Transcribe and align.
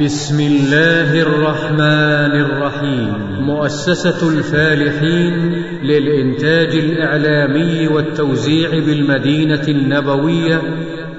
بسم 0.00 0.40
الله 0.40 1.22
الرحمن 1.22 2.40
الرحيم 2.42 3.38
مؤسسة 3.40 4.28
الفالحين 4.28 5.34
للإنتاج 5.82 6.72
الإعلامي 6.78 7.88
والتوزيع 7.88 8.68
بالمدينة 8.70 9.62
النبوية 9.68 10.62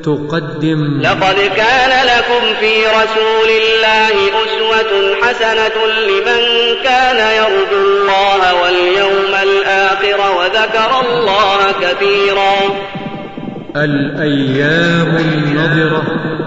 تقدم 0.03 0.99
لقد 1.01 1.35
كان 1.55 1.93
لكم 2.07 2.43
في 2.59 2.75
رسول 2.89 3.49
الله 3.49 4.15
أسوة 4.43 5.15
حسنة 5.21 5.85
لمن 6.07 6.43
كان 6.83 7.33
يرجو 7.43 7.87
الله 7.87 8.61
واليوم 8.63 9.33
الآخر 9.43 10.37
وذكر 10.39 11.01
الله 11.09 11.71
كثيرا 11.81 12.57
الأيام 13.75 15.17
النضرة 15.17 16.44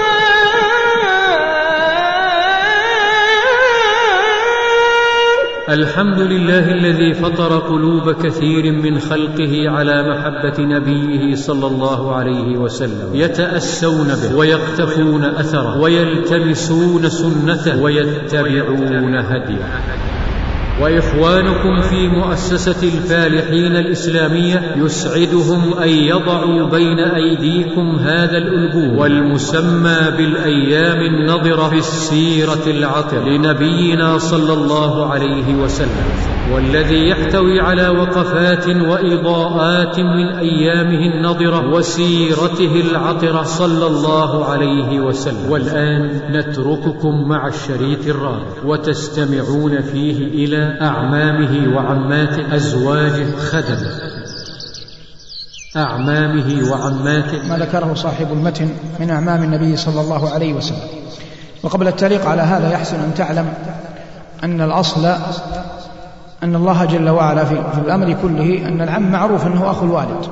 الحمد 5.75 6.19
لله 6.21 6.69
الذي 6.73 7.15
فطر 7.15 7.59
قلوب 7.59 8.11
كثير 8.27 8.73
من 8.73 8.99
خلقه 9.01 9.71
على 9.71 10.03
محبة 10.03 10.65
نبيه 10.65 11.35
صلى 11.35 11.67
الله 11.67 12.17
عليه 12.17 12.57
وسلم 12.59 13.11
يتأسون 13.15 14.09
به 14.15 14.37
ويقتفون 14.37 15.25
أثره 15.25 15.81
ويلتمسون 15.81 17.09
سنته 17.09 17.81
ويتبعون 17.83 19.15
هديه 19.15 19.81
وإخوانكم 20.81 21.81
في 21.91 22.09
مؤسسة 22.09 22.83
الفالحين 22.83 23.77
الإسلامية 23.77 24.75
يسعدهم 24.77 25.75
أن 25.79 25.89
يضعوا 25.89 26.71
بين 26.71 26.99
أيديكم 26.99 27.97
هذا 27.99 28.39
الألبوم 28.39 28.99
والمسمى 28.99 29.97
بالأيام 30.17 30.99
النضرة 31.15 31.69
في 31.69 31.77
السيرة 31.79 32.65
العطرة 32.67 33.29
لنبينا 33.29 34.19
صلى 34.19 34.53
الله 34.53 35.13
عليه 35.13 35.55
وسلم 35.55 36.40
والذي 36.55 37.09
يحتوي 37.09 37.61
على 37.61 37.89
وقفات 37.89 38.67
واضاءات 38.67 39.99
من 39.99 40.27
ايامه 40.39 41.15
النضره 41.15 41.75
وسيرته 41.75 42.83
العطره 42.91 43.43
صلى 43.43 43.87
الله 43.87 44.51
عليه 44.51 45.01
وسلم 45.01 45.51
والان 45.53 46.21
نترككم 46.33 47.29
مع 47.29 47.47
الشريط 47.47 48.07
الرابع 48.07 48.47
وتستمعون 48.65 49.83
فيه 49.83 50.17
الى 50.27 50.79
اعمامه 50.81 51.77
وعماته 51.77 52.55
ازواجه 52.57 53.37
خدمه 53.37 54.11
أعمامه 55.77 56.71
وعماته 56.73 57.49
ما 57.49 57.59
ذكره 57.59 57.95
صاحب 57.95 58.33
المتن 58.33 58.69
من 59.01 59.11
أعمام 59.11 59.43
النبي 59.43 59.77
صلى 59.77 60.01
الله 60.01 60.31
عليه 60.31 60.55
وسلم 60.55 60.89
وقبل 61.63 61.89
التعليق 61.89 62.25
على 62.27 62.43
هذا 62.43 62.73
يحسن 62.73 62.97
أن 63.01 63.15
تعلم 63.15 63.53
أن 64.45 64.61
الأصل 64.61 65.15
أن 66.43 66.57
الله 66.57 66.85
جل 66.85 67.09
وعلا 67.09 67.45
في, 67.45 67.55
في 67.55 67.79
الأمر 67.79 68.17
كله 68.23 68.69
أن 68.69 68.81
العم 68.83 69.11
معروف 69.13 69.47
أنه 69.47 69.71
أخو 69.71 69.87
الوالد 69.87 70.27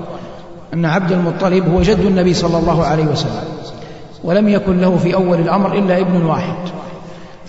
أن 0.75 0.84
عبد 0.84 1.12
المطلب 1.12 1.75
هو 1.75 1.83
جد 1.83 1.98
النبي 1.98 2.34
صلى 2.34 2.59
الله 2.59 2.84
عليه 2.84 3.05
وسلم 3.06 3.42
ولم 4.25 4.48
يكن 4.48 4.81
له 4.81 4.97
في 4.97 5.14
أول 5.14 5.41
الأمر 5.41 5.75
إلا 5.79 5.98
ابن 6.01 6.23
واحد 6.23 6.56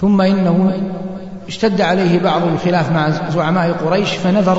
ثم 0.02 0.22
إنه 0.22 0.72
اشتد 1.48 1.82
عليه 1.82 2.20
بعض 2.24 2.42
الخلاف 2.54 2.92
مع 2.92 3.10
زعماء 3.10 3.72
قريش 3.86 4.12
فنذر 4.16 4.58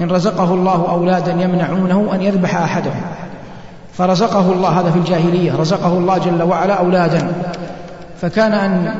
إن 0.00 0.10
رزقه 0.10 0.54
الله 0.54 0.86
أولادا 0.90 1.32
يمنعونه 1.32 2.14
أن 2.14 2.22
يذبح 2.22 2.56
أحدهم 2.56 3.02
فرزقه 3.92 4.52
الله 4.52 4.68
هذا 4.80 4.90
في 4.90 4.98
الجاهلية 4.98 5.56
رزقه 5.56 5.92
الله 5.98 6.18
جل 6.18 6.42
وعلا 6.42 6.74
أولادا 6.74 7.32
فكان 8.20 8.52
أن 8.52 8.92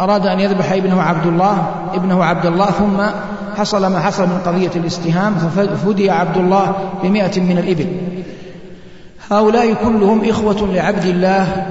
أراد 0.00 0.26
أن 0.26 0.40
يذبح 0.40 0.72
ابنه 0.72 1.02
عبد 1.02 1.26
الله 1.26 1.66
ابنه 1.94 2.24
عبد 2.24 2.46
الله 2.46 2.66
ثم 2.66 3.00
حصل 3.56 3.86
ما 3.86 4.00
حصل 4.00 4.26
من 4.26 4.38
قضية 4.46 4.70
الاستهام 4.76 5.34
ففدي 5.34 6.10
عبد 6.10 6.36
الله 6.36 6.74
بمئة 7.02 7.40
من 7.40 7.58
الإبل 7.58 7.86
هؤلاء 9.30 9.74
كلهم 9.74 10.28
إخوة 10.28 10.68
لعبد 10.72 11.04
الله 11.04 11.66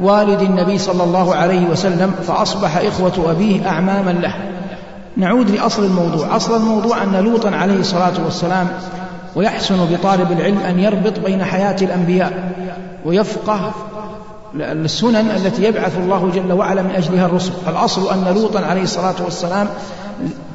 والد 0.00 0.42
النبي 0.42 0.78
صلى 0.78 1.04
الله 1.04 1.34
عليه 1.34 1.66
وسلم 1.68 2.14
فأصبح 2.26 2.76
إخوة 2.76 3.30
أبيه 3.30 3.68
أعماما 3.68 4.10
له 4.10 4.34
نعود 5.16 5.50
لأصل 5.50 5.84
الموضوع 5.84 6.36
أصل 6.36 6.56
الموضوع 6.56 7.02
أن 7.02 7.16
لوطا 7.24 7.50
عليه 7.50 7.80
الصلاة 7.80 8.12
والسلام 8.24 8.66
ويحسن 9.36 9.86
بطالب 9.86 10.32
العلم 10.32 10.58
أن 10.58 10.78
يربط 10.78 11.18
بين 11.24 11.44
حياة 11.44 11.76
الأنبياء 11.82 12.32
ويفقه 13.04 13.72
السنن 14.60 15.30
التي 15.36 15.64
يبعث 15.64 15.98
الله 15.98 16.30
جل 16.34 16.52
وعلا 16.52 16.82
من 16.82 16.90
أجلها 16.90 17.26
الرسل 17.26 17.52
الأصل 17.68 18.10
أن 18.12 18.34
لوطا 18.34 18.60
عليه 18.60 18.82
الصلاة 18.82 19.14
والسلام 19.24 19.68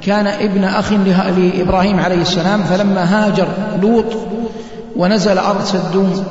كان 0.05 0.27
ابن 0.27 0.63
أخ 0.63 0.93
لإبراهيم 1.37 1.99
عليه 1.99 2.21
السلام 2.21 2.63
فلما 2.63 3.03
هاجر 3.03 3.47
لوط 3.81 4.05
ونزل 4.95 5.37
أرض 5.37 5.61
سدوم 5.61 6.23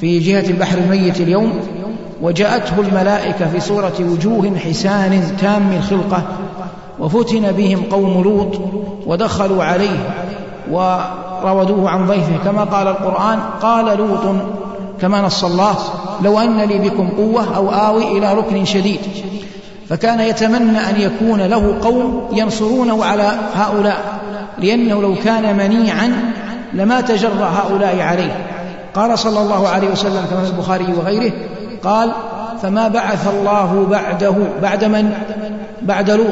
في 0.00 0.18
جهة 0.18 0.46
البحر 0.50 0.78
الميت 0.78 1.20
اليوم 1.20 1.60
وجاءته 2.22 2.80
الملائكة 2.80 3.50
في 3.52 3.60
صورة 3.60 3.92
وجوه 4.12 4.58
حسان 4.58 5.22
تام 5.40 5.72
الخلقة 5.72 6.22
وفتن 7.00 7.52
بهم 7.52 7.82
قوم 7.90 8.22
لوط 8.22 8.60
ودخلوا 9.06 9.64
عليه 9.64 10.24
وراودوه 10.72 11.90
عن 11.90 12.06
ضيفه 12.06 12.36
كما 12.44 12.64
قال 12.64 12.88
القرآن 12.88 13.38
قال 13.62 13.98
لوط 13.98 14.36
كما 15.00 15.20
نص 15.20 15.44
الله 15.44 15.74
لو 16.24 16.38
أن 16.38 16.60
لي 16.60 16.78
بكم 16.78 17.08
قوة 17.08 17.56
أو 17.56 17.70
آوي 17.72 18.18
إلى 18.18 18.34
ركن 18.34 18.64
شديد 18.64 19.00
فكان 19.88 20.20
يتمنى 20.20 20.78
أن 20.78 21.00
يكون 21.00 21.40
له 21.40 21.74
قوم 21.82 22.26
ينصرونه 22.32 23.04
على 23.04 23.32
هؤلاء 23.54 24.16
لأنه 24.58 25.02
لو 25.02 25.14
كان 25.24 25.56
منيعا 25.56 26.12
لما 26.72 27.00
تجرى 27.00 27.50
هؤلاء 27.56 28.00
عليه 28.00 28.36
قال 28.94 29.18
صلى 29.18 29.40
الله 29.40 29.68
عليه 29.68 29.88
وسلم 29.90 30.24
كما 30.30 30.42
في 30.44 30.50
البخاري 30.50 30.86
وغيره 30.98 31.32
قال 31.82 32.10
فما 32.62 32.88
بعث 32.88 33.28
الله 33.34 33.86
بعده 33.90 34.34
بعد 34.62 34.84
من 34.84 35.10
بعد 35.82 36.10
لوط 36.10 36.26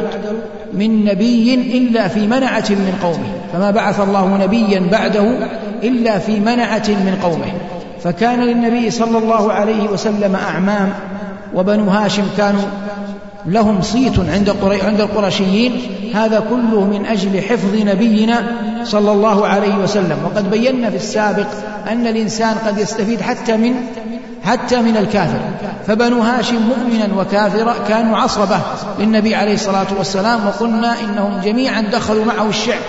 من 0.75 1.05
نبي 1.05 1.55
إلا 1.55 2.09
في 2.09 2.21
منعة 2.27 2.65
من 2.71 2.95
قومه 3.03 3.29
فما 3.53 3.71
بعث 3.71 4.01
الله 4.01 4.39
نبيا 4.45 4.87
بعده 4.93 5.39
إلا 5.83 6.19
في 6.19 6.41
منعة 6.41 6.85
من 6.89 7.19
قومه 7.23 7.53
فكان 8.05 8.41
للنبي 8.41 8.91
صلى 8.91 9.19
الله 9.19 9.53
عليه 9.53 9.89
وسلم 9.91 10.35
أعمام 10.37 10.93
وبنو 11.55 11.89
هاشم 11.91 12.25
كانوا 12.37 12.63
لهم 13.47 13.83
صيت 13.83 14.19
عند 14.19 14.55
عند 14.85 15.01
القرشيين 15.01 15.81
هذا 16.15 16.41
كله 16.51 16.81
من 16.85 17.07
اجل 17.07 17.43
حفظ 17.43 17.75
نبينا 17.75 18.43
صلى 18.85 19.13
الله 19.13 19.47
عليه 19.47 19.75
وسلم 19.77 20.17
وقد 20.25 20.51
بينا 20.51 20.91
في 20.91 20.97
السابق 20.97 21.47
ان 21.91 22.07
الانسان 22.07 22.55
قد 22.67 22.79
يستفيد 22.79 23.21
حتى 23.21 23.57
من 23.57 23.75
حتى 24.45 24.81
من 24.83 24.97
الكافر 24.97 25.41
فبنو 25.87 26.21
هاشم 26.23 26.57
مؤمنا 26.63 27.09
وكافرا 27.19 27.75
كانوا 27.89 28.17
عصبه 28.19 28.61
للنبي 28.99 29.35
عليه 29.35 29.55
الصلاه 29.55 29.87
والسلام 29.99 30.47
وقلنا 30.47 30.97
انهم 31.01 31.41
جميعا 31.45 31.81
دخلوا 31.81 32.25
معه 32.25 32.49
الشعب 32.49 32.81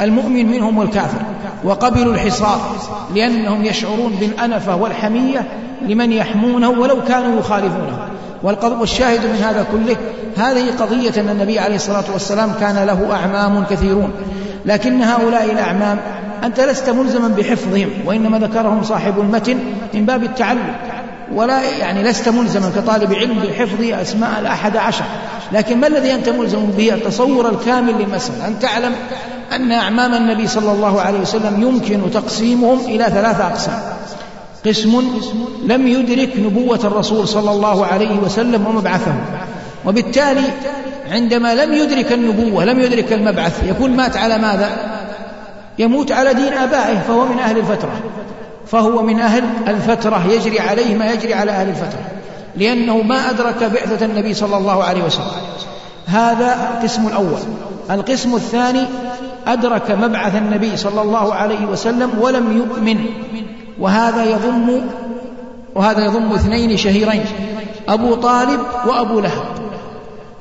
المؤمن 0.00 0.46
منهم 0.52 0.78
والكافر 0.78 1.18
وقبلوا 1.64 2.14
الحصار 2.14 2.60
لأنهم 3.14 3.64
يشعرون 3.64 4.12
بالأنفة 4.20 4.76
والحمية 4.76 5.46
لمن 5.88 6.12
يحمونه 6.12 6.68
ولو 6.70 7.04
كانوا 7.04 7.38
يخالفونه 7.40 7.98
والشاهد 8.80 9.20
من 9.26 9.34
هذا 9.44 9.66
كله 9.72 9.96
هذه 10.46 10.64
قضية 10.80 11.20
أن 11.20 11.28
النبي 11.28 11.58
عليه 11.58 11.76
الصلاة 11.76 12.04
والسلام 12.12 12.52
كان 12.60 12.76
له 12.76 13.12
أعمام 13.16 13.64
كثيرون 13.64 14.10
لكن 14.66 15.02
هؤلاء 15.02 15.44
الأعمام 15.44 15.98
أنت 16.44 16.60
لست 16.60 16.90
ملزما 16.90 17.28
بحفظهم 17.28 17.90
وإنما 18.06 18.38
ذكرهم 18.38 18.82
صاحب 18.82 19.20
المتن 19.20 19.58
من 19.94 20.06
باب 20.06 20.22
التعلم 20.24 20.74
ولا 21.34 21.62
يعني 21.78 22.02
لست 22.02 22.28
ملزما 22.28 22.72
كطالب 22.76 23.14
علم 23.14 23.34
بحفظ 23.38 23.80
أسماء 24.00 24.30
الأحد 24.40 24.76
عشر 24.76 25.04
لكن 25.52 25.80
ما 25.80 25.86
الذي 25.86 26.14
أنت 26.14 26.28
ملزم 26.28 26.66
به 26.66 26.94
التصور 26.94 27.48
الكامل 27.50 27.94
للمسألة 27.98 28.48
أن 28.48 28.58
تعلم 28.58 28.92
أن 29.52 29.72
أعمام 29.72 30.14
النبي 30.14 30.46
صلى 30.46 30.72
الله 30.72 31.00
عليه 31.00 31.20
وسلم 31.20 31.62
يمكن 31.62 32.10
تقسيمهم 32.10 32.78
إلى 32.84 33.04
ثلاثة 33.04 33.46
أقسام 33.48 33.78
قسم 34.66 35.02
لم 35.66 35.86
يدرك 35.88 36.36
نبوة 36.38 36.80
الرسول 36.84 37.28
صلى 37.28 37.50
الله 37.50 37.86
عليه 37.86 38.16
وسلم 38.24 38.66
ومبعثه 38.66 39.14
وبالتالي 39.86 40.42
عندما 41.10 41.54
لم 41.54 41.72
يدرك 41.74 42.12
النبوة 42.12 42.64
لم 42.64 42.80
يدرك 42.80 43.12
المبعث 43.12 43.60
يكون 43.70 43.90
مات 43.96 44.16
على 44.16 44.38
ماذا؟ 44.38 44.68
يموت 45.78 46.12
على 46.12 46.34
دين 46.34 46.52
آبائه 46.52 46.98
فهو 47.08 47.24
من 47.24 47.38
أهل 47.38 47.58
الفترة 47.58 48.00
فهو 48.66 49.02
من 49.02 49.20
أهل 49.20 49.42
الفترة 49.68 50.26
يجري 50.32 50.60
عليه 50.60 50.96
ما 50.96 51.10
يجري 51.12 51.34
على 51.34 51.50
أهل 51.50 51.68
الفترة 51.68 52.00
لأنه 52.56 52.96
ما 52.98 53.30
أدرك 53.30 53.64
بعثة 53.64 54.06
النبي 54.06 54.34
صلى 54.34 54.56
الله 54.56 54.84
عليه 54.84 55.04
وسلم 55.04 55.24
هذا 56.06 56.70
القسم 56.78 57.06
الأول 57.06 57.38
القسم 57.90 58.34
الثاني 58.34 58.84
أدرك 59.46 59.90
مبعث 59.90 60.36
النبي 60.36 60.76
صلى 60.76 61.02
الله 61.02 61.34
عليه 61.34 61.66
وسلم 61.66 62.10
ولم 62.20 62.56
يؤمن 62.56 63.04
وهذا 63.80 64.24
يضم 64.24 64.80
وهذا 65.74 66.04
يضم 66.04 66.32
اثنين 66.32 66.76
شهيرين 66.76 67.24
أبو 67.88 68.14
طالب 68.14 68.60
وأبو 68.86 69.20
لهب 69.20 69.42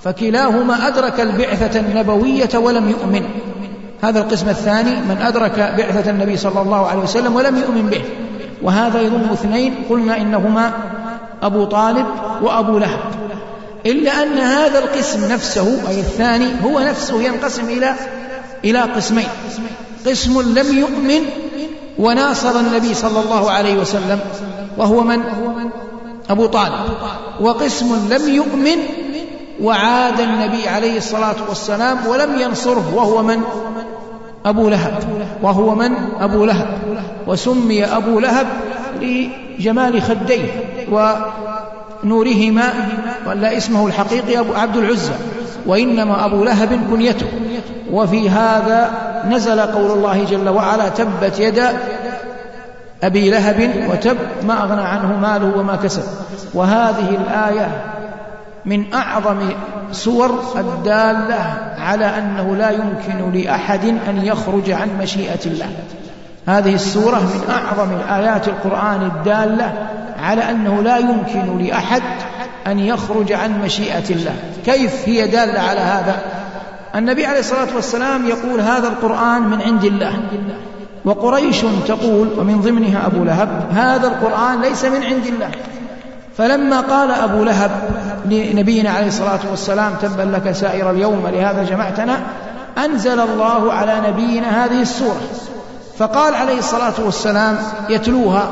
فكلاهما 0.01 0.87
أدرك 0.87 1.21
البعثة 1.21 1.79
النبوية 1.79 2.49
ولم 2.55 2.89
يؤمن 2.89 3.25
هذا 4.03 4.19
القسم 4.19 4.49
الثاني 4.49 4.95
من 4.95 5.17
أدرك 5.21 5.73
بعثة 5.77 6.11
النبي 6.11 6.37
صلى 6.37 6.61
الله 6.61 6.85
عليه 6.87 6.99
وسلم 7.01 7.35
ولم 7.35 7.57
يؤمن 7.57 7.87
به 7.89 8.01
وهذا 8.63 9.01
يضم 9.01 9.29
اثنين 9.33 9.75
قلنا 9.89 10.17
إنهما 10.17 10.71
أبو 11.41 11.65
طالب 11.65 12.05
وأبو 12.41 12.77
لهب 12.77 12.99
إلا 13.85 14.23
أن 14.23 14.37
هذا 14.37 14.79
القسم 14.79 15.33
نفسه 15.33 15.89
أي 15.89 15.99
الثاني 15.99 16.47
هو 16.63 16.79
نفسه 16.79 17.21
ينقسم 17.21 17.65
إلى 17.69 17.93
إلى 18.65 18.79
قسمين 18.81 19.27
قسم 20.05 20.57
لم 20.59 20.77
يؤمن 20.77 21.21
وناصر 21.99 22.59
النبي 22.59 22.93
صلى 22.93 23.19
الله 23.21 23.51
عليه 23.51 23.75
وسلم 23.79 24.19
وهو 24.77 25.01
من 25.01 25.19
أبو 26.29 26.45
طالب 26.45 26.73
وقسم 27.41 28.07
لم 28.13 28.33
يؤمن 28.35 28.77
وعاد 29.61 30.19
النبي 30.19 30.67
عليه 30.67 30.97
الصلاة 30.97 31.35
والسلام 31.49 32.07
ولم 32.07 32.39
ينصره 32.41 32.93
وهو 32.95 33.23
من 33.23 33.41
أبو 34.45 34.69
لهب 34.69 35.03
وهو 35.43 35.75
من 35.75 35.91
أبو 36.19 36.45
لهب 36.45 36.77
وسمي 37.27 37.85
أبو 37.85 38.19
لهب 38.19 38.47
لجمال 39.01 40.01
خديه 40.01 40.49
ونورهما 42.03 42.73
ولا 43.27 43.57
اسمه 43.57 43.87
الحقيقي 43.87 44.39
أبو 44.39 44.53
عبد 44.53 44.77
العزة 44.77 45.13
وإنما 45.67 46.25
أبو 46.25 46.43
لهب 46.43 46.69
كنيته 46.91 47.27
وفي 47.93 48.29
هذا 48.29 48.91
نزل 49.29 49.59
قول 49.59 49.91
الله 49.91 50.23
جل 50.23 50.49
وعلا 50.49 50.89
تبت 50.89 51.39
يدا 51.39 51.77
أبي 53.03 53.29
لهب 53.29 53.69
وتب 53.91 54.17
ما 54.43 54.63
أغنى 54.63 54.81
عنه 54.81 55.17
ماله 55.17 55.57
وما 55.57 55.75
كسب 55.75 56.03
وهذه 56.53 57.09
الآية 57.09 57.67
من 58.65 58.93
أعظم 58.93 59.49
سور 59.91 60.43
الدالة 60.55 61.53
على 61.77 62.05
أنه 62.17 62.55
لا 62.55 62.69
يمكن 62.69 63.39
لأحد 63.39 63.85
أن 64.09 64.19
يخرج 64.25 64.71
عن 64.71 64.87
مشيئة 65.01 65.45
الله 65.45 65.69
هذه 66.47 66.73
السورة 66.75 67.17
من 67.19 67.41
أعظم 67.49 67.89
الآيات 67.95 68.47
القرآن 68.47 69.01
الدالة 69.15 69.73
على 70.19 70.41
أنه 70.49 70.81
لا 70.81 70.97
يمكن 70.97 71.63
لأحد 71.65 72.01
أن 72.67 72.79
يخرج 72.79 73.31
عن 73.31 73.61
مشيئة 73.61 74.09
الله 74.09 74.35
كيف 74.65 75.03
هي 75.09 75.27
دالة 75.27 75.59
على 75.59 75.79
هذا 75.79 76.15
النبي 76.95 77.25
عليه 77.25 77.39
الصلاة 77.39 77.67
والسلام 77.75 78.25
يقول 78.27 78.61
هذا 78.61 78.87
القرآن 78.87 79.41
من 79.41 79.61
عند 79.61 79.83
الله 79.83 80.19
وقريش 81.05 81.61
تقول 81.87 82.27
ومن 82.37 82.61
ضمنها 82.61 83.07
أبو 83.07 83.23
لهب 83.23 83.49
هذا 83.71 84.07
القرآن 84.07 84.61
ليس 84.61 84.85
من 84.85 85.03
عند 85.03 85.25
الله 85.25 85.49
فلما 86.37 86.81
قال 86.81 87.11
أبو 87.11 87.43
لهب 87.43 87.71
لنبينا 88.25 88.89
عليه 88.91 89.07
الصلاة 89.07 89.39
والسلام 89.49 89.93
تبا 90.01 90.21
لك 90.21 90.51
سائر 90.51 90.91
اليوم 90.91 91.27
لهذا 91.33 91.63
جمعتنا 91.63 92.17
أنزل 92.85 93.19
الله 93.19 93.73
على 93.73 94.01
نبينا 94.07 94.65
هذه 94.65 94.81
السورة 94.81 95.21
فقال 95.97 96.35
عليه 96.35 96.57
الصلاة 96.59 96.93
والسلام 97.05 97.57
يتلوها 97.89 98.47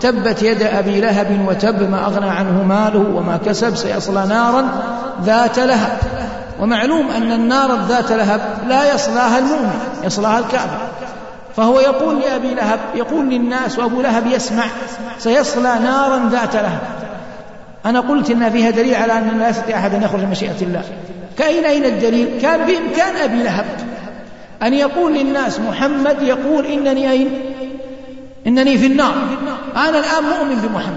تبت 0.00 0.42
يد 0.42 0.62
أبي 0.62 1.00
لهب 1.00 1.46
وتب 1.48 1.90
ما 1.90 2.04
أغنى 2.06 2.30
عنه 2.30 2.62
ماله 2.62 3.06
وما 3.16 3.38
كسب 3.46 3.76
سيصلى 3.76 4.26
نارا 4.26 4.68
ذات 5.26 5.58
لهب 5.58 5.98
ومعلوم 6.60 7.10
أن 7.10 7.32
النار 7.32 7.80
ذات 7.88 8.12
لهب 8.12 8.40
لا 8.68 8.94
يصلاها 8.94 9.38
المؤمن 9.38 9.70
يصلاها 10.04 10.38
الكافر 10.38 10.78
فهو 11.56 11.80
يقول 11.80 12.20
لأبي 12.20 12.54
لهب 12.54 12.78
يقول 12.94 13.24
للناس 13.30 13.78
وأبو 13.78 14.00
لهب 14.02 14.26
يسمع 14.26 14.64
سيصلى 15.18 15.78
نارا 15.84 16.28
ذات 16.28 16.54
لهب 16.56 16.80
أنا 17.86 18.00
قلت 18.00 18.30
إن 18.30 18.50
فيها 18.50 18.70
دليل 18.70 18.94
على 18.94 19.12
أن 19.18 19.38
لا 19.40 19.48
يستطيع 19.48 19.78
أحد 19.78 19.94
أن 19.94 20.02
يخرج 20.02 20.20
من 20.20 20.30
مشيئة 20.30 20.62
الله 20.62 20.82
كأين 21.38 21.64
أين 21.64 21.84
الدليل 21.84 22.28
كان 22.42 22.66
بإمكان 22.66 23.16
أبي 23.24 23.42
لهب 23.42 23.64
أن 24.62 24.74
يقول 24.74 25.14
للناس 25.14 25.60
محمد 25.60 26.22
يقول 26.22 26.66
إنني 26.66 27.10
أين 27.10 27.30
إنني 28.46 28.78
في 28.78 28.86
النار 28.86 29.14
أنا 29.76 29.88
الآن 29.88 30.22
مؤمن 30.24 30.54
بمحمد 30.56 30.94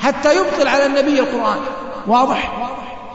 حتى 0.00 0.28
يبطل 0.36 0.68
على 0.68 0.86
النبي 0.86 1.20
القرآن 1.20 1.58
واضح 2.06 2.50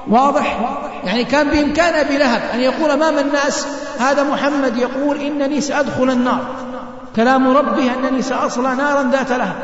واضح 0.09 0.59
يعني 1.03 1.23
كان 1.23 1.49
بإمكان 1.49 1.93
أبي 1.93 2.17
لهب 2.17 2.41
أن 2.53 2.59
يقول 2.61 2.91
أمام 2.91 3.17
الناس 3.17 3.67
هذا 3.99 4.23
محمد 4.23 4.77
يقول 4.77 5.21
إنني 5.21 5.61
سأدخل 5.61 6.09
النار 6.09 6.39
كلام 7.15 7.57
ربه 7.57 7.91
أنني 7.93 8.21
سأصلى 8.21 8.75
نارا 8.75 9.03
ذات 9.11 9.31
لهب 9.31 9.55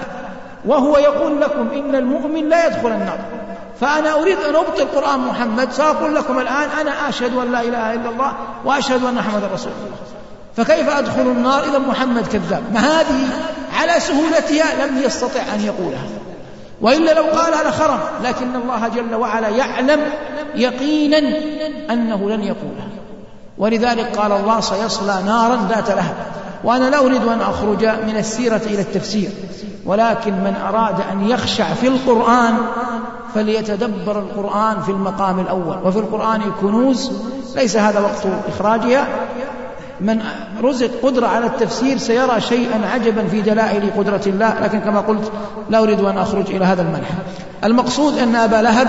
وهو 0.66 0.98
يقول 0.98 1.42
لكم 1.42 1.68
إن 1.76 1.96
المؤمن 1.96 2.50
لا 2.50 2.68
يدخل 2.68 2.88
النار 2.88 3.20
فأنا 3.82 4.14
أريد 4.22 4.38
أن 4.40 4.56
أبطل 4.56 4.86
قرآن 4.96 5.20
محمد 5.20 5.72
سأقول 5.72 6.16
لكم 6.16 6.40
الآن 6.40 6.70
أنا 6.82 7.10
أشهد 7.10 7.36
أن 7.38 7.52
لا 7.52 7.62
إله 7.62 7.94
إلا 7.94 8.10
الله 8.10 8.34
وأشهد 8.66 9.04
أن 9.06 9.14
محمدا 9.14 9.48
رسول 9.54 9.72
الله 9.72 9.96
فكيف 10.58 10.90
أدخل 10.90 11.22
النار 11.22 11.64
إذا 11.64 11.78
محمد 11.80 12.28
كذاب 12.28 12.64
ما 12.74 12.80
هذه 12.80 13.28
على 13.82 14.00
سهولتها 14.00 14.86
لم 14.88 14.98
يستطع 14.98 15.40
أن 15.56 15.62
يقولها 15.62 16.08
وإلا 16.82 17.14
لو 17.14 17.24
قالها 17.24 17.70
لخرم 17.70 18.00
لكن 18.24 18.56
الله 18.56 18.88
جل 18.88 19.16
وعلا 19.16 19.50
يعلم 19.50 20.02
يقينا 20.56 21.18
أنه 21.90 22.30
لن 22.30 22.44
يقولها 22.44 22.88
ولذلك 23.58 24.18
قال 24.18 24.32
الله 24.32 24.60
سيصلى 24.60 25.16
نارا 25.26 25.68
ذات 25.76 25.90
لهب 25.90 26.14
وأنا 26.64 26.90
لا 26.90 27.00
أريد 27.06 27.24
أن 27.24 27.42
أخرج 27.42 27.86
من 27.86 28.18
السيرة 28.18 28.62
إلى 28.66 28.82
التفسير 28.82 29.30
ولكن 29.86 30.34
من 30.34 30.56
أراد 30.68 30.96
أن 31.12 31.30
يخشع 31.30 31.74
في 31.74 31.88
القرآن 31.88 32.58
فليتدبر 33.36 34.20
القرآن 34.20 34.82
في 34.82 34.90
المقام 34.92 35.40
الأول 35.40 35.78
وفي 35.86 36.00
القرآن 36.00 36.42
كنوز 36.62 37.12
ليس 37.56 37.78
هذا 37.78 38.00
وقت 38.00 38.28
إخراجها 38.56 39.08
من 40.02 40.22
رزق 40.64 40.90
قدرة 41.04 41.28
على 41.28 41.46
التفسير 41.46 41.98
سيرى 41.98 42.42
شيئا 42.42 42.82
عجبا 42.94 43.28
في 43.28 43.42
دلائل 43.42 43.90
قدرة 43.98 44.22
الله 44.28 44.54
لكن 44.64 44.80
كما 44.80 45.00
قلت 45.00 45.32
لا 45.70 45.80
أريد 45.84 46.00
أن 46.00 46.18
أخرج 46.18 46.52
إلى 46.56 46.66
هذا 46.66 46.82
المنحى 46.82 47.14
المقصود 47.64 48.18
أن 48.18 48.36
أبا 48.36 48.56
لهب 48.56 48.88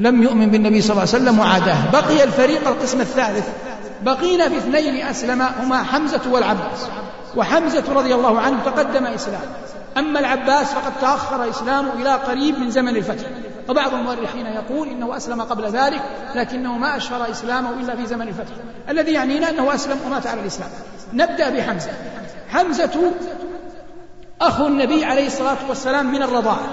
لم 0.00 0.22
يؤمن 0.22 0.46
بالنبي 0.50 0.80
صلى 0.82 0.90
الله 0.90 1.00
عليه 1.14 1.22
وسلم 1.22 1.38
وعاداه 1.38 1.90
بقي 1.92 2.24
الفريق 2.24 2.68
القسم 2.68 3.00
الثالث 3.00 3.48
بقينا 4.02 4.48
في 4.48 4.56
اثنين 4.58 4.96
أسلم 5.06 5.42
هما 5.42 5.82
حمزة 5.82 6.20
والعباس 6.30 6.86
وحمزة 7.36 7.84
رضي 7.92 8.14
الله 8.14 8.40
عنه 8.40 8.56
تقدم 8.64 9.06
إسلام 9.06 9.40
أما 9.98 10.20
العباس 10.20 10.66
فقد 10.72 10.92
تأخر 11.00 11.50
إسلامه 11.50 11.92
إلى 11.92 12.10
قريب 12.14 12.58
من 12.58 12.70
زمن 12.70 12.96
الفتح 12.96 13.28
وبعض 13.68 13.94
المؤرخين 13.94 14.46
يقول 14.46 14.88
إنه 14.88 15.16
أسلم 15.16 15.42
قبل 15.42 15.64
ذلك 15.64 16.02
لكنه 16.34 16.78
ما 16.78 16.96
أشهر 16.96 17.30
إسلامه 17.30 17.70
إلا 17.70 17.96
في 17.96 18.06
زمن 18.06 18.28
الفتح 18.28 18.52
الذي 18.88 19.12
يعنينا 19.12 19.50
أنه 19.50 19.74
أسلم 19.74 20.00
ومات 20.06 20.26
على 20.26 20.40
الإسلام 20.40 20.68
نبدأ 21.12 21.48
بحمزة 21.50 21.90
حمزة 22.48 23.00
أخو 24.40 24.66
النبي 24.66 25.04
عليه 25.04 25.26
الصلاة 25.26 25.56
والسلام 25.68 26.12
من 26.12 26.22
الرضاعة 26.22 26.68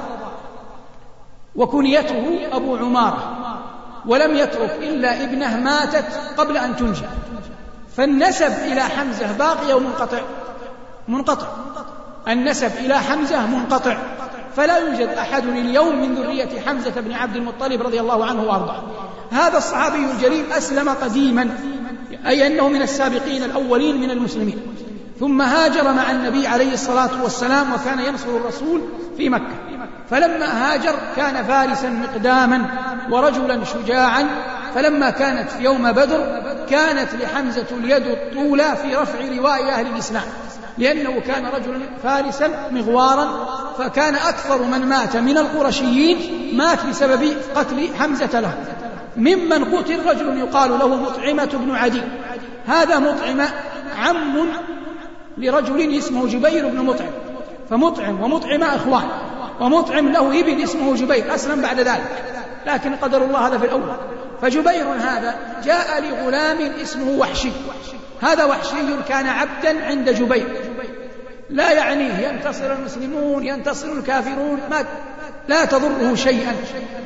وكنيته 1.58 2.40
أبو 2.52 2.76
عمارة 2.76 3.34
ولم 4.06 4.36
يترك 4.36 4.78
إلا 4.82 5.24
ابنه 5.24 5.58
ماتت 5.58 6.06
قبل 6.38 6.58
أن 6.58 6.76
تنشأ 6.76 7.10
فالنسب 7.98 8.52
إلى 8.66 8.82
حمزة 8.82 9.32
باقي 9.32 9.74
أو 9.74 9.80
منقطع 9.80 10.22
منقطع 11.08 11.48
النسب 12.28 12.72
إلى 12.80 12.98
حمزة 13.00 13.48
منقطع 13.48 13.98
فلا 14.56 14.78
يوجد 14.78 15.08
أحد 15.08 15.46
اليوم 15.46 16.02
من 16.02 16.16
ذرية 16.16 16.50
حمزة 16.68 16.92
بن 17.02 17.12
عبد 17.12 17.36
المطلب 17.36 17.82
رضي 17.82 18.00
الله 18.00 18.26
عنه 18.26 18.44
وأرضاه 18.44 18.84
هذا 19.32 19.58
الصحابي 19.58 19.98
الجليل 20.16 20.52
أسلم 20.52 20.90
قديما 20.90 21.50
أي 22.28 22.48
أنه 22.48 22.70
من 22.70 22.82
السابقين 22.82 23.44
الأولين 23.44 24.02
من 24.02 24.12
المسلمين 24.12 24.60
ثم 25.20 25.42
هاجر 25.42 25.92
مع 25.94 26.12
النبي 26.12 26.48
عليه 26.48 26.74
الصلاة 26.74 27.10
والسلام 27.24 27.74
وكان 27.74 28.00
ينصر 28.00 28.30
الرسول 28.30 28.82
في 29.18 29.30
مكة 29.30 29.77
فلما 30.12 30.46
هاجر 30.74 30.96
كان 31.16 31.44
فارسا 31.44 31.90
مقداما 31.90 32.66
ورجلا 33.12 33.62
شجاعا 33.64 34.28
فلما 34.76 35.10
كانت 35.10 35.50
في 35.50 35.64
يوم 35.64 35.92
بدر 35.92 36.42
كانت 36.70 37.10
لحمزة 37.16 37.66
اليد 37.72 38.08
الطولى 38.08 38.76
في 38.82 38.96
رفع 38.96 39.20
لواء 39.26 39.70
أهل 39.70 39.88
الإسلام 39.88 40.24
لأنه 40.78 41.20
كان 41.20 41.46
رجلا 41.46 41.80
فارسا 42.04 42.70
مغوارا 42.72 43.46
فكان 43.78 44.16
أكثر 44.16 44.64
من 44.64 44.86
مات 44.90 45.18
من 45.18 45.38
القرشيين 45.38 46.18
مات 46.58 46.86
بسبب 46.86 47.36
قتل 47.56 47.90
حمزة 48.00 48.40
له 48.40 48.54
ممن 49.18 49.64
قتل 49.76 50.06
رجل 50.10 50.38
يقال 50.38 50.70
له 50.80 50.88
مطعمة 50.96 51.50
بن 51.54 51.76
عدي 51.76 52.02
هذا 52.68 53.00
مطعمة 53.00 53.48
عم 54.00 54.50
لرجل 55.38 55.98
اسمه 55.98 56.28
جبير 56.28 56.68
بن 56.68 56.78
مطعم 56.86 57.10
فمطعم 57.70 58.24
ومطعمة 58.24 58.76
إخوان 58.76 59.04
ومطعم 59.60 60.10
له 60.10 60.40
ابن 60.40 60.62
اسمه 60.64 60.96
جبير 60.96 61.36
أسلم 61.36 61.62
بعد 61.62 61.80
ذلك 61.80 62.24
لكن 62.66 62.96
قدر 62.96 63.22
الله 63.24 63.48
هذا 63.48 63.58
في 63.58 63.66
الأول 63.66 63.96
فجبير 64.42 64.86
هذا 65.00 65.36
جاء 65.64 66.02
لغلام 66.04 66.58
اسمه 66.82 67.12
وحشي 67.20 67.52
هذا 68.22 68.46
وحشي 68.46 68.74
كان 69.10 69.28
عبدا 69.28 69.86
عند 69.86 70.10
جبير 70.10 70.48
لا 71.50 71.72
يعنيه 71.72 72.14
ينتصر 72.14 72.74
المسلمون 72.74 73.46
ينتصر 73.48 73.92
الكافرون 73.92 74.60
ما 74.72 74.86
لا 75.48 75.66
تضره 75.66 76.16
شيئا 76.16 76.56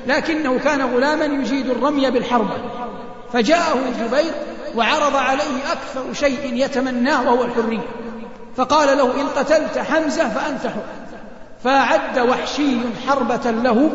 لكنه 0.08 0.60
كان 0.60 0.82
غلاما 0.82 1.26
يجيد 1.26 1.70
الرمي 1.70 2.12
بالحربة 2.12 2.54
فجاءه 3.34 3.80
جبير 4.02 4.32
وعرض 4.76 5.16
عليه 5.16 5.62
أكثر 5.72 6.14
شيء 6.14 6.54
يتمناه 6.54 7.22
وهو 7.34 7.44
الحرية 7.44 7.86
فقال 8.56 8.98
له 8.98 9.22
إن 9.22 9.28
قتلت 9.36 9.78
حمزة 9.78 10.30
فأنت 10.30 10.66
حر 10.68 10.82
فأعد 11.64 12.20
وحشي 12.20 12.78
حربة 13.08 13.52
له 13.52 13.90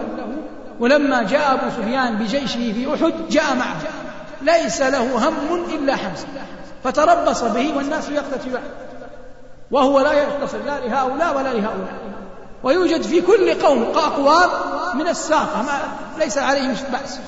ولما 0.80 1.22
جاء 1.22 1.52
أبو 1.54 1.70
سفيان 1.82 2.14
بجيشه 2.16 2.72
في 2.72 2.88
أحد 2.94 3.12
جاء 3.30 3.56
معه 3.56 3.76
ليس 4.42 4.82
له 4.82 5.28
هم 5.28 5.64
إلا 5.74 5.96
حمزة 5.96 6.26
فتربص 6.84 7.42
به 7.42 7.72
والناس 7.76 8.08
يقتتلون 8.08 8.60
وهو 9.70 10.00
لا 10.00 10.12
يتصل 10.22 10.58
لا 10.66 10.80
لهؤلاء 10.80 11.36
ولا 11.36 11.48
لهؤلاء 11.48 11.94
ويوجد 12.64 13.02
في 13.02 13.20
كل 13.20 13.54
قوم 13.54 13.82
أقوام 13.82 14.50
من 14.98 15.08
الساقة 15.08 15.62
ما 15.62 15.78
ليس 16.24 16.38
عليهم 16.38 16.74
بأس 16.92 17.18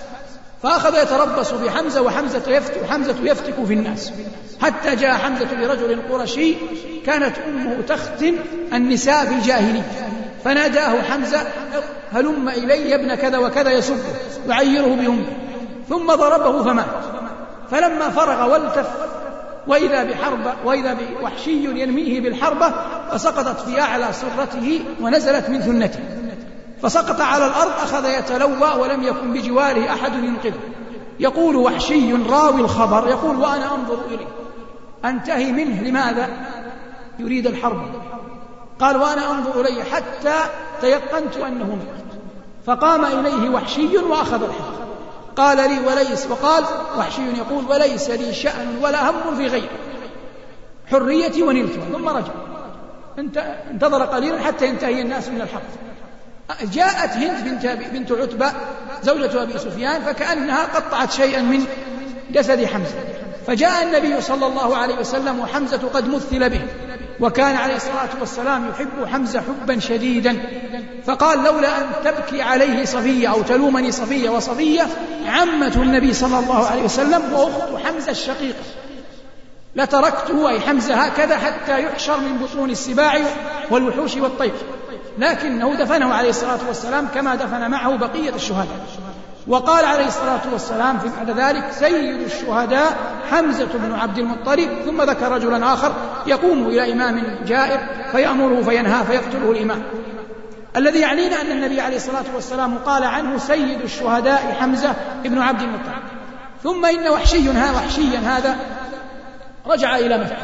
فأخذ 0.63 1.03
يتربص 1.03 1.51
بحمزة 1.53 2.03
وحمزة 2.03 2.51
يفتك, 2.51 3.17
يفتك 3.23 3.65
في 3.67 3.75
الناس 3.75 4.13
حتى 4.63 4.97
جاء 4.97 5.13
حمزة 5.15 5.55
لرجل 5.55 6.03
قرشي 6.13 6.55
كانت 7.07 7.39
أمه 7.47 7.81
تختم 7.89 8.35
النساء 8.73 9.25
في 9.27 9.35
الجاهلية 9.35 9.83
فناداه 10.45 11.03
حمزة 11.03 11.41
هلم 12.13 12.49
إلي 12.49 12.95
ابن 12.95 13.15
كذا 13.15 13.39
وكذا 13.39 13.71
يسبه 13.71 14.03
يعيره 14.49 14.87
بهم 14.87 15.25
ثم 15.89 16.07
ضربه 16.07 16.63
فمات 16.65 16.87
فلما 17.71 18.09
فرغ 18.09 18.53
والتف 18.53 18.91
وإذا 19.67 20.05
بحربة 20.05 20.53
وإذا 20.65 20.97
بوحشي 21.23 21.53
ينميه 21.83 22.21
بالحربة 22.21 22.73
فسقطت 23.11 23.61
في 23.69 23.81
أعلى 23.81 24.07
سرته 24.13 24.85
ونزلت 25.01 25.49
من 25.51 25.61
ثنته 25.61 26.01
فسقط 26.83 27.21
على 27.21 27.47
الأرض 27.47 27.71
أخذ 27.71 28.05
يتلوى 28.19 28.81
ولم 28.83 29.03
يكن 29.03 29.33
بجواره 29.33 29.93
أحد 29.93 30.15
ينقذه 30.25 30.61
يقول 31.21 31.57
وحشي 31.57 32.13
راوي 32.13 32.61
الخبر 32.61 33.09
يقول 33.09 33.37
وأنا 33.37 33.75
أنظر 33.75 33.99
إليه 34.11 34.27
أنتهي 35.05 35.53
منه 35.53 35.83
لماذا؟ 35.83 36.29
يريد 37.19 37.47
الحرب 37.47 37.83
قال 38.81 38.97
وأنا 38.97 39.31
أنظر 39.31 39.61
إليه 39.61 39.83
حتى 39.85 40.37
تيقنت 40.81 41.37
أنه 41.37 41.65
ميت 41.71 42.09
فقام 42.67 43.05
إليه 43.05 43.49
وحشي 43.51 43.99
وأخذ 43.99 44.43
الحق 44.43 44.73
قال 45.37 45.57
لي 45.57 45.79
وليس 45.87 46.27
وقال 46.27 46.65
وحشي 46.99 47.23
يقول 47.39 47.65
وليس 47.69 48.11
لي 48.11 48.35
شأن 48.35 48.79
ولا 48.83 49.11
هم 49.11 49.37
في 49.37 49.47
غيره 49.47 49.71
حريتي 50.91 51.43
ونلتها 51.43 51.85
ثم 51.93 52.09
رجع 52.09 52.33
انتظر 53.73 54.03
قليلا 54.05 54.39
حتى 54.41 54.67
ينتهي 54.69 55.01
الناس 55.01 55.29
من 55.29 55.41
الحرب 55.41 55.63
جاءت 56.73 57.11
هند 57.11 57.45
بنت 57.45 57.67
بنت 57.93 58.13
عتبة 58.13 58.53
زوجة 59.03 59.43
أبي 59.43 59.59
سفيان 59.59 60.03
فكأنها 60.03 60.65
قطعت 60.75 61.13
شيئا 61.13 61.43
من 61.43 61.65
جسد 62.31 62.65
حمزة 62.65 63.05
فجاء 63.47 63.83
النبي 63.83 64.21
صلى 64.21 64.47
الله 64.47 64.77
عليه 64.77 64.95
وسلم 64.99 65.41
وحمزة 65.41 65.89
قد 65.95 66.09
مثل 66.09 66.51
به 66.51 66.61
وكان 67.21 67.57
عليه 67.57 67.77
الصلاة 67.77 68.09
والسلام 68.21 68.69
يحب 68.69 68.89
حمزة 69.13 69.41
حبا 69.63 69.79
شديدا 69.79 70.37
فقال 71.07 71.43
لولا 71.45 71.79
أن 71.79 71.87
تبكي 72.05 72.43
عليه 72.43 72.85
صفية 72.85 73.29
أو 73.29 73.43
تلومني 73.43 73.93
صفية 73.93 74.31
وصفية 74.31 74.87
عمة 75.29 75.83
النبي 75.83 76.13
صلى 76.15 76.39
الله 76.39 76.67
عليه 76.67 76.83
وسلم 76.83 77.33
وأخت 77.33 77.85
حمزة 77.87 78.11
الشقيقة 78.11 78.63
لتركته 79.77 80.49
أي 80.49 80.61
حمزة 80.61 80.95
هكذا 80.95 81.37
حتى 81.39 81.83
يحشر 81.83 82.19
من 82.21 82.39
بطون 82.39 82.71
السباع 82.71 83.15
والوحوش 83.71 84.17
والطيف 84.17 84.55
لكنه 85.19 85.75
دفنه 85.75 86.15
عليه 86.15 86.31
الصلاة 86.31 86.59
والسلام 86.69 87.09
كما 87.15 87.35
دفن 87.35 87.71
معه 87.71 87.97
بقية 87.97 88.35
الشهداء 88.35 88.87
وقال 89.49 89.85
عليه 89.85 90.07
الصلاة 90.07 90.41
والسلام 90.53 90.99
في 90.99 91.09
بعد 91.17 91.31
ذلك 91.31 91.65
سيد 91.73 92.21
الشهداء 92.23 92.97
حمزة 93.31 93.69
بن 93.75 93.93
عبد 93.95 94.19
المطلب 94.19 94.69
ثم 94.85 95.03
ذكر 95.03 95.33
رجلا 95.33 95.73
آخر 95.73 95.93
يقوم 96.27 96.67
إلى 96.67 96.93
إمام 96.93 97.39
جائر 97.47 97.81
فيأمره 98.13 98.63
فينهى 98.63 99.05
فيقتله 99.05 99.51
الإمام 99.53 99.83
الذي 100.77 101.01
يعنينا 101.01 101.41
أن 101.41 101.51
النبي 101.51 101.81
عليه 101.81 101.97
الصلاة 101.97 102.25
والسلام 102.35 102.79
قال 102.79 103.05
عنه 103.05 103.39
سيد 103.39 103.81
الشهداء 103.81 104.57
حمزة 104.61 104.95
بن 105.25 105.39
عبد 105.39 105.61
المطلب 105.63 106.03
ثم 106.63 106.87
إن 106.87 107.09
وحشي 107.09 107.49
هذا 107.51 107.77
وحشيا 107.77 108.19
هذا 108.25 108.57
رجع 109.67 109.97
إلى 109.97 110.19
مكة 110.19 110.37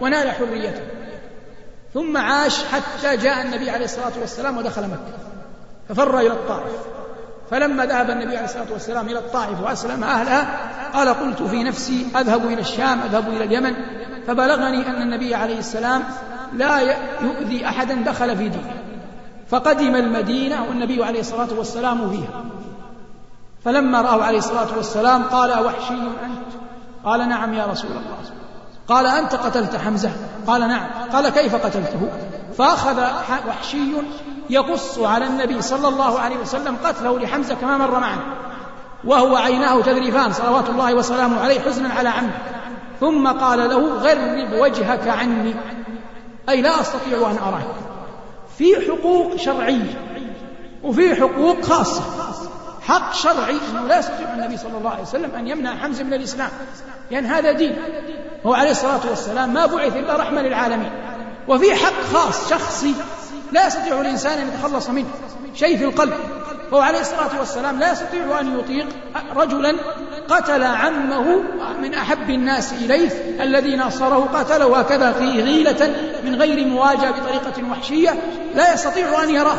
ونال 0.00 0.30
حريته 0.32 0.82
ثم 1.94 2.16
عاش 2.16 2.60
حتى 2.64 3.16
جاء 3.16 3.42
النبي 3.46 3.70
عليه 3.70 3.84
الصلاة 3.84 4.12
والسلام 4.20 4.58
ودخل 4.58 4.82
مكة 4.82 5.18
ففر 5.88 6.18
إلى 6.20 6.28
الطائف 6.28 6.72
فلما 7.50 7.84
ذهب 7.84 8.10
النبي 8.10 8.36
عليه 8.36 8.44
الصلاة 8.44 8.72
والسلام 8.72 9.06
إلى 9.06 9.18
الطائف 9.18 9.60
وأسلم 9.62 10.04
أهلها 10.04 10.46
قال 10.94 11.08
قلت 11.08 11.42
في 11.42 11.62
نفسي 11.64 12.06
أذهب 12.16 12.46
إلى 12.46 12.60
الشام 12.60 13.00
أذهب 13.00 13.28
إلى 13.28 13.44
اليمن 13.44 13.74
فبلغني 14.26 14.86
أن 14.88 15.02
النبي 15.02 15.34
عليه 15.34 15.58
السلام 15.58 16.02
لا 16.52 16.78
يؤذي 17.22 17.66
أحدا 17.66 17.94
دخل 17.94 18.36
في 18.36 18.48
دينه 18.48 18.74
فقدم 19.48 19.94
المدينة 19.96 20.64
والنبي 20.68 21.04
عليه 21.04 21.20
الصلاة 21.20 21.48
والسلام 21.58 22.10
فيها 22.10 22.44
فلما 23.64 24.00
رأوا 24.02 24.24
عليه 24.24 24.38
الصلاة 24.38 24.76
والسلام 24.76 25.22
قال 25.22 25.64
وحشي 25.66 25.94
أنت 25.94 26.58
قال 27.04 27.28
نعم 27.28 27.54
يا 27.54 27.66
رسول 27.66 27.90
الله 27.90 28.02
قال 28.88 29.06
أنت 29.06 29.34
قتلت 29.34 29.76
حمزة 29.76 30.10
قال 30.46 30.60
نعم 30.68 30.86
قال 31.12 31.28
كيف 31.28 31.54
قتلته 31.54 32.08
فأخذ 32.58 33.00
وحشي 33.48 33.92
يقص 34.50 34.98
على 34.98 35.26
النبي 35.26 35.62
صلى 35.62 35.88
الله 35.88 36.18
عليه 36.20 36.36
وسلم 36.36 36.76
قتله 36.84 37.18
لحمزة 37.18 37.54
كما 37.54 37.78
مر 37.78 37.98
معنا 38.00 38.22
وهو 39.04 39.36
عيناه 39.36 39.82
تذريفان 39.82 40.32
صلوات 40.32 40.68
الله 40.68 40.94
وسلامه 40.94 41.40
عليه 41.44 41.60
حزنا 41.60 41.94
على 41.94 42.08
عمه 42.08 42.32
ثم 43.00 43.28
قال 43.28 43.58
له 43.58 43.92
غرب 43.94 44.52
وجهك 44.52 45.08
عني 45.08 45.54
أي 46.48 46.60
لا 46.62 46.80
أستطيع 46.80 47.30
أن 47.30 47.36
أراك 47.38 47.66
في 48.58 48.66
حقوق 48.88 49.36
شرعية 49.36 50.04
وفي 50.84 51.14
حقوق 51.14 51.60
خاصة 51.62 52.02
حق 52.82 53.14
شرعي 53.14 53.56
أنه 53.72 53.86
لا 53.88 53.98
يستطيع 53.98 54.34
النبي 54.34 54.56
صلى 54.56 54.78
الله 54.78 54.90
عليه 54.90 55.02
وسلم 55.02 55.30
أن 55.36 55.46
يمنع 55.46 55.70
حمزة 55.76 56.04
من 56.04 56.14
الإسلام 56.14 56.50
لأن 57.10 57.24
يعني 57.24 57.34
هذا 57.36 57.52
دين 57.52 57.76
هو 58.46 58.54
عليه 58.54 58.70
الصلاة 58.70 59.00
والسلام 59.10 59.54
ما 59.54 59.66
بعث 59.66 59.96
إلا 59.96 60.16
رحمة 60.16 60.42
للعالمين 60.42 60.90
وفي 61.48 61.74
حق 61.74 62.00
خاص 62.14 62.50
شخصي 62.50 62.94
لا 63.52 63.66
يستطيع 63.66 64.00
الإنسان 64.00 64.38
أن 64.38 64.48
يتخلص 64.48 64.90
منه 64.90 65.06
شيء 65.54 65.78
في 65.78 65.84
القلب 65.84 66.14
هو 66.74 66.78
عليه 66.78 67.00
الصلاة 67.00 67.38
والسلام 67.38 67.78
لا 67.78 67.92
يستطيع 67.92 68.40
أن 68.40 68.58
يطيق 68.58 68.86
رجلا 69.36 69.74
قتل 70.28 70.62
عمه 70.64 71.40
من 71.82 71.94
أحب 71.94 72.30
الناس 72.30 72.72
إليه 72.72 73.36
الذي 73.42 73.76
ناصره 73.76 74.28
قتله 74.34 74.66
وكذا 74.66 75.12
في 75.12 75.24
غيلة 75.42 75.94
من 76.24 76.34
غير 76.34 76.66
مواجهة 76.66 77.10
بطريقة 77.10 77.70
وحشية 77.72 78.14
لا 78.54 78.74
يستطيع 78.74 79.22
أن 79.24 79.30
يراه 79.30 79.56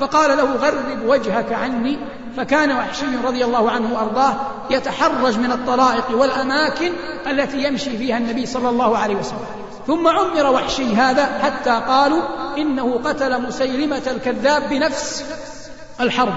فقال 0.00 0.36
له 0.36 0.52
غرب 0.54 1.02
وجهك 1.06 1.52
عني 1.52 1.98
فكان 2.36 2.72
وحشي 2.72 3.16
رضي 3.24 3.44
الله 3.44 3.70
عنه 3.70 3.94
وارضاه 3.94 4.34
يتحرج 4.70 5.38
من 5.38 5.52
الطرائق 5.52 6.04
والاماكن 6.18 6.92
التي 7.26 7.64
يمشي 7.64 7.98
فيها 7.98 8.16
النبي 8.18 8.46
صلى 8.46 8.68
الله 8.68 8.98
عليه 8.98 9.14
وسلم 9.16 9.46
ثم 9.86 10.08
عمر 10.08 10.46
وحشي 10.52 10.94
هذا 10.96 11.26
حتى 11.26 11.70
قالوا 11.88 12.22
انه 12.58 13.00
قتل 13.04 13.42
مسيلمه 13.42 14.02
الكذاب 14.06 14.62
بنفس 14.70 15.24
الحرب 16.00 16.34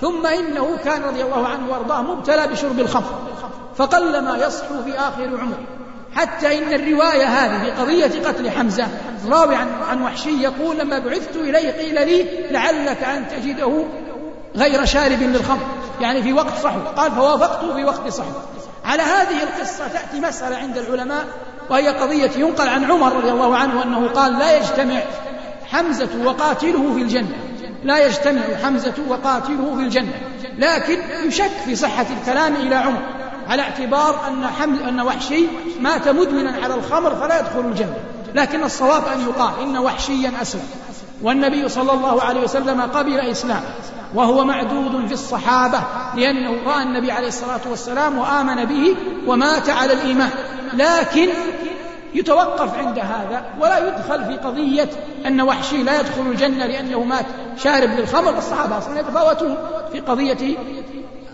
ثم 0.00 0.26
انه 0.26 0.76
كان 0.84 1.02
رضي 1.02 1.22
الله 1.24 1.46
عنه 1.46 1.70
وارضاه 1.72 2.02
مبتلى 2.02 2.46
بشرب 2.48 2.80
الخمر 2.80 3.10
فقلما 3.76 4.36
يصحو 4.46 4.82
في 4.84 4.92
اخر 4.98 5.24
عمره 5.26 5.58
حتى 6.16 6.58
إن 6.58 6.72
الرواية 6.74 7.24
هذه 7.24 7.64
في 7.64 7.70
قضية 7.70 8.28
قتل 8.28 8.50
حمزة 8.50 8.86
راوي 9.28 9.54
عن, 9.54 9.68
عن 9.88 10.02
وحشي 10.02 10.30
يقول 10.42 10.78
لما 10.78 10.98
بعثت 10.98 11.36
إليه 11.36 11.70
قيل 11.70 11.94
لي 11.94 12.26
لعلك 12.50 13.02
أن 13.02 13.24
تجده 13.28 13.84
غير 14.56 14.84
شارب 14.84 15.22
للخمر 15.22 15.66
يعني 16.00 16.22
في 16.22 16.32
وقت 16.32 16.54
صحو 16.62 16.78
قال 16.96 17.12
فوافقته 17.12 17.74
في 17.74 17.84
وقت 17.84 18.08
صحو 18.08 18.30
على 18.84 19.02
هذه 19.02 19.42
القصة 19.42 19.88
تأتي 19.88 20.20
مسألة 20.20 20.56
عند 20.56 20.78
العلماء 20.78 21.24
وهي 21.70 21.88
قضية 21.88 22.30
ينقل 22.36 22.68
عن 22.68 22.90
عمر 22.90 23.12
رضي 23.16 23.30
الله 23.30 23.56
عنه 23.56 23.82
أنه 23.84 24.08
قال 24.08 24.38
لا 24.38 24.56
يجتمع 24.56 25.00
حمزة 25.70 26.08
وقاتله 26.24 26.92
في 26.94 27.02
الجنة 27.02 27.36
لا 27.84 28.06
يجتمع 28.06 28.40
حمزة 28.64 28.94
وقاتله 29.08 29.74
في 29.76 29.82
الجنة 29.82 30.12
لكن 30.58 30.96
يشك 31.24 31.50
في 31.64 31.76
صحة 31.76 32.06
الكلام 32.22 32.54
إلى 32.54 32.74
عمر 32.74 33.02
على 33.48 33.62
اعتبار 33.62 34.28
أن 34.28 34.46
حمل 34.46 34.82
أن 34.82 35.00
وحشي 35.00 35.46
مات 35.80 36.08
مدمنا 36.08 36.50
على 36.64 36.74
الخمر 36.74 37.14
فلا 37.14 37.40
يدخل 37.40 37.60
الجنة 37.60 37.96
لكن 38.34 38.62
الصواب 38.62 39.02
أن 39.14 39.20
يقال 39.20 39.52
إن 39.62 39.78
وحشيا 39.78 40.32
أسلم 40.42 40.62
والنبي 41.22 41.68
صلى 41.68 41.92
الله 41.92 42.22
عليه 42.22 42.40
وسلم 42.40 42.80
قبل 42.80 43.20
إسلامه 43.20 43.64
وهو 44.14 44.44
معدود 44.44 45.06
في 45.06 45.12
الصحابة 45.12 45.80
لأنه 46.16 46.54
رأى 46.66 46.82
النبي 46.82 47.12
عليه 47.12 47.28
الصلاة 47.28 47.60
والسلام 47.70 48.18
وآمن 48.18 48.64
به 48.64 48.96
ومات 49.26 49.70
على 49.70 49.92
الإيمان 49.92 50.30
لكن 50.72 51.28
يتوقف 52.14 52.78
عند 52.78 52.98
هذا 52.98 53.44
ولا 53.60 53.78
يدخل 53.78 54.24
في 54.24 54.36
قضية 54.36 54.88
أن 55.26 55.40
وحشي 55.40 55.82
لا 55.82 56.00
يدخل 56.00 56.22
الجنة 56.30 56.66
لأنه 56.66 57.04
مات 57.04 57.26
شارب 57.56 57.90
للخمر 57.90 58.38
الصحابة 58.38 58.78
أصلا 58.78 59.00
يتفاوتون 59.00 59.56
في 59.92 60.00
قضية 60.00 60.56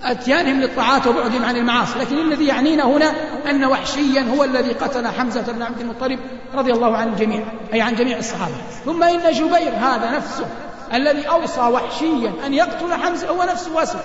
أتيانهم 0.04 0.61
للطاعات 0.61 1.06
وبعدهم 1.06 1.44
عن 1.44 1.56
المعاصي 1.56 1.99
لكن 1.99 2.18
الذي 2.18 2.47
يعنينا 2.47 2.85
هنا 2.85 3.12
أن 3.50 3.64
وحشيا 3.64 4.35
هو 4.37 4.44
الذي 4.44 4.73
قتل 4.73 5.06
حمزة 5.06 5.42
بن 5.52 5.62
عبد 5.62 5.80
المطلب 5.80 6.18
رضي 6.54 6.73
الله 6.73 6.97
عن 6.97 7.09
الجميع 7.09 7.42
أي 7.73 7.80
عن 7.80 7.94
جميع 7.94 8.18
الصحابة 8.18 8.54
ثم 8.85 9.02
إن 9.02 9.32
جبير 9.32 9.73
هذا 9.80 10.11
نفسه 10.16 10.47
الذي 10.94 11.28
أوصى 11.28 11.61
وحشيا 11.61 12.32
أن 12.47 12.54
يقتل 12.54 12.94
حمزة 12.94 13.28
هو 13.28 13.42
نفسه 13.42 13.82
أسلم 13.82 14.00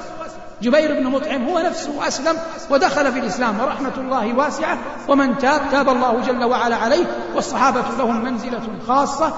جبير 0.61 0.93
بن 0.93 1.03
مطعم 1.03 1.45
هو 1.49 1.59
نفسه 1.59 2.07
أسلم 2.07 2.37
ودخل 2.69 3.11
في 3.11 3.19
الإسلام 3.19 3.59
ورحمة 3.59 3.91
الله 3.97 4.33
واسعة 4.33 4.77
ومن 5.07 5.37
تاب 5.37 5.61
تاب 5.71 5.89
الله 5.89 6.21
جل 6.27 6.43
وعلا 6.43 6.75
عليه 6.75 7.05
والصحابة 7.35 7.81
لهم 7.97 8.23
منزلة 8.23 8.59
خاصة 8.87 9.33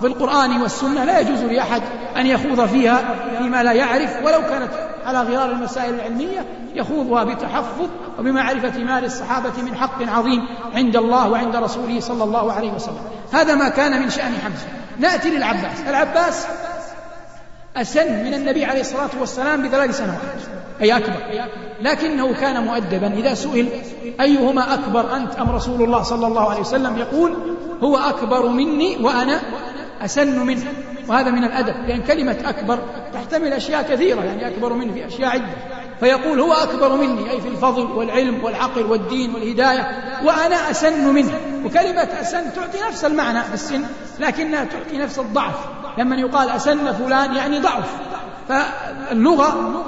في 0.00 0.06
القرآن 0.06 0.60
والسنة 0.62 1.04
لا 1.04 1.20
يجوز 1.20 1.42
لأحد 1.42 1.82
أن 2.16 2.26
يخوض 2.26 2.66
فيها 2.66 3.14
فيما 3.38 3.62
لا 3.62 3.72
يعرف 3.72 4.16
ولو 4.24 4.40
كانت 4.40 4.68
على 5.04 5.20
غرار 5.20 5.50
المسائل 5.52 5.94
العلمية 5.94 6.44
يخوضها 6.74 7.24
بتحفظ 7.24 7.86
وبمعرفة 8.18 8.78
ما 8.84 9.00
للصحابة 9.00 9.52
من 9.66 9.76
حق 9.76 10.02
عظيم 10.08 10.48
عند 10.74 10.96
الله 10.96 11.28
وعند 11.30 11.56
رسوله 11.56 12.00
صلى 12.00 12.24
الله 12.24 12.52
عليه 12.52 12.72
وسلم 12.72 13.00
هذا 13.32 13.54
ما 13.54 13.68
كان 13.68 14.02
من 14.02 14.10
شأن 14.10 14.32
حمزة 14.44 14.66
نأتي 14.98 15.30
للعباس 15.30 15.80
العباس 15.88 16.46
أسن 17.76 18.24
من 18.24 18.34
النبي 18.34 18.64
عليه 18.64 18.80
الصلاة 18.80 19.10
والسلام 19.20 19.62
بثلاث 19.68 19.96
سنوات 19.98 20.18
أي 20.80 20.96
أكبر 20.96 21.20
لكنه 21.80 22.34
كان 22.34 22.64
مؤدبا 22.64 23.06
إذا 23.12 23.34
سئل 23.34 23.68
أيهما 24.20 24.74
أكبر 24.74 25.16
أنت 25.16 25.36
أم 25.36 25.50
رسول 25.50 25.82
الله 25.82 26.02
صلى 26.02 26.26
الله 26.26 26.50
عليه 26.50 26.60
وسلم 26.60 26.98
يقول 26.98 27.34
هو 27.82 27.96
أكبر 27.96 28.46
مني 28.48 28.96
وأنا 29.02 29.40
أسن 30.00 30.46
منه 30.46 30.72
وهذا 31.08 31.30
من 31.30 31.44
الأدب 31.44 31.74
لأن 31.88 32.02
كلمة 32.02 32.36
أكبر 32.44 32.78
تحتمل 33.14 33.52
أشياء 33.52 33.82
كثيرة 33.82 34.22
يعني 34.22 34.48
أكبر 34.48 34.72
منه 34.72 34.92
في 34.92 35.06
أشياء 35.06 35.30
عدة 35.30 35.56
فيقول 36.00 36.40
هو 36.40 36.52
أكبر 36.52 36.96
مني 36.96 37.30
أي 37.30 37.40
في 37.40 37.48
الفضل 37.48 37.82
والعلم 37.84 38.44
والعقل 38.44 38.82
والدين 38.86 39.34
والهداية 39.34 39.88
وأنا 40.24 40.70
أسن 40.70 41.08
منه 41.14 41.40
وكلمة 41.64 42.02
أسن 42.20 42.52
تعطي 42.56 42.78
نفس 42.88 43.04
المعنى 43.04 43.42
في 43.42 43.54
السن 43.54 43.82
لكنها 44.20 44.64
تعطي 44.64 44.98
نفس 44.98 45.18
الضعف 45.18 45.54
لما 45.98 46.16
يقال 46.16 46.50
أسن 46.50 46.92
فلان 46.92 47.34
يعني 47.34 47.58
ضعف 47.58 47.84
فاللغة 48.48 49.80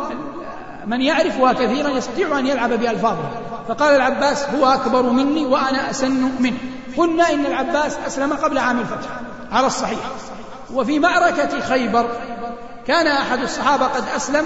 من 0.86 1.00
يعرفها 1.00 1.52
كثيرا 1.52 1.88
يستطيع 1.88 2.38
أن 2.38 2.46
يلعب 2.46 2.72
بألفاظها 2.72 3.32
فقال 3.68 3.96
العباس 3.96 4.44
هو 4.44 4.66
أكبر 4.66 5.02
مني 5.02 5.46
وأنا 5.46 5.90
أسن 5.90 6.30
منه 6.40 6.56
قلنا 6.96 7.32
إن 7.32 7.46
العباس 7.46 7.96
أسلم 8.06 8.32
قبل 8.32 8.58
عام 8.58 8.78
الفتح 8.78 9.10
على 9.52 9.66
الصحيح 9.66 9.98
وفي 10.74 10.98
معركة 10.98 11.60
خيبر 11.60 12.08
كان 12.86 13.06
أحد 13.06 13.42
الصحابة 13.42 13.86
قد 13.86 14.04
أسلم 14.16 14.44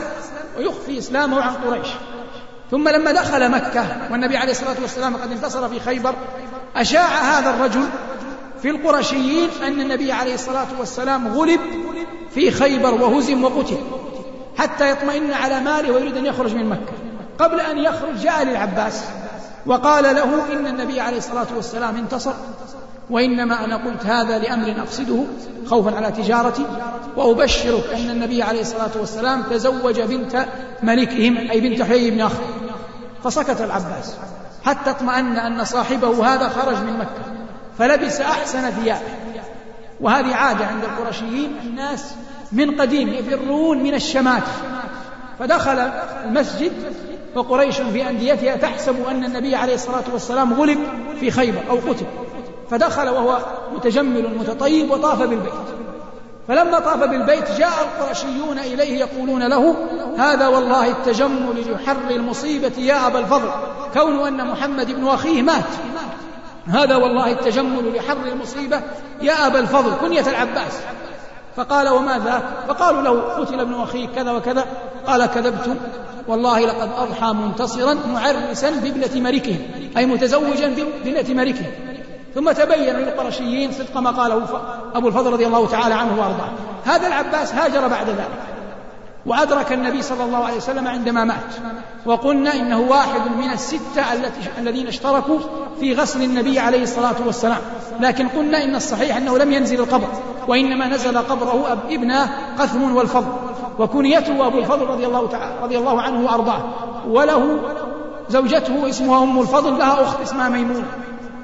ويخفي 0.58 0.98
إسلامه 0.98 1.40
عن 1.42 1.54
قريش 1.54 1.88
ثم 2.70 2.88
لما 2.88 3.12
دخل 3.12 3.50
مكة 3.50 3.86
والنبي 4.10 4.36
عليه 4.36 4.50
الصلاة 4.52 4.76
والسلام 4.82 5.16
قد 5.16 5.32
انتصر 5.32 5.68
في 5.68 5.80
خيبر 5.80 6.14
أشاع 6.76 7.06
هذا 7.08 7.50
الرجل 7.50 7.84
في 8.62 8.70
القرشيين 8.70 9.48
أن 9.66 9.80
النبي 9.80 10.12
عليه 10.12 10.34
الصلاة 10.34 10.66
والسلام 10.78 11.28
غلب 11.38 11.60
في 12.34 12.50
خيبر 12.50 12.94
وهزم 12.94 13.44
وقتل 13.44 13.78
حتى 14.58 14.90
يطمئن 14.90 15.32
على 15.32 15.60
ماله 15.60 15.92
ويريد 15.92 16.16
أن 16.16 16.26
يخرج 16.26 16.54
من 16.54 16.68
مكة 16.68 16.92
قبل 17.38 17.60
أن 17.60 17.78
يخرج 17.78 18.16
جاء 18.22 18.42
للعباس 18.44 19.04
وقال 19.66 20.04
له 20.04 20.46
إن 20.52 20.66
النبي 20.66 21.00
عليه 21.00 21.18
الصلاة 21.18 21.46
والسلام 21.56 21.96
انتصر 21.96 22.32
وإنما 23.10 23.64
أنا 23.64 23.76
قلت 23.76 24.06
هذا 24.06 24.38
لأمر 24.38 24.74
أقصده 24.78 25.22
خوفا 25.66 25.96
على 25.96 26.12
تجارتي 26.12 26.66
وأبشرك 27.16 27.84
أن 27.94 28.10
النبي 28.10 28.42
عليه 28.42 28.60
الصلاة 28.60 28.90
والسلام 29.00 29.42
تزوج 29.42 30.00
بنت 30.00 30.46
ملكهم 30.82 31.36
أي 31.50 31.60
بنت 31.60 31.82
حيي 31.82 32.10
بن 32.10 32.20
أخر 32.20 32.42
فسكت 33.24 33.60
العباس 33.60 34.14
حتى 34.64 34.90
اطمأن 34.90 35.36
أن 35.38 35.64
صاحبه 35.64 36.26
هذا 36.34 36.48
خرج 36.48 36.76
من 36.76 36.98
مكة 36.98 37.26
فلبس 37.78 38.20
أحسن 38.20 38.70
ثيابه 38.70 39.00
وهذه 40.00 40.34
عادة 40.34 40.66
عند 40.66 40.84
القرشيين 40.84 41.56
الناس 41.62 42.04
من 42.52 42.80
قديم 42.80 43.08
يفرون 43.08 43.82
من 43.82 43.94
الشماتة 43.94 44.52
فدخل 45.38 45.78
المسجد 46.24 46.72
وقريش 47.34 47.76
في 47.76 48.10
أنديتها 48.10 48.56
تحسب 48.56 49.06
أن 49.10 49.24
النبي 49.24 49.54
عليه 49.56 49.74
الصلاة 49.74 50.04
والسلام 50.12 50.54
غلب 50.54 50.78
في 51.20 51.30
خيبر 51.30 51.60
أو 51.70 51.76
قتل 51.76 52.06
فدخل 52.70 53.08
وهو 53.08 53.38
متجمل 53.74 54.38
متطيب 54.38 54.90
وطاف 54.90 55.22
بالبيت 55.22 55.52
فلما 56.48 56.78
طاف 56.78 57.02
بالبيت 57.04 57.50
جاء 57.58 57.70
القرشيون 57.84 58.58
إليه 58.58 58.98
يقولون 58.98 59.42
له 59.42 59.76
هذا 60.18 60.46
والله 60.48 60.90
التجمل 60.90 61.62
يحر 61.72 61.96
المصيبة 62.10 62.72
يا 62.78 63.06
أبا 63.06 63.18
الفضل 63.18 63.50
كون 63.94 64.26
أن 64.26 64.46
محمد 64.46 64.90
بن 64.92 65.06
أخيه 65.08 65.42
مات 65.42 65.64
هذا 66.66 66.96
والله 66.96 67.32
التجمل 67.32 67.96
لحر 67.96 68.16
المصيبة 68.32 68.80
يا 69.22 69.46
أبا 69.46 69.58
الفضل 69.58 69.90
كنية 70.00 70.28
العباس 70.30 70.72
فقال 71.56 71.88
وماذا 71.88 72.42
فقالوا 72.68 73.02
له 73.02 73.10
قتل 73.20 73.60
ابن 73.60 73.74
أخيك 73.74 74.10
كذا 74.10 74.32
وكذا 74.32 74.66
قال 75.06 75.26
كذبت 75.26 75.76
والله 76.28 76.60
لقد 76.60 76.90
أضحى 76.98 77.32
منتصرا 77.32 77.94
معرسا 78.14 78.70
بابنة 78.70 79.22
ملكه 79.30 79.56
أي 79.96 80.06
متزوجا 80.06 80.74
بابنة 81.04 81.42
ملكه 81.44 81.66
ثم 82.36 82.52
تبين 82.52 82.96
للقرشيين 82.96 83.72
صدق 83.72 83.96
ما 84.00 84.10
قاله 84.10 84.42
أبو 84.94 85.08
الفضل 85.08 85.32
رضي 85.32 85.46
الله 85.46 85.66
تعالى 85.68 85.94
عنه 85.94 86.20
وأرضاه 86.20 86.48
هذا 86.84 87.06
العباس 87.06 87.54
هاجر 87.54 87.88
بعد 87.88 88.08
ذلك 88.08 88.38
وأدرك 89.26 89.72
النبي 89.72 90.02
صلى 90.02 90.24
الله 90.24 90.44
عليه 90.44 90.56
وسلم 90.56 90.88
عندما 90.88 91.24
مات 91.24 91.54
وقلنا 92.06 92.54
إنه 92.54 92.80
واحد 92.80 93.20
من 93.38 93.50
الستة 93.52 94.12
التي 94.12 94.40
الذين 94.58 94.86
اشتركوا 94.86 95.38
في 95.80 95.94
غسل 95.94 96.22
النبي 96.22 96.58
عليه 96.58 96.82
الصلاة 96.82 97.14
والسلام 97.26 97.58
لكن 98.00 98.28
قلنا 98.28 98.64
إن 98.64 98.74
الصحيح 98.76 99.16
أنه 99.16 99.38
لم 99.38 99.52
ينزل 99.52 99.80
القبر 99.80 100.06
وإنما 100.48 100.86
نزل 100.88 101.18
قبره 101.18 101.78
ابنه 101.90 102.30
قثم 102.58 102.96
والفضل 102.96 103.32
وكنيته 103.78 104.46
أبو 104.46 104.58
الفضل 104.58 104.86
رضي 104.86 105.06
الله, 105.06 105.28
تعالى 105.28 105.54
رضي 105.62 105.78
الله 105.78 106.00
عنه 106.02 106.26
وأرضاه 106.26 106.64
وله 107.08 107.58
زوجته 108.28 108.88
اسمها 108.88 109.22
أم 109.22 109.40
الفضل 109.40 109.78
لها 109.78 110.02
أخت 110.02 110.20
اسمها 110.22 110.48
ميمونة 110.48 110.86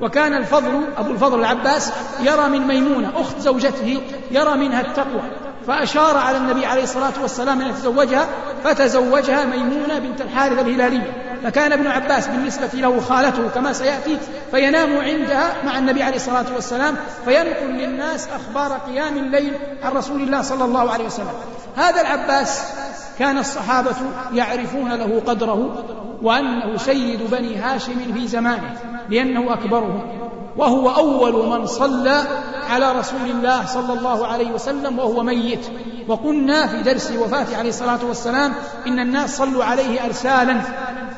وكان 0.03 0.35
الفضل 0.35 0.83
أبو 0.99 1.11
الفضل 1.11 1.41
العباس 1.41 1.93
يرى 2.21 2.49
من 2.49 2.67
ميمونة 2.67 3.13
أخت 3.21 3.39
زوجته 3.39 4.01
يرى 4.31 4.57
منها 4.57 4.81
التقوى 4.81 5.23
فأشار 5.67 6.17
على 6.17 6.37
النبي 6.37 6.67
عليه 6.67 6.83
الصلاة 6.83 7.13
والسلام 7.23 7.61
أن 7.61 7.71
يتزوجها 7.71 8.27
فتزوجها 8.65 9.45
ميمونة 9.45 9.99
بنت 9.99 10.21
الحارث 10.21 10.59
الهلالية 10.61 11.22
فكان 11.45 11.73
ابن 11.73 11.87
عباس 11.87 12.27
بالنسبة 12.29 12.69
له 12.75 13.01
خالته 13.01 13.49
كما 13.49 13.73
سيأتي 13.73 14.19
فينام 14.51 14.97
عندها 14.99 15.53
مع 15.67 15.79
النبي 15.79 16.03
عليه 16.03 16.17
الصلاة 16.17 16.55
والسلام 16.55 16.97
فينقل 17.25 17.67
للناس 17.69 18.29
أخبار 18.35 18.79
قيام 18.79 19.17
الليل 19.17 19.53
عن 19.83 19.93
رسول 19.93 20.21
الله 20.21 20.43
صلى 20.43 20.65
الله 20.65 20.91
عليه 20.93 21.05
وسلم 21.05 21.33
هذا 21.77 22.01
العباس 22.01 22.63
كان 23.19 23.39
الصحابة 23.39 23.93
يعرفون 24.35 24.93
له 24.93 25.23
قدره 25.27 25.85
وأنه 26.23 26.77
سيد 26.77 27.21
بني 27.31 27.57
هاشم 27.57 28.13
في 28.15 28.27
زمانه 28.29 28.73
لأنه 29.11 29.53
أكبرهم 29.53 30.03
وهو 30.57 30.91
أول 30.95 31.49
من 31.59 31.67
صلى 31.67 32.23
على 32.71 32.93
رسول 32.93 33.31
الله 33.31 33.67
صلى 33.67 33.93
الله 33.99 34.27
عليه 34.27 34.51
وسلم 34.53 34.99
وهو 34.99 35.23
ميت 35.23 35.67
وقلنا 36.09 36.67
في 36.67 36.83
درس 36.83 37.11
وفاته 37.11 37.57
عليه 37.59 37.69
الصلاة 37.69 37.99
والسلام 38.05 38.53
إن 38.87 38.99
الناس 38.99 39.37
صلوا 39.37 39.65
عليه 39.65 40.05
أرسالا 40.05 40.57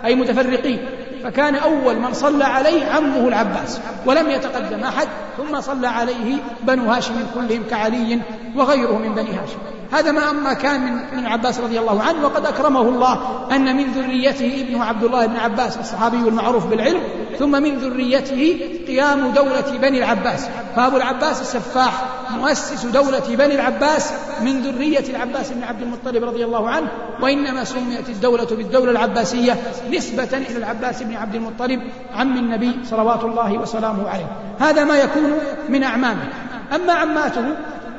أي 0.05 0.15
متفرقين 0.15 0.79
فكان 1.25 1.55
أول 1.55 1.97
من 1.99 2.13
صلى 2.15 2.45
عليه 2.45 2.85
عمه 2.87 3.29
العباس 3.29 3.81
ولم 4.07 4.31
يتقدم 4.31 4.85
أحد 4.85 5.09
ثم 5.37 5.61
صلى 5.61 5.87
عليه 5.87 6.37
بنو 6.63 6.91
هاشم 6.91 7.15
كلهم 7.35 7.63
كعلي 7.71 8.21
وغيره 8.57 8.99
من 8.99 9.13
بني 9.15 9.31
هاشم 9.31 9.59
هذا 9.93 10.11
ما 10.13 10.31
أما 10.31 10.53
كان 10.53 10.81
من 10.81 10.93
من 11.17 11.27
عباس 11.27 11.61
رضي 11.61 11.79
الله 11.81 12.03
عنه 12.03 12.25
وقد 12.25 12.47
أكرمه 12.47 12.81
الله 12.81 13.47
أن 13.53 13.77
من 13.77 13.85
ذريته 13.85 14.61
ابنه 14.67 14.85
عبد 14.85 15.05
الله 15.05 15.27
بن 15.27 15.37
عباس 15.37 15.79
الصحابي 15.79 16.17
المعروف 16.29 16.67
بالعلم 16.67 17.01
ثم 17.39 17.51
من 17.63 17.79
ذريته 17.79 18.61
قيام 18.95 19.33
دولة 19.33 19.79
بني 19.83 19.99
العباس 19.99 20.49
فأبو 20.77 20.97
العباس 20.97 21.41
السفاح 21.41 22.05
مؤسس 22.39 22.85
دولة 22.87 23.23
بني 23.37 23.55
العباس 23.55 24.13
من 24.43 24.63
ذرية 24.63 25.05
العباس 25.11 25.51
بن 25.53 25.63
عبد 25.65 25.83
المطلب 25.83 26.25
رضي 26.25 26.45
الله 26.45 26.69
عنه 26.69 26.89
وإنما 27.21 27.65
سميت 27.65 28.09
الدولة 28.09 28.45
بالدولة 28.47 28.91
العباسية 28.91 29.57
نسبة 29.95 30.29
إلى 30.51 30.57
العباس 30.59 31.03
بن 31.03 31.15
عبد 31.17 31.35
المطلب 31.35 31.81
عم 32.15 32.37
النبي 32.37 32.73
صلوات 32.85 33.25
الله 33.25 33.53
وسلامه 33.59 34.09
عليه 34.11 34.27
هذا 34.61 34.85
ما 34.85 34.97
يكون 34.97 35.33
من 35.69 35.83
أعمامه 35.83 36.29
أما 36.75 36.93
عماته 36.93 37.45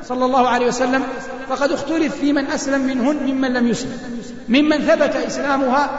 صلى 0.03 0.25
الله 0.25 0.47
عليه 0.49 0.67
وسلم 0.67 1.03
فقد 1.49 1.71
اختلف 1.71 2.15
في 2.15 2.33
من 2.33 2.45
أسلم 2.47 2.81
منهن 2.81 3.15
ممن 3.15 3.53
لم 3.53 3.67
يسلم 3.67 3.97
ممن 4.49 4.77
ثبت 4.77 5.15
إسلامها 5.15 5.89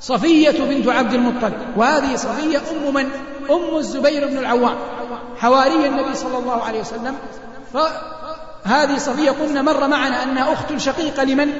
صفية 0.00 0.64
بنت 0.64 0.88
عبد 0.88 1.14
المطلب 1.14 1.52
وهذه 1.76 2.16
صفية 2.16 2.58
أم 2.58 2.94
من؟ 2.94 3.08
أم 3.50 3.76
الزبير 3.76 4.26
بن 4.26 4.38
العوام 4.38 4.76
حواري 5.40 5.86
النبي 5.86 6.14
صلى 6.14 6.38
الله 6.38 6.62
عليه 6.64 6.80
وسلم 6.80 7.14
فهذه 7.74 8.98
صفية 8.98 9.30
قلنا 9.30 9.62
مر 9.62 9.88
معنا 9.88 10.22
أنها 10.22 10.52
أخت 10.52 10.76
شقيقة 10.76 11.24
لمن؟ 11.24 11.52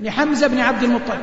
لحمزة 0.00 0.46
بن 0.46 0.60
عبد 0.60 0.82
المطلب 0.82 1.20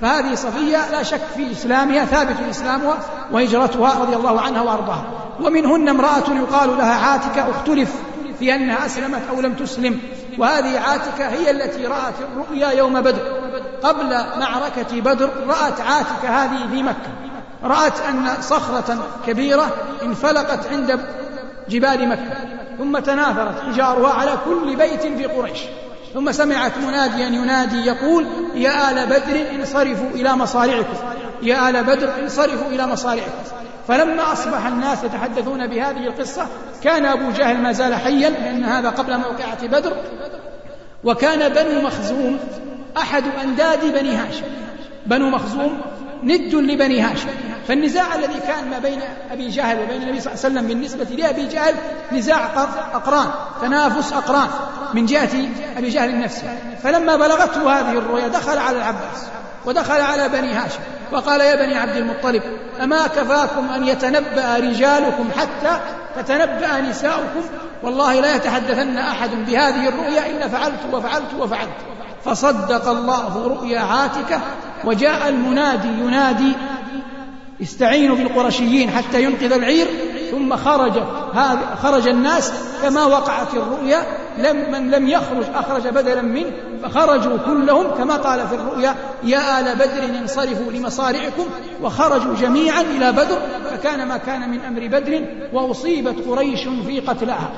فهذه 0.00 0.34
صفية 0.34 0.90
لا 0.90 1.02
شك 1.02 1.20
في 1.36 1.52
إسلامها 1.52 2.04
ثابت 2.04 2.36
إسلامها 2.50 2.98
وهجرتها 3.32 3.98
رضي 4.00 4.16
الله 4.16 4.40
عنها 4.40 4.62
وأرضاها 4.62 5.04
ومنهن 5.40 5.88
امرأة 5.88 6.32
يقال 6.40 6.76
لها 6.78 6.94
عاتكة 6.94 7.50
اختلف 7.50 7.92
في 8.38 8.54
أنها 8.54 8.86
أسلمت 8.86 9.20
أو 9.32 9.40
لم 9.40 9.54
تسلم 9.54 10.00
وهذه 10.38 10.80
عاتكة 10.80 11.28
هي 11.28 11.50
التي 11.50 11.86
رأت 11.86 12.14
الرؤيا 12.32 12.68
يوم 12.68 13.00
بدر 13.00 13.22
قبل 13.82 14.16
معركة 14.40 15.00
بدر 15.00 15.30
رأت 15.48 15.80
عاتكة 15.80 16.44
هذه 16.44 16.68
في 16.70 16.82
مكة 16.82 17.10
رأت 17.64 18.00
أن 18.00 18.28
صخرة 18.40 18.98
كبيرة 19.26 19.66
انفلقت 20.02 20.66
عند 20.72 21.00
جبال 21.68 22.08
مكة 22.08 22.36
ثم 22.78 22.98
تناثرت 22.98 23.62
إجارها 23.68 24.12
على 24.14 24.30
كل 24.46 24.76
بيت 24.76 25.02
في 25.06 25.24
قريش 25.24 25.58
ثم 26.14 26.32
سمعت 26.32 26.78
مناديا 26.78 27.26
ينادي 27.26 27.76
يقول 27.86 28.26
يا 28.54 28.90
آل 28.90 29.06
بدر 29.06 29.46
انصرفوا 29.54 30.10
إلى 30.14 30.32
مصارعكم 30.36 30.94
يا 31.42 31.68
آل 31.68 31.84
بدر 31.84 32.10
انصرفوا 32.22 32.66
إلى 32.70 32.86
مصارعكم 32.86 33.42
فلما 33.88 34.32
أصبح 34.32 34.66
الناس 34.66 35.04
يتحدثون 35.04 35.66
بهذه 35.66 36.06
القصة 36.06 36.46
كان 36.82 37.04
أبو 37.04 37.30
جهل 37.30 37.58
ما 37.58 37.72
زال 37.72 37.94
حيا 37.94 38.30
لأن 38.30 38.64
هذا 38.64 38.88
قبل 38.90 39.16
موقعة 39.18 39.66
بدر 39.66 39.92
وكان 41.04 41.52
بنو 41.52 41.80
مخزوم 41.80 42.38
أحد 42.96 43.24
أنداد 43.44 43.84
بني 43.94 44.16
هاشم 44.16 44.44
بنو 45.06 45.30
مخزوم 45.30 45.80
ند 46.22 46.54
لبني 46.54 47.00
هاشم 47.00 47.28
فالنزاع 47.68 48.14
الذي 48.14 48.40
كان 48.48 48.70
ما 48.70 48.78
بين 48.78 49.00
أبي 49.32 49.48
جهل 49.48 49.82
وبين 49.82 50.02
النبي 50.02 50.20
صلى 50.20 50.32
الله 50.32 50.44
عليه 50.44 50.54
وسلم 50.56 50.66
بالنسبة 50.68 51.04
لأبي 51.04 51.46
جهل 51.46 51.74
نزاع 52.12 52.46
أقران 52.94 53.28
تنافس 53.62 54.12
أقران 54.12 54.48
من 54.94 55.06
جهة 55.06 55.30
أبي 55.76 55.88
جهل 55.88 56.20
نفسه 56.20 56.58
فلما 56.82 57.16
بلغته 57.16 57.72
هذه 57.72 57.92
الرؤيا 57.98 58.28
دخل 58.28 58.58
على 58.58 58.76
العباس 58.76 59.26
ودخل 59.66 60.00
على 60.00 60.28
بني 60.28 60.52
هاشم 60.52 60.80
وقال 61.12 61.40
يا 61.40 61.56
بني 61.66 61.74
عبد 61.78 61.96
المطلب 61.96 62.42
أما 62.82 63.06
كفاكم 63.06 63.68
أن 63.74 63.86
يتنبأ 63.88 64.56
رجالكم 64.56 65.28
حتى 65.38 65.80
تتنبأ 66.16 66.80
نساؤكم 66.80 67.42
والله 67.82 68.20
لا 68.20 68.36
يتحدثن 68.36 68.96
أحد 68.98 69.30
بهذه 69.30 69.88
الرؤيا 69.88 70.26
إلا 70.26 70.48
فعلت 70.48 70.80
وفعلت 70.92 71.34
وفعلت 71.38 71.68
فصدق 72.24 72.88
الله 72.88 73.46
رؤيا 73.46 73.80
عاتكة 73.80 74.40
وجاء 74.84 75.28
المنادي 75.28 75.88
ينادي 75.88 76.52
استعينوا 77.62 78.16
بالقرشيين 78.16 78.90
حتى 78.90 79.22
ينقذ 79.24 79.52
العير 79.52 79.86
ثم 80.30 80.56
خرج 80.56 80.92
خرج 81.82 82.08
الناس 82.08 82.52
كما 82.82 83.04
وقعت 83.04 83.54
الرؤيا 83.54 84.02
لم 84.38 84.72
من 84.72 84.90
لم 84.90 85.08
يخرج 85.08 85.44
أخرج 85.54 85.88
بدلا 85.88 86.22
منه 86.22 86.50
فخرجوا 86.82 87.36
كلهم 87.46 87.86
كما 87.98 88.16
قال 88.16 88.48
في 88.48 88.54
الرؤيا 88.54 88.94
يا 89.24 89.60
آل 89.60 89.76
بدر 89.78 90.18
انصرفوا 90.20 90.72
لمصارعكم 90.72 91.42
وخرجوا 91.82 92.34
جميعا 92.34 92.80
إلى 92.80 93.12
بدر 93.12 93.38
فكان 93.70 94.08
ما 94.08 94.16
كان 94.16 94.50
من 94.50 94.60
أمر 94.60 94.86
بدر 94.86 95.24
وأصيبت 95.52 96.28
قريش 96.28 96.60
في 96.86 97.00
قتلها 97.00 97.50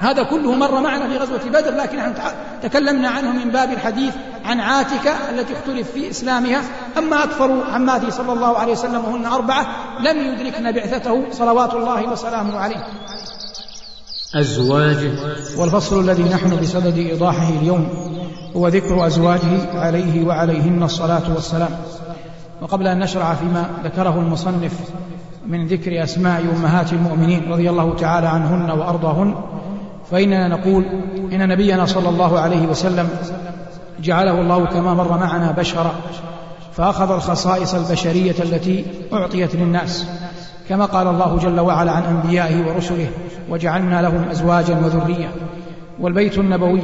هذا 0.00 0.22
كله 0.22 0.54
مر 0.54 0.80
معنا 0.80 1.08
في 1.08 1.16
غزوة 1.16 1.40
بدر 1.50 1.70
لكن 1.76 1.96
نحن 1.96 2.14
تكلمنا 2.62 3.08
عنه 3.08 3.32
من 3.44 3.50
باب 3.50 3.72
الحديث 3.72 4.14
عن 4.44 4.60
عاتكة 4.60 5.12
التي 5.30 5.52
اختلف 5.52 5.90
في 5.90 6.10
إسلامها 6.10 6.60
أما 6.98 7.24
أكثر 7.24 7.62
عماته 7.70 8.10
صلى 8.10 8.32
الله 8.32 8.58
عليه 8.58 8.72
وسلم 8.72 9.04
وهن 9.04 9.26
أربعة 9.26 9.66
لم 10.00 10.18
يدركن 10.32 10.72
بعثته 10.72 11.24
صلوات 11.32 11.74
الله 11.74 12.12
وسلامه 12.12 12.58
عليه 12.58 12.84
أزواجه 14.40 15.10
والفصل 15.58 16.00
الذي 16.00 16.22
نحن 16.22 16.56
بصدد 16.56 16.98
إيضاحه 16.98 17.48
اليوم 17.48 17.88
هو 18.56 18.68
ذكر 18.68 19.06
أزواجه 19.06 19.72
عليه 19.80 20.26
وعليهن 20.26 20.82
الصلاة 20.82 21.34
والسلام 21.34 21.70
وقبل 22.62 22.86
أن 22.86 22.98
نشرع 22.98 23.34
فيما 23.34 23.70
ذكره 23.84 24.14
المصنف 24.18 24.72
من 25.46 25.66
ذكر 25.66 26.02
أسماء 26.02 26.40
أمهات 26.56 26.92
المؤمنين 26.92 27.52
رضي 27.52 27.70
الله 27.70 27.94
تعالى 27.98 28.26
عنهن 28.26 28.70
وأرضاهن 28.70 29.34
فإننا 30.14 30.48
نقول 30.48 30.84
إن 31.32 31.48
نبينا 31.48 31.86
صلى 31.86 32.08
الله 32.08 32.38
عليه 32.40 32.66
وسلم 32.68 33.08
جعله 34.02 34.40
الله 34.40 34.64
كما 34.66 34.94
مر 34.94 35.18
معنا 35.18 35.52
بشرا 35.58 35.94
فأخذ 36.72 37.10
الخصائص 37.10 37.74
البشرية 37.74 38.34
التي 38.42 38.84
أعطيت 39.12 39.54
للناس 39.56 40.06
كما 40.68 40.84
قال 40.84 41.06
الله 41.06 41.38
جل 41.42 41.60
وعلا 41.60 41.92
عن 41.92 42.02
أنبيائه 42.02 42.66
ورسله 42.68 43.06
وجعلنا 43.50 44.02
لهم 44.02 44.28
أزواجا 44.30 44.74
وذرية 44.74 45.28
والبيت 46.00 46.38
النبوي 46.38 46.80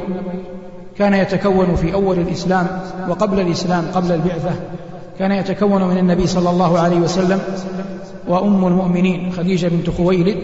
كان 0.96 1.14
يتكون 1.14 1.74
في 1.76 1.94
أول 1.94 2.18
الإسلام 2.18 2.66
وقبل 3.08 3.40
الإسلام 3.40 3.84
قبل 3.94 4.12
البعثة 4.12 4.50
كان 5.18 5.32
يتكون 5.32 5.84
من 5.84 5.98
النبي 5.98 6.26
صلى 6.26 6.50
الله 6.50 6.78
عليه 6.78 6.98
وسلم 6.98 7.40
وأم 8.28 8.66
المؤمنين 8.66 9.32
خديجة 9.32 9.68
بنت 9.68 9.90
خويلد 9.90 10.36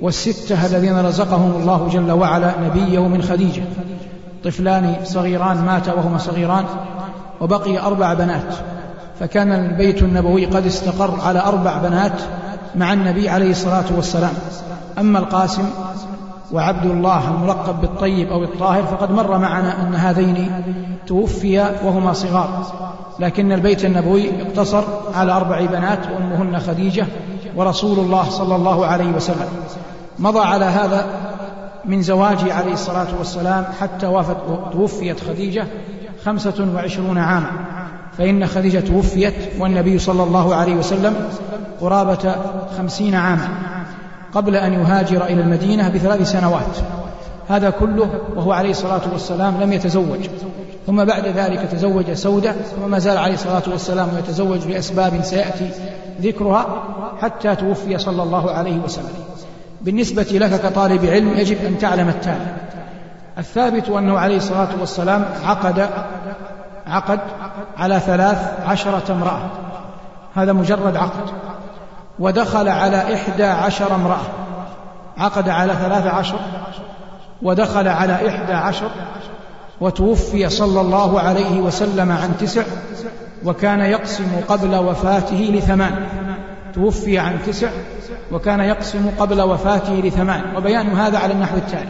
والستة 0.00 0.66
الذين 0.66 1.06
رزقهم 1.06 1.50
الله 1.50 1.88
جل 1.92 2.12
وعلا 2.12 2.52
نبيه 2.60 3.08
من 3.08 3.22
خديجة 3.22 3.62
طفلان 4.44 4.94
صغيران 5.04 5.56
ماتا 5.64 5.94
وهما 5.94 6.18
صغيران 6.18 6.64
وبقي 7.40 7.78
أربع 7.78 8.14
بنات 8.14 8.54
فكان 9.20 9.52
البيت 9.52 10.02
النبوي 10.02 10.46
قد 10.46 10.66
استقر 10.66 11.20
على 11.20 11.40
أربع 11.40 11.78
بنات 11.78 12.20
مع 12.74 12.92
النبي 12.92 13.28
عليه 13.28 13.50
الصلاة 13.50 13.84
والسلام 13.96 14.32
أما 14.98 15.18
القاسم 15.18 15.64
وعبد 16.52 16.86
الله 16.90 17.28
الملقب 17.34 17.80
بالطيب 17.80 18.28
أو 18.28 18.44
الطاهر 18.44 18.82
فقد 18.82 19.10
مر 19.10 19.38
معنا 19.38 19.82
أن 19.82 19.94
هذين 19.94 20.50
توفيا 21.06 21.72
وهما 21.84 22.12
صغار 22.12 22.66
لكن 23.20 23.52
البيت 23.52 23.84
النبوي 23.84 24.42
اقتصر 24.42 24.84
على 25.14 25.32
أربع 25.32 25.64
بنات 25.64 25.98
وأمهن 26.06 26.58
خديجة 26.58 27.06
ورسول 27.56 27.98
الله 27.98 28.30
صلى 28.30 28.56
الله 28.56 28.86
عليه 28.86 29.10
وسلم 29.12 29.48
مضى 30.18 30.40
على 30.40 30.64
هذا 30.64 31.04
من 31.84 32.02
زواجه 32.02 32.54
عليه 32.54 32.72
الصلاة 32.72 33.06
والسلام 33.18 33.64
حتى 33.80 34.06
وافت 34.06 34.36
توفيت 34.72 35.20
خديجة 35.20 35.66
خمسة 36.24 36.66
وعشرون 36.74 37.18
عاما 37.18 37.50
فإن 38.18 38.46
خديجة 38.46 38.80
توفيت 38.80 39.34
والنبي 39.58 39.98
صلى 39.98 40.22
الله 40.22 40.54
عليه 40.54 40.74
وسلم 40.76 41.14
قرابة 41.80 42.34
خمسين 42.78 43.14
عاما 43.14 43.48
قبل 44.34 44.56
أن 44.56 44.72
يهاجر 44.72 45.24
إلى 45.24 45.40
المدينة 45.42 45.88
بثلاث 45.88 46.30
سنوات 46.30 46.76
هذا 47.48 47.70
كله 47.70 48.08
وهو 48.36 48.52
عليه 48.52 48.70
الصلاة 48.70 49.00
والسلام 49.12 49.60
لم 49.60 49.72
يتزوج 49.72 50.28
ثم 50.86 51.04
بعد 51.04 51.26
ذلك 51.26 51.60
تزوج 51.72 52.12
سودة 52.12 52.54
وما 52.84 52.98
زال 52.98 53.18
عليه 53.18 53.34
الصلاة 53.34 53.62
والسلام 53.66 54.08
يتزوج 54.18 54.66
لأسباب 54.66 55.20
سيأتي 55.22 55.70
ذكرها 56.20 56.66
حتى 57.22 57.56
توفي 57.56 57.98
صلى 57.98 58.22
الله 58.22 58.50
عليه 58.50 58.78
وسلم 58.78 59.12
بالنسبة 59.80 60.22
لك 60.32 60.60
كطالب 60.60 61.04
علم 61.04 61.28
يجب 61.28 61.64
أن 61.64 61.78
تعلم 61.78 62.08
التالي 62.08 62.56
الثابت 63.38 63.88
أنه 63.88 64.18
عليه 64.18 64.36
الصلاة 64.36 64.68
والسلام 64.80 65.24
عقد 65.44 65.88
عقد 66.86 67.20
على 67.78 68.00
ثلاث 68.00 68.60
عشرة 68.66 69.12
امرأة 69.12 69.50
هذا 70.34 70.52
مجرد 70.52 70.96
عقد 70.96 71.30
ودخل 72.18 72.68
على 72.68 73.14
إحدى 73.14 73.44
عشر 73.44 73.94
امرأة 73.94 74.22
عقد 75.18 75.48
على 75.48 75.72
ثلاث 75.72 76.06
عشر 76.06 76.40
ودخل 77.42 77.88
على 77.88 78.14
إحدى 78.28 78.52
عشر 78.52 78.90
وتوفي 79.80 80.48
صلى 80.48 80.80
الله 80.80 81.20
عليه 81.20 81.60
وسلم 81.60 82.12
عن 82.12 82.32
تسع 82.40 82.62
وكان 83.44 83.80
يقسم 83.80 84.26
قبل 84.48 84.74
وفاته 84.76 85.36
لثمان 85.54 86.06
توفي 86.74 87.18
عن 87.18 87.36
تسع 87.46 87.68
وكان 88.32 88.60
يقسم 88.60 89.10
قبل 89.18 89.40
وفاته 89.42 89.92
لثمان 89.94 90.42
وبيان 90.56 90.86
هذا 90.88 91.18
على 91.18 91.32
النحو 91.32 91.56
التالي 91.56 91.88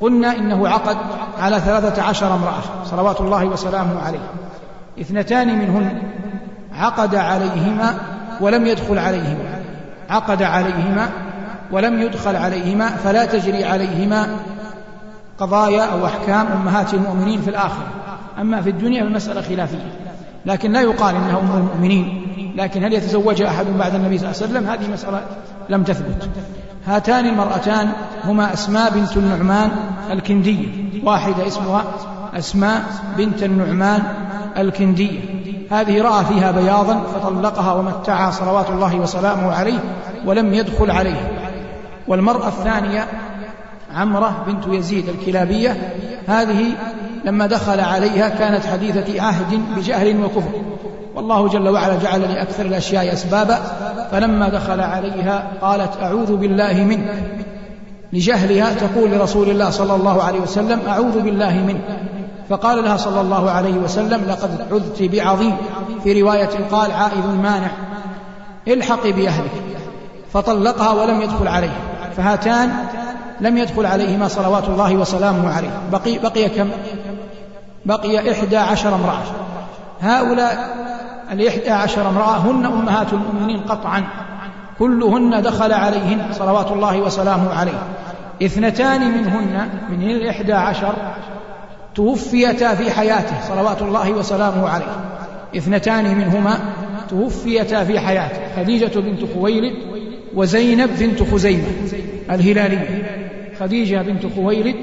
قلنا 0.00 0.36
إنه 0.36 0.68
عقد 0.68 0.96
على 1.38 1.60
ثلاثة 1.60 2.02
عشر 2.02 2.34
امرأة 2.34 2.84
صلوات 2.84 3.20
الله 3.20 3.44
وسلامه 3.44 4.02
عليه 4.02 4.30
اثنتان 5.00 5.58
منهن 5.58 6.02
عقد 6.72 7.14
عليهما 7.14 7.94
ولم 8.40 8.66
يدخل 8.66 8.98
عليهما 8.98 9.58
عقد 10.10 10.42
عليهما 10.42 11.08
ولم 11.72 12.02
يدخل 12.02 12.36
عليهما 12.36 12.88
فلا 12.88 13.24
تجري 13.24 13.64
عليهما 13.64 14.28
قضايا 15.38 15.82
أو 15.82 16.06
أحكام 16.06 16.46
أمهات 16.46 16.94
المؤمنين 16.94 17.40
في 17.40 17.50
الآخرة 17.50 17.86
أما 18.40 18.62
في 18.62 18.70
الدنيا 18.70 19.02
فالمسألة 19.04 19.42
خلافية 19.42 20.07
لكن 20.46 20.72
لا 20.72 20.80
يقال 20.80 21.14
إنها 21.14 21.38
أم 21.40 21.56
المؤمنين 21.56 22.24
لكن 22.56 22.84
هل 22.84 22.92
يتزوج 22.92 23.42
أحد 23.42 23.66
بعد 23.78 23.94
النبي 23.94 24.18
صلى 24.18 24.30
الله 24.30 24.42
عليه 24.42 24.52
وسلم 24.52 24.66
هذه 24.68 24.92
مسألة 24.92 25.20
لم 25.68 25.82
تثبت 25.82 26.28
هاتان 26.86 27.26
المرأتان 27.26 27.88
هما 28.24 28.52
أسماء 28.52 28.90
بنت 28.90 29.16
النعمان 29.16 29.70
الكندية 30.10 30.66
واحدة 31.04 31.46
اسمها 31.46 31.84
أسماء 32.34 32.82
بنت 33.16 33.42
النعمان 33.42 34.02
الكندية 34.58 35.20
هذه 35.70 36.02
رأى 36.02 36.24
فيها 36.24 36.50
بياضا 36.52 37.02
فطلقها 37.14 37.72
ومتعها 37.72 38.30
صلوات 38.30 38.70
الله 38.70 38.96
وسلامه 38.96 39.52
عليه 39.54 39.78
ولم 40.24 40.54
يدخل 40.54 40.90
عليها 40.90 41.28
والمرأة 42.08 42.48
الثانية 42.48 43.06
عمرة 43.94 44.42
بنت 44.46 44.66
يزيد 44.66 45.08
الكلابية 45.08 45.76
هذه 46.26 46.66
لما 47.24 47.46
دخل 47.46 47.80
عليها 47.80 48.28
كانت 48.28 48.66
حديثة 48.66 49.22
عهد 49.22 49.60
بجهل 49.76 50.24
وكفر 50.24 50.62
والله 51.14 51.48
جل 51.48 51.68
وعلا 51.68 51.98
جعل 51.98 52.20
لأكثر 52.34 52.66
الأشياء 52.66 53.12
أسبابا 53.12 53.58
فلما 54.12 54.48
دخل 54.48 54.80
عليها 54.80 55.44
قالت 55.60 55.90
أعوذ 56.02 56.36
بالله 56.36 56.74
منك 56.84 57.10
لجهلها 58.12 58.72
تقول 58.72 59.10
لرسول 59.10 59.50
الله 59.50 59.70
صلى 59.70 59.94
الله 59.94 60.22
عليه 60.22 60.40
وسلم 60.40 60.80
أعوذ 60.88 61.20
بالله 61.20 61.52
منك 61.64 61.86
فقال 62.50 62.84
لها 62.84 62.96
صلى 62.96 63.20
الله 63.20 63.50
عليه 63.50 63.72
وسلم 63.74 64.20
لقد 64.28 64.50
عذت 64.72 65.02
بعظيم 65.02 65.56
في 66.04 66.22
رواية 66.22 66.48
قال 66.70 66.90
عائد 66.90 67.26
مانع 67.42 67.70
الحقي 68.68 69.12
بأهلك 69.12 69.50
فطلقها 70.32 70.90
ولم 70.90 71.20
يدخل 71.20 71.48
عليه 71.48 71.70
فهاتان 72.16 72.70
لم 73.40 73.56
يدخل 73.56 73.86
عليهما 73.86 74.28
صلوات 74.28 74.68
الله 74.68 74.96
وسلامه 74.96 75.52
عليه 75.54 75.68
بقي, 75.92 76.18
بقي 76.18 76.48
كم 76.48 76.68
بقي 77.86 78.32
إحدى 78.32 78.56
عشر 78.56 78.94
امرأة 78.94 79.22
هؤلاء 80.00 80.58
الإحدى 81.32 81.70
عشر 81.70 82.08
امرأة 82.10 82.38
هن 82.38 82.64
أمهات 82.66 83.12
المؤمنين 83.12 83.60
قطعا 83.60 84.04
كلهن 84.78 85.42
دخل 85.42 85.72
عليهن 85.72 86.32
صلوات 86.32 86.72
الله 86.72 86.98
وسلامه 86.98 87.54
عليه 87.54 87.82
اثنتان 88.42 89.00
منهن 89.18 89.68
من 89.90 90.10
الإحدى 90.10 90.52
عشر 90.52 90.94
توفيتا 91.94 92.74
في 92.74 92.90
حياته 92.90 93.40
صلوات 93.48 93.82
الله 93.82 94.10
وسلامه 94.10 94.68
عليه 94.68 95.00
اثنتان 95.56 96.04
منهما 96.14 96.58
توفيتا 97.10 97.84
في 97.84 98.00
حياته 98.00 98.56
خديجة 98.56 98.98
بنت 99.00 99.20
خويلد 99.34 99.76
وزينب 100.34 100.90
بنت 100.98 101.22
خزيمة 101.22 101.64
الهلالية 102.30 103.28
خديجة 103.60 104.02
بنت 104.02 104.26
خويلد 104.36 104.76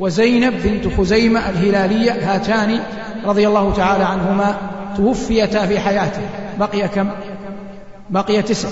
وزينب 0.00 0.54
بنت 0.64 0.98
خزيمة 0.98 1.40
الهلالية 1.50 2.34
هاتان 2.34 2.80
رضي 3.26 3.48
الله 3.48 3.72
تعالى 3.72 4.04
عنهما 4.04 4.56
توفيتا 4.96 5.66
في 5.66 5.78
حياته 5.80 6.22
بقي 6.58 6.88
كم 6.88 7.08
بقي 8.10 8.42
تسع 8.42 8.68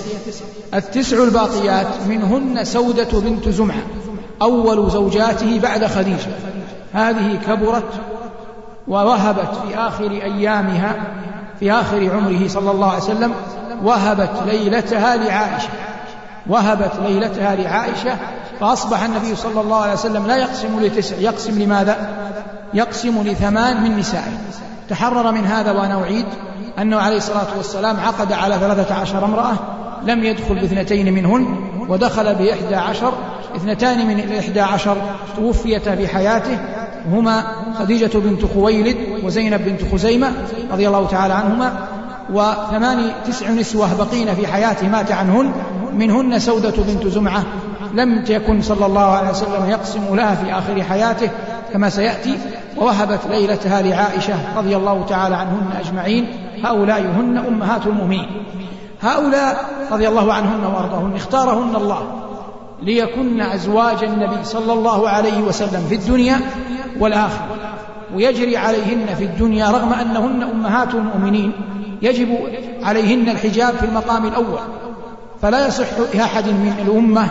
التسع 0.73 1.23
الباقيات 1.23 1.87
منهن 2.07 2.63
سودة 2.63 3.19
بنت 3.19 3.49
زمعة 3.49 3.81
أول 4.41 4.89
زوجاته 4.91 5.59
بعد 5.59 5.85
خديجة 5.85 6.31
هذه 6.93 7.39
كبرت 7.47 7.83
ووهبت 8.87 9.55
في 9.67 9.77
آخر 9.79 10.11
أيامها 10.11 10.95
في 11.59 11.71
آخر 11.71 12.11
عمره 12.15 12.47
صلى 12.47 12.71
الله 12.71 12.87
عليه 12.89 13.03
وسلم 13.03 13.31
وهبت 13.83 14.29
ليلتها 14.45 15.15
لعائشة 15.17 15.67
وهبت 16.49 16.91
ليلتها 17.07 17.55
لعائشة 17.55 18.15
فأصبح 18.59 19.03
النبي 19.03 19.35
صلى 19.35 19.61
الله 19.61 19.77
عليه 19.81 19.93
وسلم 19.93 20.27
لا 20.27 20.35
يقسم 20.37 20.79
لتسع 20.79 21.15
يقسم 21.17 21.59
لماذا؟ 21.61 21.95
يقسم 22.73 23.21
لثمان 23.23 23.83
من 23.83 23.97
نسائه 23.97 24.31
تحرر 24.89 25.31
من 25.31 25.45
هذا 25.45 25.71
وأنا 25.71 26.03
أعيد 26.03 26.25
أنه 26.81 26.97
عليه 26.99 27.17
الصلاة 27.17 27.47
والسلام 27.57 27.97
عقد 27.99 28.33
على 28.33 28.55
ثلاثة 28.55 28.95
عشر 28.95 29.25
امرأة 29.25 29.53
لم 30.03 30.23
يدخل 30.23 30.55
باثنتين 30.59 31.13
منهن 31.13 31.57
ودخل 31.89 32.35
بإحدى 32.35 32.75
عشر 32.75 33.13
اثنتان 33.55 34.07
من 34.07 34.19
الإحدى 34.19 34.61
عشر 34.61 34.97
توفيتا 35.37 35.95
في 35.95 36.07
حياته 36.07 36.57
هما 37.11 37.43
خديجة 37.79 38.17
بنت 38.17 38.41
خويلد 38.53 38.97
وزينب 39.23 39.61
بنت 39.65 39.93
خزيمة 39.93 40.31
رضي 40.71 40.87
الله 40.87 41.07
تعالى 41.07 41.33
عنهما 41.33 41.73
وثمان 42.33 43.11
تسع 43.27 43.49
نسوة 43.49 43.87
بقين 43.95 44.33
في 44.35 44.47
حياته 44.47 44.87
مات 44.87 45.11
عنهن 45.11 45.51
منهن 45.99 46.39
سودة 46.39 46.73
بنت 46.83 47.07
زمعة 47.07 47.43
لم 47.93 48.23
يكن 48.29 48.61
صلى 48.61 48.85
الله 48.85 49.01
عليه 49.05 49.29
وسلم 49.29 49.69
يقسم 49.69 50.15
لها 50.15 50.35
في 50.35 50.53
آخر 50.57 50.83
حياته 50.83 51.29
كما 51.73 51.89
سيأتي 51.89 52.37
ووهبت 52.77 53.19
ليلتها 53.29 53.81
لعائشة 53.81 54.33
رضي 54.57 54.75
الله 54.75 55.05
تعالى 55.09 55.35
عنهن 55.35 55.71
أجمعين 55.79 56.27
هؤلاء 56.63 56.99
هن 57.01 57.37
أمهات 57.47 57.87
المؤمنين 57.87 58.27
هؤلاء 59.01 59.65
رضي 59.91 60.07
الله 60.07 60.33
عنهن 60.33 60.63
وارضاهن 60.65 61.11
اختارهن 61.15 61.75
الله 61.75 62.07
ليكن 62.83 63.41
أزواج 63.41 64.03
النبي 64.03 64.43
صلى 64.43 64.73
الله 64.73 65.09
عليه 65.09 65.41
وسلم 65.41 65.83
في 65.89 65.95
الدنيا 65.95 66.39
والآخرة 66.99 67.47
ويجري 68.15 68.57
عليهن 68.57 69.15
في 69.17 69.23
الدنيا 69.25 69.71
رغم 69.71 69.93
أنهن 69.93 70.43
أمهات 70.43 70.93
المؤمنين 70.95 71.51
يجب 72.01 72.37
عليهن 72.83 73.29
الحجاب 73.29 73.73
في 73.73 73.83
المقام 73.85 74.25
الأول 74.25 74.59
فلا 75.41 75.67
يصح 75.67 75.85
لأحد 76.13 76.47
من 76.49 76.73
الأمة 76.87 77.29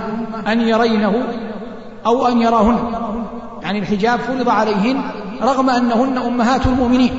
أن 0.52 0.60
يرينه 0.60 1.12
أو 2.06 2.26
أن 2.26 2.40
يراهن 2.42 2.78
يعني 3.62 3.78
الحجاب 3.78 4.20
فرض 4.20 4.48
عليهن 4.48 5.00
رغم 5.42 5.70
أنهن 5.70 6.18
أمهات 6.18 6.66
المؤمنين 6.66 7.14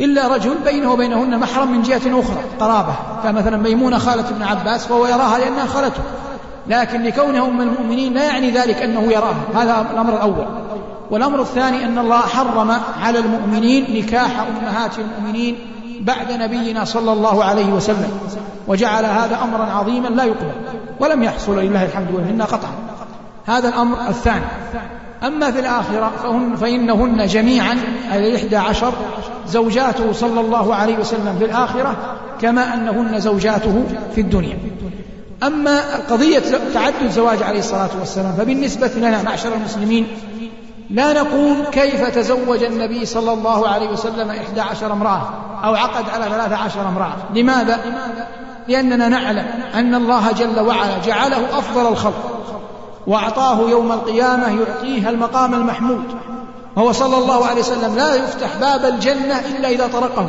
إلا 0.00 0.28
رجل 0.28 0.54
بينه 0.64 0.92
وبينهن 0.92 1.38
محرم 1.38 1.70
من 1.72 1.82
جهة 1.82 2.20
أخرى 2.20 2.36
قرابة 2.60 2.94
فمثلا 3.22 3.56
ميمونة 3.56 3.98
خالة 3.98 4.28
ابن 4.28 4.42
عباس 4.42 4.90
وهو 4.90 5.06
يراها 5.06 5.38
لأنها 5.38 5.66
خالته 5.66 6.00
لكن 6.66 7.02
لكونها 7.02 7.46
أم 7.48 7.60
المؤمنين 7.60 8.12
لا 8.14 8.22
يعني 8.24 8.50
ذلك 8.50 8.76
أنه 8.82 9.02
يراها 9.02 9.34
هذا 9.54 9.86
الأمر 9.94 10.12
الأول 10.14 10.46
والأمر 11.10 11.40
الثاني 11.40 11.84
أن 11.84 11.98
الله 11.98 12.18
حرم 12.20 12.72
على 13.02 13.18
المؤمنين 13.18 13.96
نكاح 14.04 14.30
أمهات 14.40 14.90
المؤمنين 14.98 15.56
بعد 16.00 16.32
نبينا 16.32 16.84
صلى 16.84 17.12
الله 17.12 17.44
عليه 17.44 17.66
وسلم 17.72 18.10
وجعل 18.68 19.04
هذا 19.04 19.38
أمرا 19.42 19.64
عظيما 19.64 20.08
لا 20.08 20.24
يقبل 20.24 20.52
ولم 21.00 21.22
يحصل 21.22 21.58
لله 21.58 21.84
الحمد 21.84 22.14
والمنة 22.14 22.44
قطعا 22.44 22.70
هذا 23.46 23.68
الأمر 23.68 23.96
الثاني 24.08 24.44
أما 25.26 25.50
في 25.50 25.58
الآخرة 25.60 26.12
فهن 26.22 26.56
فإنهن 26.56 27.26
جميعا 27.26 27.78
الإحدى 28.12 28.56
عشر 28.56 28.92
زوجاته 29.48 30.12
صلى 30.12 30.40
الله 30.40 30.74
عليه 30.74 30.98
وسلم 30.98 31.36
في 31.38 31.44
الآخرة 31.44 31.96
كما 32.40 32.74
أنهن 32.74 33.20
زوجاته 33.20 33.84
في 34.14 34.20
الدنيا 34.20 34.58
أما 35.42 35.80
قضية 36.10 36.42
تعدد 36.74 37.10
زواج 37.10 37.42
عليه 37.42 37.58
الصلاة 37.58 37.90
والسلام 38.00 38.32
فبالنسبة 38.32 38.90
لنا 38.96 39.22
معشر 39.22 39.52
المسلمين 39.54 40.06
لا 40.90 41.12
نقول 41.12 41.56
كيف 41.72 42.08
تزوج 42.08 42.62
النبي 42.62 43.06
صلى 43.06 43.32
الله 43.32 43.68
عليه 43.68 43.88
وسلم 43.88 44.30
إحدى 44.30 44.60
عشر 44.60 44.92
امرأة 44.92 45.22
أو 45.64 45.74
عقد 45.74 46.04
على 46.14 46.24
ثلاثة 46.30 46.56
عشر 46.56 46.88
امرأة 46.88 47.12
لماذا؟ 47.34 47.80
لأننا 48.68 49.08
نعلم 49.08 49.46
أن 49.74 49.94
الله 49.94 50.32
جل 50.32 50.60
وعلا 50.60 50.98
جعله 51.06 51.58
أفضل 51.58 51.86
الخلق 51.88 52.40
وأعطاه 53.06 53.60
يوم 53.70 53.92
القيامة 53.92 54.58
يعطيه 54.60 55.08
المقام 55.08 55.54
المحمود 55.54 56.04
وهو 56.76 56.92
صلى 56.92 57.18
الله 57.18 57.46
عليه 57.46 57.60
وسلم 57.60 57.94
لا 57.96 58.14
يفتح 58.14 58.48
باب 58.60 58.84
الجنة 58.84 59.38
إلا 59.38 59.68
إذا 59.68 59.86
طرقه 59.92 60.26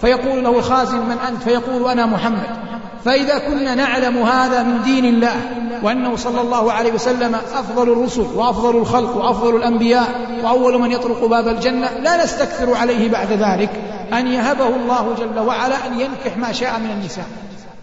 فيقول 0.00 0.44
له 0.44 0.58
الخازن 0.58 0.98
من 0.98 1.16
أنت 1.28 1.42
فيقول 1.42 1.90
أنا 1.90 2.06
محمد 2.06 2.63
فإذا 3.04 3.38
كنا 3.38 3.74
نعلم 3.74 4.22
هذا 4.22 4.62
من 4.62 4.82
دين 4.82 5.04
الله 5.04 5.34
وأنه 5.82 6.16
صلى 6.16 6.40
الله 6.40 6.72
عليه 6.72 6.92
وسلم 6.92 7.34
أفضل 7.34 7.92
الرسل 7.92 8.26
وأفضل 8.34 8.76
الخلق 8.76 9.16
وأفضل 9.16 9.56
الأنبياء 9.56 10.08
وأول 10.44 10.80
من 10.80 10.90
يطرق 10.90 11.24
باب 11.24 11.48
الجنة 11.48 11.88
لا 12.02 12.24
نستكثر 12.24 12.74
عليه 12.76 13.10
بعد 13.10 13.28
ذلك 13.32 13.70
أن 14.12 14.26
يهبه 14.26 14.66
الله 14.68 15.14
جل 15.18 15.38
وعلا 15.40 15.86
أن 15.86 16.00
ينكح 16.00 16.36
ما 16.36 16.52
شاء 16.52 16.78
من 16.78 16.90
النساء 16.90 17.24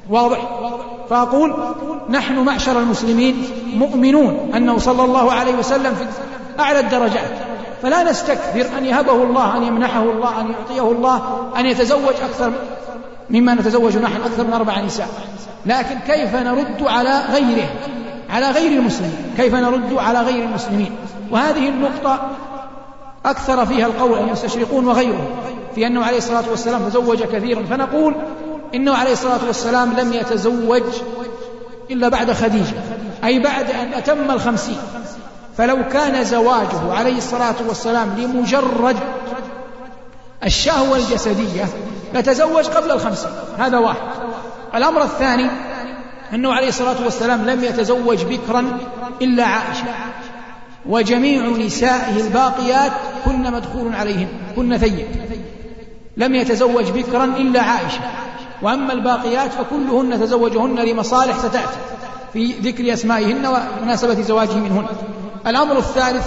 واضح 0.10 0.40
فأقول 1.10 1.54
نحن 2.10 2.36
معشر 2.40 2.80
المسلمين 2.80 3.46
مؤمنون 3.76 4.52
أنه 4.56 4.78
صلى 4.78 5.04
الله 5.04 5.32
عليه 5.32 5.56
وسلم 5.56 5.96
في 5.96 6.06
أعلى 6.60 6.80
الدرجات 6.80 7.32
فلا 7.82 8.04
نستكثر 8.04 8.78
أن 8.78 8.86
يهبه 8.86 9.24
الله 9.24 9.58
أن 9.58 9.64
يمنحه 9.64 10.04
الله 10.04 10.42
أن 10.42 10.52
يعطيه 10.52 10.92
الله 10.92 11.48
أن 11.58 11.66
يتزوج 11.66 12.14
أكثر 12.30 12.52
مما 13.32 13.54
نتزوج 13.54 13.98
نحن 13.98 14.22
أكثر 14.22 14.44
من 14.48 14.54
أربع 14.54 14.80
نساء 14.82 15.08
لكن 15.66 15.96
كيف 16.00 16.36
نرد 16.36 16.84
على 16.88 17.20
غيره 17.34 17.70
على 18.30 18.50
غير 18.52 18.80
المسلمين 18.80 19.34
كيف 19.38 19.56
نرد 19.56 19.94
على 19.94 20.20
غير 20.20 20.44
المسلمين 20.44 20.92
وهذه 21.32 21.70
النقطة 21.70 22.30
أكثر 23.26 23.66
فيها 23.66 23.86
القول 23.88 24.20
المستشرقون 24.20 24.88
وغيرهم 24.88 25.26
في 25.76 25.88
أنه 25.88 26.06
عليه 26.06 26.18
الصلاة 26.18 26.44
والسلام 26.50 26.90
تزوج 26.90 27.24
كثيرا 27.24 27.64
فنقول 27.64 28.16
إنه 28.76 28.94
عليه 28.96 29.12
الصلاة 29.12 29.40
والسلام 29.48 29.94
لم 30.00 30.14
يتزوج 30.14 30.84
إلا 31.92 32.10
بعد 32.10 32.32
خديجة 32.32 32.74
أي 33.24 33.40
بعد 33.40 33.66
أن 33.72 33.94
أتم 33.94 34.32
الخمسين 34.32 34.78
فلو 35.58 35.78
كان 35.94 36.24
زواجه 36.24 36.94
عليه 36.94 37.18
الصلاة 37.18 37.56
والسلام 37.68 38.16
لمجرد 38.18 38.98
الشهوة 40.44 40.98
الجسدية 40.98 41.70
نتزوج 42.16 42.66
قبل 42.68 42.92
الخمسين 42.92 43.30
هذا 43.60 43.78
واحد 43.78 44.02
الأمر 44.76 45.04
الثاني 45.04 45.48
أنه 46.34 46.54
عليه 46.54 46.68
الصلاة 46.68 47.04
والسلام 47.04 47.50
لم 47.50 47.64
يتزوج 47.64 48.24
بكرا 48.24 48.78
إلا 49.22 49.44
عائشة 49.46 49.84
وجميع 50.86 51.46
نسائه 51.66 52.18
الباقيات 52.18 52.92
كن 53.26 53.52
مدخول 53.54 53.96
عليهن 53.96 54.28
كن 54.56 54.78
ثيب 54.78 55.08
لم 56.18 56.36
يتزوج 56.36 56.90
بكرا 56.90 57.24
إلا 57.26 57.62
عائشة 57.62 58.00
وأما 58.62 58.94
الباقيات 58.94 59.52
فكلهن 59.54 60.20
تزوجهن 60.20 60.76
لمصالح 60.80 61.38
ستأتي 61.38 61.78
في 62.34 62.54
ذكر 62.62 62.94
أسمائهن 62.94 63.48
ومناسبة 63.80 64.22
زواجه 64.22 64.54
منهن 64.54 64.86
الأمر 65.48 65.78
الثالث 65.78 66.26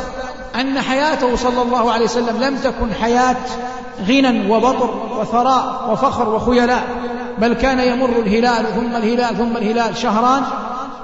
أن 0.61 0.81
حياته 0.81 1.37
صلى 1.37 1.63
الله 1.63 1.93
عليه 1.93 2.05
وسلم 2.05 2.41
لم 2.43 2.57
تكن 2.57 2.95
حياة 2.95 3.37
غنى 4.09 4.51
وبطر 4.51 4.91
وثراء 5.21 5.89
وفخر 5.93 6.29
وخيلاء 6.35 6.83
بل 7.39 7.53
كان 7.53 7.81
يمر 7.81 8.09
الهلال 8.11 8.67
ثم 8.67 8.97
الهلال 8.97 9.37
ثم 9.39 9.57
الهلال 9.57 9.97
شهران 9.97 10.43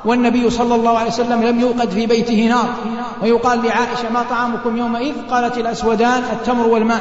والنبي 0.05 0.51
صلى 0.51 0.75
الله 0.75 0.99
عليه 0.99 1.11
وسلم 1.11 1.43
لم 1.43 1.61
يوقد 1.61 1.91
في 1.91 2.07
بيته 2.07 2.47
نار 2.49 2.69
ويقال 3.23 3.59
لعائشة 3.63 4.13
ما 4.15 4.23
طعامكم 4.31 4.77
يومئذ 4.77 5.15
قالت 5.31 5.59
الأسودان 5.59 6.23
التمر 6.33 6.67
والماء 6.69 7.01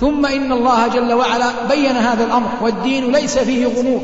ثم 0.00 0.26
إن 0.26 0.52
الله 0.52 0.88
جل 0.88 1.12
وعلا 1.12 1.46
بين 1.70 1.96
هذا 1.96 2.24
الأمر 2.24 2.48
والدين 2.62 3.12
ليس 3.12 3.38
فيه 3.38 3.66
غموض 3.66 4.02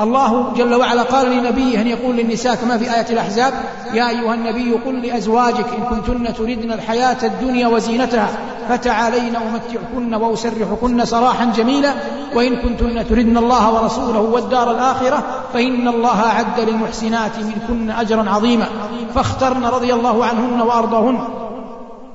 الله 0.00 0.52
جل 0.56 0.74
وعلا 0.74 1.02
قال 1.02 1.30
لنبيه 1.30 1.80
أن 1.80 1.86
يقول 1.86 2.16
للنساء 2.16 2.54
كما 2.54 2.78
في 2.78 2.94
آية 2.94 3.06
الأحزاب 3.10 3.52
يا 3.94 4.08
أيها 4.08 4.34
النبي 4.34 4.72
قل 4.72 5.00
لأزواجك 5.06 5.66
إن 5.78 5.84
كنتن 5.96 6.34
تردن 6.34 6.72
الحياة 6.72 7.16
الدنيا 7.26 7.68
وزينتها 7.68 8.28
فتعالين 8.68 9.36
أمتعكن 9.36 10.14
وأسرحكن 10.14 11.04
سراحا 11.04 11.44
جميلا 11.56 11.92
وإن 12.34 12.56
كنتن 12.56 13.08
تردن 13.08 13.36
الله 13.36 13.74
ورسوله 13.82 14.20
والدار 14.20 14.70
الآخرة 14.70 15.22
فإن 15.52 15.88
الله 15.88 16.26
أعد 16.26 16.60
للمحسنات 16.60 17.32
منكن 17.38 17.90
أجرا 17.90 18.30
عظيما 18.30 18.66
فاخترن 19.14 19.64
رضي 19.64 19.94
الله 19.94 20.24
عنهن 20.24 20.60
وأرضاهن 20.60 21.47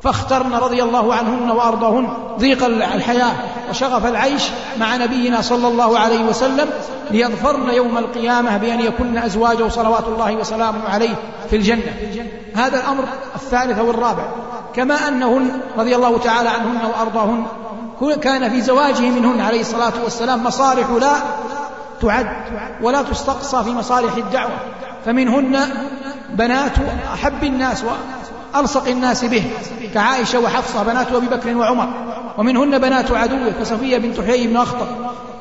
فاخترن 0.04 0.54
رضي 0.54 0.84
الله 0.84 1.14
عنهن 1.16 1.52
وارضاهن 1.52 2.08
ضيق 2.40 2.66
الحياه 2.66 3.34
وشغف 3.70 4.06
العيش 4.06 4.44
مع 4.80 4.98
نبينا 4.98 5.42
صلى 5.42 5.68
الله 5.68 6.00
عليه 6.00 6.24
وسلم 6.24 6.70
ليظفرن 7.12 7.70
يوم 7.70 7.98
القيامه 7.98 8.58
بان 8.58 8.80
يكن 8.80 9.18
ازواجه 9.18 9.68
صلوات 9.68 10.08
الله 10.08 10.36
وسلامه 10.36 10.90
عليه 10.90 11.16
في 11.50 11.56
الجنه 11.56 11.92
هذا 12.56 12.78
الامر 12.80 13.04
الثالث 13.36 13.80
او 13.80 13.90
الرابع 13.90 14.24
كما 14.76 15.08
انهن 15.08 15.62
رضي 15.78 15.96
الله 15.96 16.18
تعالى 16.18 16.50
عنهن 16.50 16.80
وارضاهن 17.00 17.46
كان 18.22 18.50
في 18.50 18.62
زواجه 18.62 19.02
منهن 19.10 19.42
عليه 19.42 19.62
الصلاه 19.62 19.94
والسلام 20.04 20.44
مصالح 20.44 20.90
لا 20.90 21.14
تعد 22.02 22.28
ولا 22.82 23.02
تستقصى 23.02 23.64
في 23.64 23.70
مصالح 23.70 24.16
الدعوه 24.16 24.52
فمنهن 25.06 25.60
بنات 26.34 26.72
احب 27.14 27.44
الناس 27.44 27.86
ألصق 28.56 28.88
الناس 28.88 29.26
به 29.26 29.44
كعائشة 29.94 30.40
وحفصة 30.40 30.84
بنات 30.84 31.12
أبي 31.12 31.28
بكر 31.28 31.58
وعمر 31.58 31.88
ومنهن 32.38 32.78
بنات 32.80 33.12
عدوه 33.12 33.52
كصفية 33.60 33.98
بنت 33.98 34.20
حيي 34.22 34.48
بن 34.48 34.58
أخطب 34.58 34.88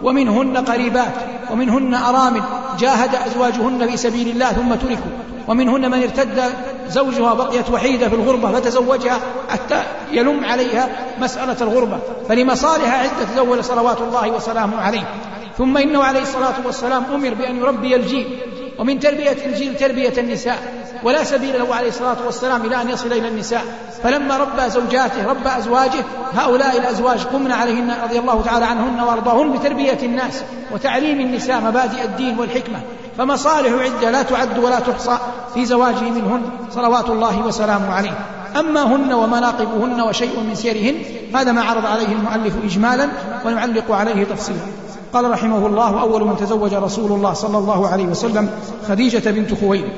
ومنهن 0.03 0.57
قريبات 0.57 1.12
ومنهن 1.51 1.94
أرامل 1.94 2.42
جاهد 2.79 3.14
أزواجهن 3.14 3.87
في 3.90 3.96
سبيل 3.96 4.29
الله 4.29 4.53
ثم 4.53 4.75
تركوا 4.75 5.11
ومنهن 5.48 5.90
من 5.90 6.03
ارتد 6.03 6.42
زوجها 6.88 7.35
بقيت 7.35 7.70
وحيدة 7.70 8.09
في 8.09 8.14
الغربة 8.14 8.53
فتزوجها 8.53 9.18
حتى 9.51 9.83
يلم 10.12 10.44
عليها 10.44 10.88
مسألة 11.20 11.57
الغربة 11.61 11.98
فلمصالح 12.29 12.92
عدة 12.94 13.25
تزوج 13.33 13.61
صلوات 13.61 14.01
الله 14.01 14.31
وسلامه 14.31 14.81
عليه 14.83 15.09
ثم 15.59 15.77
إنه 15.77 16.05
عليه 16.05 16.22
الصلاة 16.22 16.55
والسلام 16.66 17.05
أمر 17.14 17.35
بأن 17.35 17.57
يربي 17.57 17.96
الجيل 17.96 18.27
ومن 18.83 19.01
تربية 19.01 19.37
الجيل 19.47 19.77
تربية 19.77 20.12
النساء 20.18 20.59
ولا 21.03 21.25
سبيل 21.25 21.59
له 21.59 21.75
عليه 21.75 21.88
الصلاة 21.88 22.27
والسلام 22.27 22.64
إلى 22.64 22.83
أن 22.83 22.88
يصل 22.90 23.07
إلى 23.12 23.29
النساء 23.29 23.62
فلما 24.03 24.37
ربى 24.37 24.71
زوجاته 24.71 25.27
ربى 25.29 25.59
أزواجه 25.59 26.05
هؤلاء 26.35 26.77
الأزواج 26.79 27.18
قمن 27.25 27.53
عليهن 27.53 27.95
رضي 28.05 28.18
الله 28.18 28.42
تعالى 28.42 28.64
عنهن 28.64 29.01
وأرضاهن 29.03 29.53
بتربية 29.53 29.99
الناس 30.03 30.42
وتعليم 30.73 31.21
النساء 31.21 31.61
مبادئ 31.61 32.05
الدين 32.05 32.38
والحكمة 32.38 32.81
فمصالح 33.18 33.73
عدة 33.83 34.11
لا 34.11 34.23
تعد 34.23 34.59
ولا 34.59 34.81
تحصى 34.81 35.18
في 35.55 35.64
زواجه 35.64 36.01
منهن 36.03 36.42
صلوات 36.75 37.11
الله 37.11 37.38
وسلامه 37.47 37.92
عليه 37.95 38.18
أما 38.61 38.83
هن 38.97 39.12
ومناقبهن 39.12 40.01
وشيء 40.01 40.40
من 40.40 40.55
سيرهن 40.55 40.95
هذا 41.35 41.53
ما 41.53 41.62
عرض 41.62 41.87
عليه 41.87 42.07
المؤلف 42.09 42.55
إجمالا 42.64 43.09
ونعلق 43.47 43.90
عليه 43.92 44.25
تفصيلا 44.25 44.59
قال 45.12 45.31
رحمه 45.31 45.66
الله 45.66 46.01
أول 46.01 46.25
من 46.27 46.37
تزوج 46.37 46.75
رسول 46.75 47.12
الله 47.12 47.33
صلى 47.33 47.59
الله 47.59 47.88
عليه 47.88 48.05
وسلم 48.07 48.51
خديجة 48.88 49.31
بنت 49.31 49.55
خويلد 49.55 49.92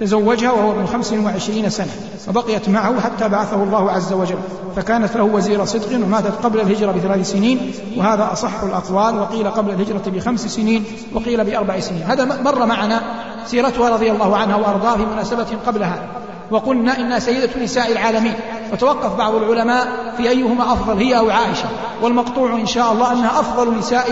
تزوجها 0.00 0.50
وهو 0.50 0.70
ابن 0.72 0.86
خمس 0.86 1.12
وعشرين 1.12 1.70
سنة 1.70 1.90
وبقيت 2.28 2.68
معه 2.68 3.00
حتى 3.00 3.28
بعثه 3.28 3.62
الله 3.62 3.90
عز 3.90 4.12
وجل 4.12 4.38
فكانت 4.76 5.16
له 5.16 5.22
وزير 5.24 5.64
صدق 5.64 5.94
وماتت 6.04 6.32
قبل 6.44 6.60
الهجرة 6.60 6.92
بثلاث 6.92 7.30
سنين 7.30 7.72
وهذا 7.96 8.28
أصح 8.32 8.62
الأقوال 8.62 9.20
وقيل 9.20 9.48
قبل 9.50 9.70
الهجرة 9.70 10.02
بخمس 10.10 10.46
سنين 10.46 10.84
وقيل 11.14 11.44
بأربع 11.44 11.80
سنين 11.80 12.02
هذا 12.02 12.40
مر 12.44 12.66
معنا 12.66 13.02
سيرتها 13.46 13.90
رضي 13.90 14.10
الله 14.12 14.36
عنها 14.36 14.56
وأرضاه 14.56 14.96
في 14.96 15.06
مناسبة 15.06 15.46
قبل 15.66 15.82
هذا 15.84 16.04
وقلنا 16.50 16.98
إنها 16.98 17.18
سيدة 17.18 17.50
نساء 17.62 17.92
العالمين 17.92 18.34
وتوقف 18.72 19.16
بعض 19.16 19.34
العلماء 19.34 19.86
في 20.16 20.28
أيهما 20.30 20.72
أفضل 20.72 20.96
هي 20.98 21.16
أو 21.18 21.30
عائشة 21.30 21.66
والمقطوع 22.02 22.52
إن 22.52 22.66
شاء 22.66 22.92
الله 22.92 23.12
أنها 23.12 23.40
أفضل 23.40 23.78
نساء 23.78 24.06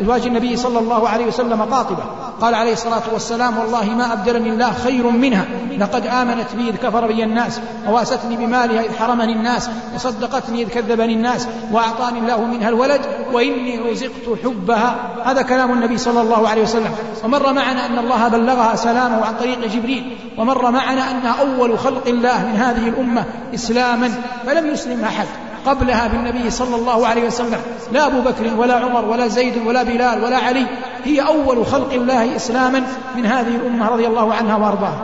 زواج 0.00 0.26
النبي 0.26 0.56
صلى 0.56 0.78
الله 0.78 1.08
عليه 1.08 1.26
وسلم 1.26 1.62
قاطبة 1.62 2.02
قال 2.40 2.54
عليه 2.54 2.72
الصلاة 2.72 3.02
والسلام 3.12 3.58
والله 3.58 3.84
ما 3.90 4.12
أبدلني 4.12 4.50
الله 4.50 4.72
خير 4.72 5.10
منها 5.10 5.44
لقد 5.78 6.06
آمنت 6.06 6.46
بي 6.56 6.68
إذ 6.68 6.76
كفر 6.76 7.06
بي 7.06 7.24
الناس 7.24 7.60
وواستني 7.88 8.36
بمالها 8.36 8.80
إذ 8.80 8.92
حرمني 8.98 9.32
الناس 9.32 9.70
وصدقتني 9.94 10.62
إذ 10.62 10.68
كذبني 10.68 11.14
الناس 11.14 11.48
وأعطاني 11.72 12.18
الله 12.18 12.40
منها 12.44 12.68
الولد 12.68 13.00
وإني 13.34 13.78
رزقت 13.78 14.38
حبها 14.44 14.94
هذا 15.24 15.42
كلام 15.42 15.72
النبي 15.72 15.98
صلى 15.98 16.20
الله 16.20 16.48
عليه 16.48 16.62
وسلم 16.62 16.90
ومر 17.24 17.52
معنا 17.52 17.86
أن 17.86 17.98
الله 17.98 18.28
بلغها 18.28 18.74
سلامه 18.76 19.26
عن 19.26 19.34
طريق 19.40 19.58
جبريل 19.66 20.16
ومر 20.38 20.70
معنا 20.70 21.10
أنها 21.10 21.34
أول 21.40 21.78
خلق 21.78 22.06
الله 22.08 22.46
من 22.48 22.56
هذه 22.56 22.88
الأمة 22.88 23.24
إسلاما 23.54 24.10
فلم 24.46 24.66
يسلم 24.66 25.04
أحد 25.04 25.26
قبلها 25.66 26.08
بالنبي 26.08 26.50
صلى 26.50 26.76
الله 26.76 27.06
عليه 27.06 27.26
وسلم 27.26 27.58
لا 27.92 28.06
أبو 28.06 28.20
بكر 28.20 28.50
ولا 28.58 28.74
عمر 28.74 29.04
ولا 29.04 29.26
زيد 29.28 29.54
ولا 29.66 29.82
بلال 29.82 30.24
ولا 30.24 30.36
علي 30.36 30.66
هي 31.04 31.20
أول 31.20 31.66
خلق 31.66 31.92
الله 31.92 32.36
إسلاما 32.36 32.82
من 33.16 33.26
هذه 33.26 33.48
الأمة 33.56 33.88
رضي 33.88 34.06
الله 34.06 34.34
عنها 34.34 34.56
وأرضاها 34.56 35.00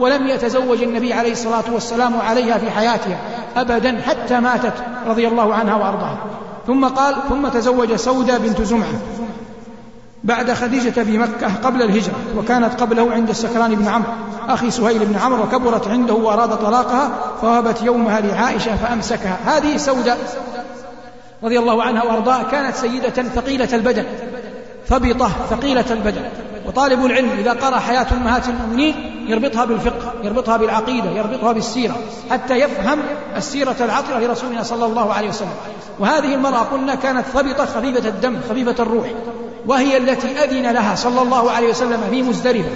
ولم 0.00 0.26
يتزوج 0.26 0.82
النبي 0.82 1.12
عليه 1.12 1.32
الصلاة 1.32 1.64
والسلام 1.72 2.12
عليها 2.28 2.58
في 2.58 2.70
حياتها 2.70 3.16
أبدا 3.56 4.00
حتى 4.08 4.40
ماتت 4.40 4.72
رضي 5.06 5.28
الله 5.28 5.54
عنها 5.54 5.74
وأرضاها 5.74 6.18
ثم 6.66 6.84
قال 6.84 7.14
ثم 7.28 7.48
تزوج 7.48 7.94
سودة 7.94 8.38
بنت 8.38 8.62
زمعة 8.62 8.92
بعد 10.24 10.52
خديجة 10.52 11.02
بمكة 11.02 11.54
قبل 11.64 11.82
الهجرة 11.82 12.14
وكانت 12.36 12.80
قبله 12.80 13.12
عند 13.12 13.28
السكران 13.28 13.74
بن 13.74 13.88
عمرو 13.88 14.12
أخي 14.48 14.70
سهيل 14.70 14.98
بن 14.98 15.16
عمرو 15.18 15.42
وكبرت 15.42 15.88
عنده 15.88 16.14
وأراد 16.14 16.56
طلاقها 16.58 17.10
فوهبت 17.40 17.82
يومها 17.82 18.20
لعائشة 18.20 18.76
فأمسكها 18.76 19.36
هذه 19.46 19.76
سودة 19.76 20.16
رضي 21.42 21.58
الله 21.58 21.82
عنها 21.82 22.02
وأرضاها 22.04 22.42
كانت 22.42 22.76
سيدة 22.76 23.10
ثقيلة 23.22 23.68
البدن 23.72 24.04
ثبطة 24.88 25.30
ثقيلة 25.50 25.84
البدن 25.90 26.22
وطالب 26.66 27.04
العلم 27.06 27.30
إذا 27.38 27.52
قرأ 27.52 27.78
حياة 27.78 28.06
أمهات 28.12 28.48
المؤمنين 28.48 28.94
يربطها 29.28 29.64
بالفقه 29.64 30.12
يربطها 30.24 30.56
بالعقيدة 30.56 31.10
يربطها 31.10 31.52
بالسيرة 31.52 31.96
حتى 32.30 32.54
يفهم 32.58 32.98
السيرة 33.36 33.76
العطرة 33.80 34.18
لرسولنا 34.18 34.62
صلى 34.62 34.86
الله 34.86 35.12
عليه 35.14 35.28
وسلم 35.28 35.48
وهذه 36.00 36.34
المرأة 36.34 36.58
قلنا 36.58 36.94
كانت 36.94 37.24
ثبطة 37.26 37.64
خفيفة 37.66 38.08
الدم 38.08 38.36
خفيفة 38.50 38.82
الروح 38.82 39.06
وهي 39.66 39.96
التي 39.96 40.28
أذن 40.44 40.72
لها 40.72 40.94
صلى 40.94 41.22
الله 41.22 41.50
عليه 41.50 41.68
وسلم 41.68 42.00
في 42.10 42.22
مزدلفة 42.22 42.68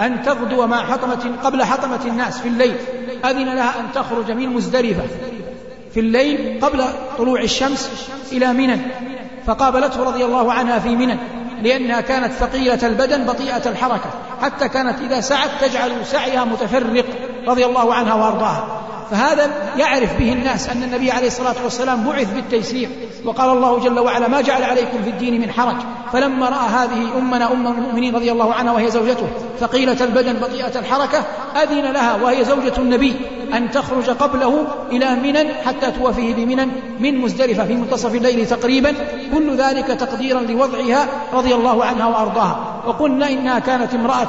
أن 0.00 0.22
تغدو 0.22 0.66
مع 0.66 0.86
حطمة 0.86 1.30
قبل 1.44 1.64
حطمة 1.64 2.00
الناس 2.06 2.38
في 2.38 2.48
الليل 2.48 2.74
أذن 3.24 3.44
لها 3.54 3.80
أن 3.80 3.84
تخرج 3.94 4.30
من 4.30 4.48
مزدلفة 4.48 5.02
في 5.94 6.00
الليل 6.00 6.58
قبل 6.62 6.84
طلوع 7.18 7.40
الشمس 7.40 8.08
إلى 8.32 8.52
منى 8.52 8.80
فقابلته 9.46 10.04
رضي 10.04 10.24
الله 10.24 10.52
عنها 10.52 10.78
في 10.78 10.88
منى 10.88 11.16
لأنها 11.62 12.00
كانت 12.00 12.32
ثقيلة 12.32 12.86
البدن 12.86 13.24
بطيئة 13.26 13.68
الحركة 13.70 14.10
حتى 14.42 14.68
كانت 14.68 15.00
إذا 15.00 15.20
سعت 15.20 15.50
تجعل 15.60 16.06
سعيها 16.06 16.44
متفرق 16.44 17.04
رضي 17.46 17.64
الله 17.66 17.94
عنها 17.94 18.14
وأرضاها 18.14 18.82
فهذا 19.10 19.50
يعرف 19.78 20.18
به 20.18 20.32
الناس 20.32 20.68
أن 20.68 20.82
النبي 20.82 21.10
عليه 21.10 21.26
الصلاة 21.26 21.54
والسلام 21.64 22.04
بعث 22.08 22.34
بالتيسير 22.34 22.88
وقال 23.24 23.50
الله 23.50 23.78
جل 23.78 23.98
وعلا 24.00 24.28
ما 24.28 24.40
جعل 24.40 24.62
عليكم 24.64 25.02
في 25.02 25.10
الدين 25.10 25.40
من 25.40 25.50
حرج 25.52 25.76
فلما 26.12 26.48
رأى 26.48 26.68
هذه 26.68 27.18
أمنا 27.18 27.52
أم 27.52 27.66
المؤمنين 27.66 28.14
رضي 28.16 28.32
الله 28.32 28.54
عنها 28.54 28.72
وهي 28.72 28.90
زوجته 28.90 29.26
ثقيلة 29.60 30.04
البدن 30.04 30.32
بطيئة 30.32 30.78
الحركة 30.78 31.18
أذن 31.62 31.92
لها 31.92 32.14
وهي 32.14 32.44
زوجة 32.44 32.72
النبي 32.78 33.16
أن 33.54 33.70
تخرج 33.70 34.10
قبله 34.10 34.66
إلى 34.90 35.14
منن 35.16 35.52
حتى 35.66 35.90
توافيه 35.90 36.34
بمنن 36.34 36.70
من 37.00 37.18
مزدلفة 37.18 37.64
في 37.66 37.74
منتصف 37.74 38.14
الليل 38.14 38.46
تقريبا 38.46 38.94
كل 39.34 39.56
ذلك 39.56 39.86
تقديرا 39.86 40.40
لوضعها 40.40 41.06
رضي 41.34 41.54
الله 41.54 41.84
عنها 41.84 42.06
وأرضاها 42.06 42.82
وقلنا 42.86 43.28
إنها 43.30 43.58
كانت 43.58 43.94
امرأة 43.94 44.28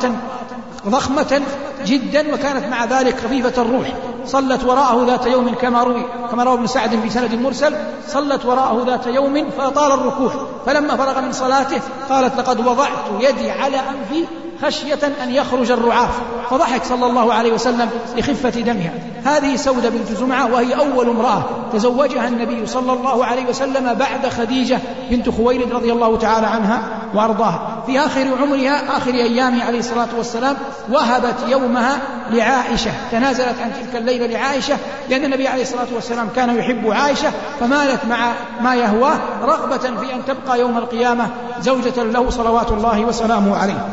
ضخمة 0.87 1.41
جدا 1.85 2.33
وكانت 2.33 2.65
مع 2.67 2.85
ذلك 2.85 3.15
خفيفة 3.19 3.61
الروح 3.61 3.87
صلت 4.27 4.63
وراءه 4.63 5.05
ذات 5.05 5.25
يوم 5.25 5.53
كما 5.55 5.83
روي 5.83 6.05
كما 6.31 6.43
روى 6.43 6.53
ابن 6.55 6.67
سعد 6.67 6.95
في 6.99 7.09
سند 7.09 7.33
مرسل 7.35 7.75
صلت 8.07 8.45
وراءه 8.45 8.83
ذات 8.85 9.07
يوم 9.07 9.49
فطال 9.57 9.91
الركوع 9.91 10.31
فلما 10.65 10.95
فرغ 10.97 11.21
من 11.21 11.31
صلاته 11.31 11.81
قالت 12.09 12.37
لقد 12.39 12.67
وضعت 12.67 12.89
يدي 13.19 13.51
على 13.51 13.77
أنفي 13.77 14.25
خشية 14.61 14.99
أن 15.23 15.31
يخرج 15.33 15.71
الرعاف 15.71 16.09
فضحك 16.49 16.83
صلى 16.85 17.05
الله 17.05 17.33
عليه 17.33 17.53
وسلم 17.53 17.89
لخفة 18.17 18.49
دمها 18.49 18.89
هذه 19.25 19.55
سودة 19.55 19.89
بنت 19.89 20.11
زمعة 20.17 20.53
وهي 20.53 20.75
أول 20.75 21.09
امرأة 21.09 21.43
تزوجها 21.73 22.27
النبي 22.27 22.65
صلى 22.65 22.93
الله 22.93 23.25
عليه 23.25 23.45
وسلم 23.45 23.93
بعد 23.93 24.27
خديجة 24.39 24.79
بنت 25.11 25.29
خويلد 25.29 25.71
رضي 25.71 25.91
الله 25.91 26.17
تعالى 26.17 26.47
عنها 26.47 26.79
وأرضاها 27.13 27.83
في 27.85 27.99
آخر 27.99 28.25
عمرها 28.41 28.97
آخر 28.97 29.13
أيامها 29.13 29.65
عليه 29.65 29.79
الصلاة 29.79 30.07
والسلام 30.17 30.57
وهبت 30.89 31.35
يومها 31.49 31.97
لعائشة 32.29 32.91
تنازلت 33.11 33.55
عن 33.61 33.71
تلك 33.81 33.95
الليلة 33.95 34.27
لعائشة 34.27 34.77
لأن 35.09 35.23
النبي 35.25 35.47
عليه 35.47 35.61
الصلاة 35.61 35.87
والسلام 35.95 36.27
كان 36.35 36.57
يحب 36.57 36.87
عائشة 36.91 37.31
فمالت 37.59 38.05
مع 38.05 38.31
ما 38.61 38.75
يهواه 38.75 39.17
رغبة 39.41 39.77
في 39.77 40.13
أن 40.15 40.21
تبقى 40.27 40.59
يوم 40.59 40.77
القيامة 40.77 41.27
زوجة 41.61 42.03
له 42.03 42.29
صلوات 42.29 42.71
الله 42.71 43.05
وسلامه 43.05 43.57
عليه 43.57 43.87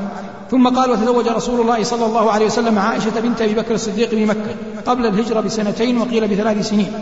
ثم 0.53 0.69
قال 0.69 0.91
وتزوج 0.91 1.29
رسول 1.29 1.61
الله 1.61 1.83
صلى 1.85 2.05
الله 2.07 2.33
عليه 2.33 2.47
وسلم 2.47 2.79
عائشة 2.79 3.21
بنت 3.21 3.43
أبي 3.43 3.55
بكر 3.55 3.75
الصديق 3.75 4.11
بمكة 4.15 4.55
قبل 4.87 5.07
الهجرة 5.07 5.41
بسنتين 5.41 5.99
وقيل 5.99 6.29
بثلاث 6.29 6.69
سنين 6.69 6.93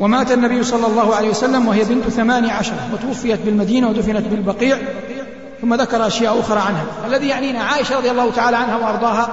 ومات 0.00 0.32
النبي 0.32 0.62
صلى 0.62 0.86
الله 0.86 1.14
عليه 1.14 1.28
وسلم 1.30 1.68
وهي 1.68 1.84
بنت 1.84 2.04
ثمان 2.08 2.50
عشرة 2.50 2.88
وتوفيت 2.92 3.40
بالمدينة 3.40 3.88
ودفنت 3.88 4.26
بالبقيع 4.28 4.78
ثم 5.60 5.74
ذكر 5.74 6.06
أشياء 6.06 6.40
أخرى 6.40 6.58
عنها 6.60 6.84
الذي 7.06 7.28
يعنينا 7.28 7.62
عائشة 7.64 7.96
رضي 7.96 8.10
الله 8.10 8.30
تعالى 8.30 8.56
عنها 8.56 8.76
وأرضاها 8.76 9.28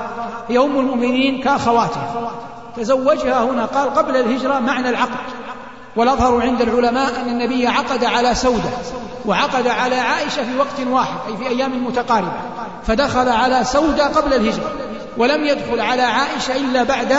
هي 0.49 0.57
أم 0.59 0.79
المؤمنين 0.79 1.41
كأخواتها 1.41 2.31
تزوجها 2.77 3.43
هنا 3.43 3.65
قال 3.65 3.93
قبل 3.93 4.15
الهجرة 4.15 4.59
معنى 4.59 4.89
العقد 4.89 5.19
والأظهر 5.95 6.41
عند 6.41 6.61
العلماء 6.61 7.21
أن 7.21 7.27
النبي 7.29 7.67
عقد 7.67 8.03
على 8.03 8.35
سودة 8.35 8.69
وعقد 9.27 9.67
على 9.67 9.95
عائشة 9.95 10.43
في 10.43 10.57
وقت 10.57 10.79
واحد 10.87 11.13
أي 11.27 11.37
في 11.37 11.47
أيام 11.47 11.85
متقاربة 11.85 12.31
فدخل 12.85 13.29
على 13.29 13.63
سودة 13.63 14.07
قبل 14.07 14.33
الهجرة 14.33 14.71
ولم 15.17 15.45
يدخل 15.45 15.79
على 15.81 16.01
عائشة 16.01 16.55
إلا 16.55 16.83
بعد 16.83 17.15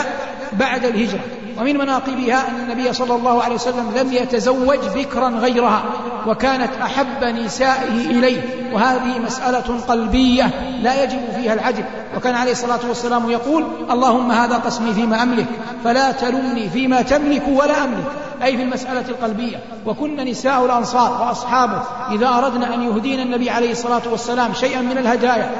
بعد 0.53 0.85
الهجرة 0.85 1.21
ومن 1.61 1.77
مناقبها 1.77 2.49
أن 2.49 2.55
النبي 2.55 2.93
صلى 2.93 3.15
الله 3.15 3.43
عليه 3.43 3.55
وسلم 3.55 3.91
لم 3.97 4.13
يتزوج 4.13 4.79
بكرا 4.95 5.29
غيرها 5.29 5.83
وكانت 6.27 6.71
أحب 6.83 7.23
نسائه 7.23 7.91
إليه 7.93 8.41
وهذه 8.73 9.19
مسألة 9.25 9.79
قلبية 9.87 10.51
لا 10.83 11.03
يجب 11.03 11.19
فيها 11.35 11.53
العجب 11.53 11.85
وكان 12.17 12.35
عليه 12.35 12.51
الصلاة 12.51 12.79
والسلام 12.87 13.29
يقول 13.29 13.65
اللهم 13.91 14.31
هذا 14.31 14.57
قسمي 14.57 14.93
فيما 14.93 15.23
أملك 15.23 15.45
فلا 15.83 16.11
تلمني 16.11 16.69
فيما 16.69 17.01
تملك 17.01 17.43
ولا 17.47 17.83
أملك 17.83 18.11
أي 18.43 18.57
في 18.57 18.63
المسألة 18.63 19.05
القلبية 19.09 19.57
وكن 19.85 20.15
نساء 20.15 20.65
الأنصار 20.65 21.11
وأصحابه 21.21 21.81
إذا 22.11 22.27
أردنا 22.29 22.73
أن 22.73 22.81
يهدين 22.81 23.19
النبي 23.19 23.49
عليه 23.49 23.71
الصلاة 23.71 24.01
والسلام 24.11 24.53
شيئا 24.53 24.81
من 24.81 24.97
الهدايا 24.97 25.51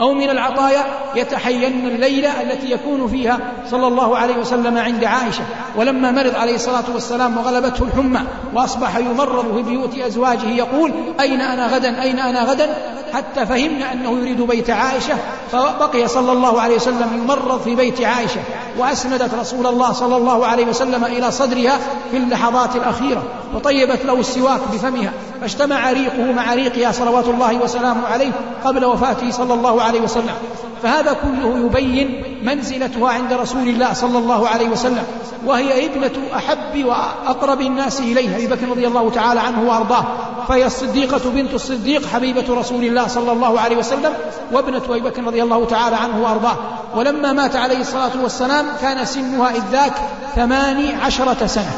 أو 0.00 0.14
من 0.14 0.30
العطايا 0.30 0.84
يتحين 1.14 1.64
الليلة 1.88 2.42
التي 2.42 2.70
يكون 2.70 3.08
فيها 3.08 3.38
صلى 3.70 3.86
الله 3.86 4.16
عليه 4.18 4.36
وسلم 4.36 4.78
عند 4.78 5.04
عائشة 5.04 5.42
ولما 5.76 6.10
مرض 6.10 6.34
عليه 6.36 6.54
الصلاة 6.54 6.84
والسلام 6.94 7.36
وغلبته 7.38 7.84
الحمى 7.84 8.20
وأصبح 8.54 8.96
يمرض 8.96 9.54
في 9.56 9.62
بيوت 9.62 9.98
أزواجه 9.98 10.48
يقول 10.50 10.92
أين 11.20 11.40
أنا 11.40 11.66
غدا 11.74 12.02
أين 12.02 12.18
أنا 12.18 12.44
غدا 12.44 12.74
حتى 13.12 13.46
فهمنا 13.46 13.92
أنه 13.92 14.18
يريد 14.18 14.42
بيت 14.42 14.70
عائشة 14.70 15.14
فبقي 15.52 16.08
صلى 16.08 16.32
الله 16.32 16.60
عليه 16.60 16.74
وسلم 16.76 17.20
يمرض 17.24 17.60
في 17.62 17.74
بيت 17.74 18.00
عائشة 18.02 18.40
وأسندت 18.78 19.34
رسول 19.34 19.66
الله 19.66 19.92
صلى 19.92 20.16
الله 20.16 20.46
عليه 20.46 20.66
وسلم 20.66 21.04
إلى 21.04 21.30
صدرها 21.30 21.78
في 22.10 22.16
اللحظات 22.16 22.76
الأخيرة 22.76 23.22
وطيبت 23.54 24.04
له 24.04 24.20
السواك 24.20 24.60
بفمها 24.72 25.12
فاجتمع 25.40 25.92
ريقه 25.92 26.32
مع 26.32 26.54
ريقها 26.54 26.92
صلوات 26.92 27.28
الله 27.28 27.62
وسلامه 27.62 28.06
عليه 28.06 28.32
قبل 28.64 28.84
وفاته 28.84 29.30
صلى 29.30 29.54
الله 29.54 29.82
عليه 29.82 30.00
وسلم 30.00 30.34
فهذا 30.82 31.12
كله 31.12 31.58
يبين 31.66 32.22
منزلتها 32.46 33.08
عند 33.10 33.32
رسول 33.32 33.68
الله 33.68 33.92
صلى 33.92 34.18
الله 34.18 34.48
عليه 34.48 34.68
وسلم 34.68 35.04
وهي 35.46 35.86
ابنة 35.86 36.10
أحب 36.36 36.84
وأقرب 36.84 37.60
الناس 37.60 38.00
إليه 38.00 38.34
أبي 38.36 38.46
بكر 38.46 38.68
رضي 38.68 38.86
الله 38.86 39.10
تعالى 39.10 39.40
عنه 39.40 39.68
وأرضاه 39.68 40.04
فهي 40.48 40.66
الصديقة 40.66 41.30
بنت 41.30 41.54
الصديق 41.54 42.06
حبيبة 42.06 42.44
رسول 42.60 42.84
الله 42.84 43.06
صلى 43.06 43.32
الله 43.32 43.60
عليه 43.60 43.76
وسلم 43.76 44.12
وابنة 44.52 44.82
أبي 44.88 45.00
بكر 45.00 45.24
رضي 45.24 45.42
الله 45.42 45.64
تعالى 45.66 45.96
عنه 45.96 46.22
وأرضاه 46.22 46.56
ولما 46.96 47.32
مات 47.32 47.56
عليه 47.56 47.80
الصلاة 47.80 48.10
والسلام 48.22 48.66
كان 48.80 49.04
سنها 49.04 49.50
إذ 49.50 49.62
ذاك 49.72 49.92
ثماني 50.34 50.94
عشرة 50.94 51.46
سنة 51.46 51.72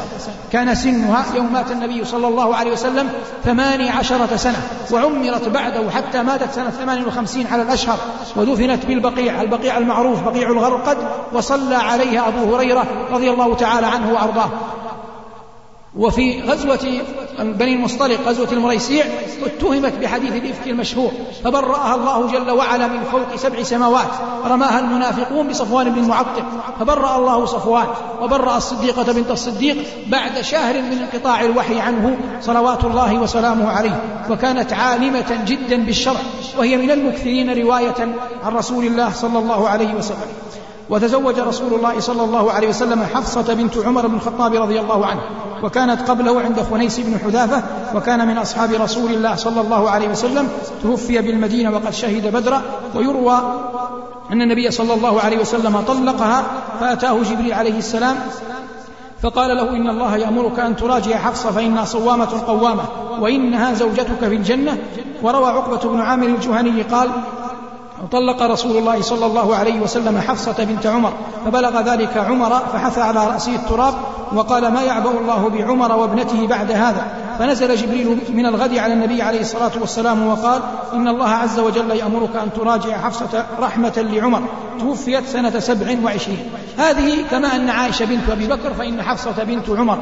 كان 0.51 0.75
سنها 0.75 1.25
يوم 1.35 1.53
مات 1.53 1.71
النبي 1.71 2.05
صلى 2.05 2.27
الله 2.27 2.55
عليه 2.55 2.71
وسلم 2.71 3.09
ثماني 3.45 3.89
عشرة 3.89 4.35
سنة 4.35 4.61
وعمرت 4.91 5.47
بعده 5.47 5.89
حتى 5.91 6.23
ماتت 6.23 6.51
سنة 6.53 6.69
ثمان 6.69 7.05
وخمسين 7.05 7.47
على 7.47 7.61
الأشهر 7.61 7.97
ودفنت 8.35 8.85
بالبقيع 8.85 9.41
البقيع 9.41 9.77
المعروف 9.77 10.21
بقيع 10.23 10.49
الغرقد 10.59 10.97
وصلى 11.33 11.75
عليها 11.75 12.27
أبو 12.27 12.55
هريرة 12.55 12.85
رضي 13.11 13.29
الله 13.31 13.55
تعالى 13.55 13.87
عنه 13.87 14.13
وأرضاه 14.13 14.49
وفي 15.97 16.41
غزوة 16.41 16.89
بني 17.39 17.73
المصطلق 17.75 18.21
غزوة 18.27 18.47
المريسيع 18.51 19.05
اتهمت 19.45 19.93
بحديث 20.01 20.31
الإفك 20.31 20.67
المشهور 20.67 21.11
فبرأها 21.43 21.95
الله 21.95 22.27
جل 22.31 22.51
وعلا 22.51 22.87
من 22.87 23.03
فوق 23.11 23.35
سبع 23.35 23.63
سماوات 23.63 24.07
رماها 24.47 24.79
المنافقون 24.79 25.47
بصفوان 25.47 25.89
بن 25.89 26.07
معطل 26.07 26.43
فبرأ 26.79 27.17
الله 27.17 27.45
صفوان 27.45 27.85
وبرأ 28.21 28.57
الصديقة 28.57 29.13
بنت 29.13 29.31
الصديق 29.31 29.77
بعد 30.07 30.41
شهر 30.41 30.73
من 30.81 30.97
انقطاع 31.09 31.41
الوحي 31.41 31.79
عنه 31.79 32.17
صلوات 32.41 32.83
الله 32.85 33.15
وسلامه 33.19 33.69
عليه 33.71 34.01
وكانت 34.29 34.73
عالمة 34.73 35.39
جدا 35.47 35.75
بالشرع 35.75 36.19
وهي 36.59 36.77
من 36.77 36.91
المكثرين 36.91 37.53
رواية 37.57 38.15
عن 38.45 38.51
رسول 38.55 38.85
الله 38.85 39.13
صلى 39.13 39.39
الله 39.39 39.67
عليه 39.67 39.93
وسلم 39.93 40.27
وتزوج 40.89 41.39
رسول 41.39 41.73
الله 41.73 41.99
صلى 41.99 42.23
الله 42.23 42.51
عليه 42.51 42.67
وسلم 42.69 43.03
حفصة 43.03 43.53
بنت 43.53 43.77
عمر 43.77 44.07
بن 44.07 44.15
الخطاب 44.15 44.55
رضي 44.55 44.79
الله 44.79 45.05
عنه 45.05 45.21
وكانت 45.63 46.09
قبله 46.09 46.41
عند 46.41 46.59
خنيس 46.61 46.99
بن 46.99 47.19
حذافة 47.19 47.63
وكان 47.95 48.27
من 48.27 48.37
أصحاب 48.37 48.71
رسول 48.71 49.11
الله 49.11 49.35
صلى 49.35 49.61
الله 49.61 49.89
عليه 49.89 50.09
وسلم 50.09 50.47
توفي 50.83 51.21
بالمدينة 51.21 51.71
وقد 51.71 51.89
شهد 51.89 52.31
بدرا 52.33 52.61
ويروى 52.95 53.39
أن 54.31 54.41
النبي 54.41 54.71
صلى 54.71 54.93
الله 54.93 55.21
عليه 55.21 55.37
وسلم 55.39 55.81
طلقها 55.81 56.43
فأتاه 56.79 57.19
جبريل 57.23 57.53
عليه 57.53 57.77
السلام 57.77 58.15
فقال 59.23 59.55
له 59.57 59.69
إن 59.69 59.89
الله 59.89 60.17
يأمرك 60.17 60.59
أن 60.59 60.75
تراجع 60.75 61.17
حفصة 61.17 61.51
فإنها 61.51 61.85
صوامة 61.85 62.41
قوامة 62.47 62.83
وإنها 63.21 63.73
زوجتك 63.73 64.19
في 64.19 64.35
الجنة 64.35 64.77
وروى 65.21 65.49
عقبة 65.49 65.89
بن 65.93 65.99
عامر 66.01 66.27
الجهني 66.27 66.81
قال 66.81 67.09
وطلق 68.03 68.43
رسول 68.43 68.77
الله 68.77 69.01
صلى 69.01 69.25
الله 69.25 69.55
عليه 69.55 69.79
وسلم 69.81 70.17
حفصة 70.17 70.55
بنت 70.63 70.85
عمر 70.85 71.13
فبلغ 71.45 71.81
ذلك 71.81 72.17
عمر 72.17 72.59
فحثى 72.73 73.01
على 73.01 73.27
رأسه 73.27 73.55
التراب 73.55 73.93
وقال 74.35 74.67
ما 74.73 74.81
يعبأ 74.83 75.09
الله 75.19 75.49
بعمر 75.49 75.95
وابنته 75.95 76.47
بعد 76.47 76.71
هذا 76.71 77.07
فنزل 77.39 77.75
جبريل 77.75 78.19
من 78.29 78.45
الغد 78.45 78.77
على 78.77 78.93
النبي 78.93 79.21
عليه 79.21 79.41
الصلاة 79.41 79.71
والسلام 79.79 80.27
وقال 80.27 80.61
إن 80.93 81.07
الله 81.07 81.29
عز 81.29 81.59
وجل 81.59 81.91
يأمرك 81.91 82.35
أن 82.43 82.53
تراجع 82.53 82.97
حفصة 83.01 83.45
رحمة 83.59 84.05
لعمر 84.13 84.41
توفيت 84.79 85.27
سنة 85.27 85.59
سبع 85.59 85.95
وعشرين 86.05 86.49
هذه 86.77 87.15
كما 87.31 87.55
أن 87.55 87.69
عائشة 87.69 88.05
بنت 88.05 88.29
أبي 88.29 88.47
بكر 88.47 88.73
فإن 88.73 89.01
حفصة 89.01 89.43
بنت 89.43 89.69
عمر 89.69 89.97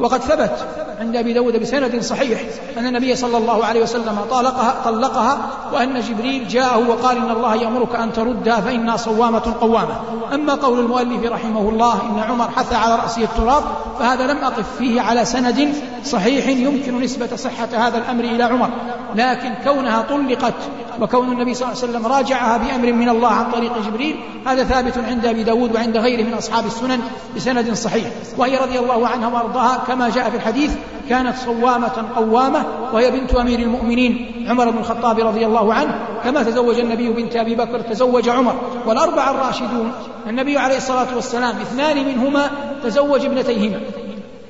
وقد 0.00 0.20
ثبت 0.20 0.52
عند 1.00 1.16
أبي 1.16 1.32
داود 1.32 1.56
بسند 1.60 2.02
صحيح 2.02 2.40
أن 2.78 2.86
النبي 2.86 3.16
صلى 3.16 3.38
الله 3.38 3.64
عليه 3.64 3.82
وسلم 3.82 4.16
طلقها, 4.30 4.74
طلقها 4.84 5.38
وأن 5.72 6.00
جبريل 6.00 6.48
جاءه 6.48 6.88
وقال 6.90 7.16
إن 7.16 7.30
الله 7.30 7.54
يأمرك 7.54 7.94
أن 7.94 8.12
تردها 8.12 8.60
فإنها 8.60 8.96
صوامة 8.96 9.54
قوامة 9.60 9.94
أما 10.34 10.54
قول 10.54 10.78
المؤلف 10.80 11.32
رحمه 11.32 11.68
الله 11.68 12.02
إن 12.10 12.18
عمر 12.30 12.48
حث 12.56 12.72
على 12.72 12.94
رأسه 12.96 13.22
التراب 13.24 13.62
فهذا 13.98 14.26
لم 14.26 14.38
أقف 14.44 14.76
فيه 14.78 15.00
على 15.00 15.24
سند 15.24 15.74
صحيح 16.04 16.46
يمكن 16.48 17.00
نسبة 17.00 17.36
صحة 17.36 17.68
هذا 17.74 17.98
الأمر 17.98 18.24
إلى 18.24 18.42
عمر 18.44 18.68
لكن 19.14 19.54
كونها 19.64 20.02
طلقت 20.10 20.54
وكون 21.00 21.32
النبي 21.32 21.54
صلى 21.54 21.68
الله 21.68 21.82
عليه 21.82 21.92
وسلم 21.92 22.06
راجعها 22.12 22.56
بأمر 22.56 22.92
من 22.92 23.08
الله 23.08 23.28
عن 23.28 23.50
طريق 23.52 23.72
جبريل 23.88 24.16
هذا 24.46 24.64
ثابت 24.64 24.98
عند 25.08 25.26
أبي 25.26 25.42
داود 25.44 25.74
وعند 25.74 25.96
غيره 25.96 26.22
من 26.22 26.34
أصحاب 26.34 26.66
السنن 26.66 27.00
بسند 27.36 27.72
صحيح 27.74 28.08
وهي 28.38 28.56
رضي 28.56 28.78
الله 28.78 29.06
عنها 29.08 29.28
وأرضاها 29.28 29.78
كما 29.88 30.08
جاء 30.10 30.30
في 30.30 30.36
الحديث 30.36 30.72
كانت 31.08 31.36
صوامة 31.36 32.04
قوامة 32.16 32.64
وهي 32.92 33.10
بنت 33.10 33.34
أمير 33.34 33.58
المؤمنين 33.58 34.32
عمر 34.50 34.70
بن 34.70 34.78
الخطاب 34.78 35.20
رضي 35.20 35.46
الله 35.46 35.74
عنه 35.74 36.00
كما 36.24 36.42
تزوج 36.42 36.78
النبي 36.78 37.10
بنت 37.12 37.36
أبي 37.36 37.54
بكر 37.54 37.80
تزوج 37.80 38.28
عمر 38.28 38.54
والأربعة 38.86 39.30
الراشدون 39.30 39.92
النبي 40.28 40.58
عليه 40.58 40.76
الصلاة 40.76 41.06
والسلام 41.16 41.56
اثنان 41.60 42.04
منهما 42.06 42.50
تزوج 42.84 43.24
ابنتيهما 43.24 43.80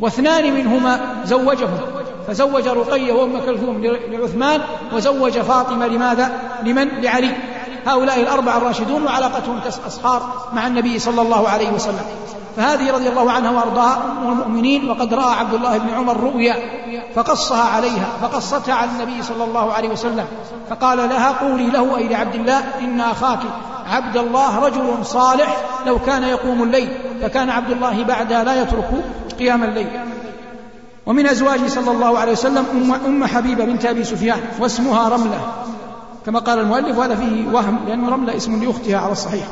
واثنان 0.00 0.54
منهما 0.54 1.00
زوجهما 1.24 1.78
فزوج 2.28 2.68
رقية 2.68 3.12
وأم 3.12 3.40
كلثوم 3.46 3.84
لعثمان 4.12 4.60
وزوج 4.94 5.30
فاطمة 5.32 5.86
لماذا؟ 5.86 6.30
لمن؟ 6.64 6.88
لعلي 7.02 7.30
هؤلاء 7.86 8.20
الأربعة 8.20 8.56
الراشدون 8.56 9.02
وعلاقتهم 9.04 9.60
كأصهار 9.60 10.22
مع 10.52 10.66
النبي 10.66 10.98
صلى 10.98 11.22
الله 11.22 11.48
عليه 11.48 11.70
وسلم 11.72 12.04
فهذه 12.56 12.90
رضي 12.92 13.08
الله 13.08 13.32
عنها 13.32 13.50
وارضاها 13.50 14.14
ام 14.22 14.28
المؤمنين 14.32 14.90
وقد 14.90 15.14
راى 15.14 15.34
عبد 15.34 15.54
الله 15.54 15.78
بن 15.78 15.88
عمر 15.94 16.20
رؤيا 16.20 16.56
فقصها 17.14 17.62
عليها 17.62 18.08
فقصتها 18.22 18.74
على 18.74 18.90
النبي 18.90 19.22
صلى 19.22 19.44
الله 19.44 19.72
عليه 19.72 19.88
وسلم 19.88 20.24
فقال 20.70 20.98
لها 20.98 21.30
قولي 21.32 21.66
له 21.66 21.96
اي 21.96 22.08
لعبد 22.08 22.34
الله 22.34 22.58
ان 22.80 23.00
اخاك 23.00 23.38
عبد 23.86 24.16
الله 24.16 24.58
رجل 24.58 25.04
صالح 25.06 25.56
لو 25.86 25.98
كان 25.98 26.22
يقوم 26.22 26.62
الليل 26.62 26.88
فكان 27.22 27.50
عبد 27.50 27.70
الله 27.70 28.04
بعدها 28.04 28.44
لا 28.44 28.62
يترك 28.62 28.90
قيام 29.38 29.64
الليل 29.64 29.86
ومن 31.06 31.26
أزواجه 31.26 31.66
صلى 31.68 31.90
الله 31.90 32.18
عليه 32.18 32.32
وسلم 32.32 32.64
أم, 32.72 32.92
أم 33.06 33.24
حبيبة 33.24 33.64
بنت 33.64 33.86
أبي 33.86 34.04
سفيان 34.04 34.40
واسمها 34.60 35.08
رملة 35.08 35.40
كما 36.26 36.38
قال 36.38 36.58
المؤلف 36.58 36.98
وهذا 36.98 37.14
فيه 37.14 37.48
وهم 37.52 37.78
لأن 37.88 38.08
رملة 38.08 38.36
اسم 38.36 38.64
لأختها 38.64 38.98
على 38.98 39.12
الصحيح 39.12 39.44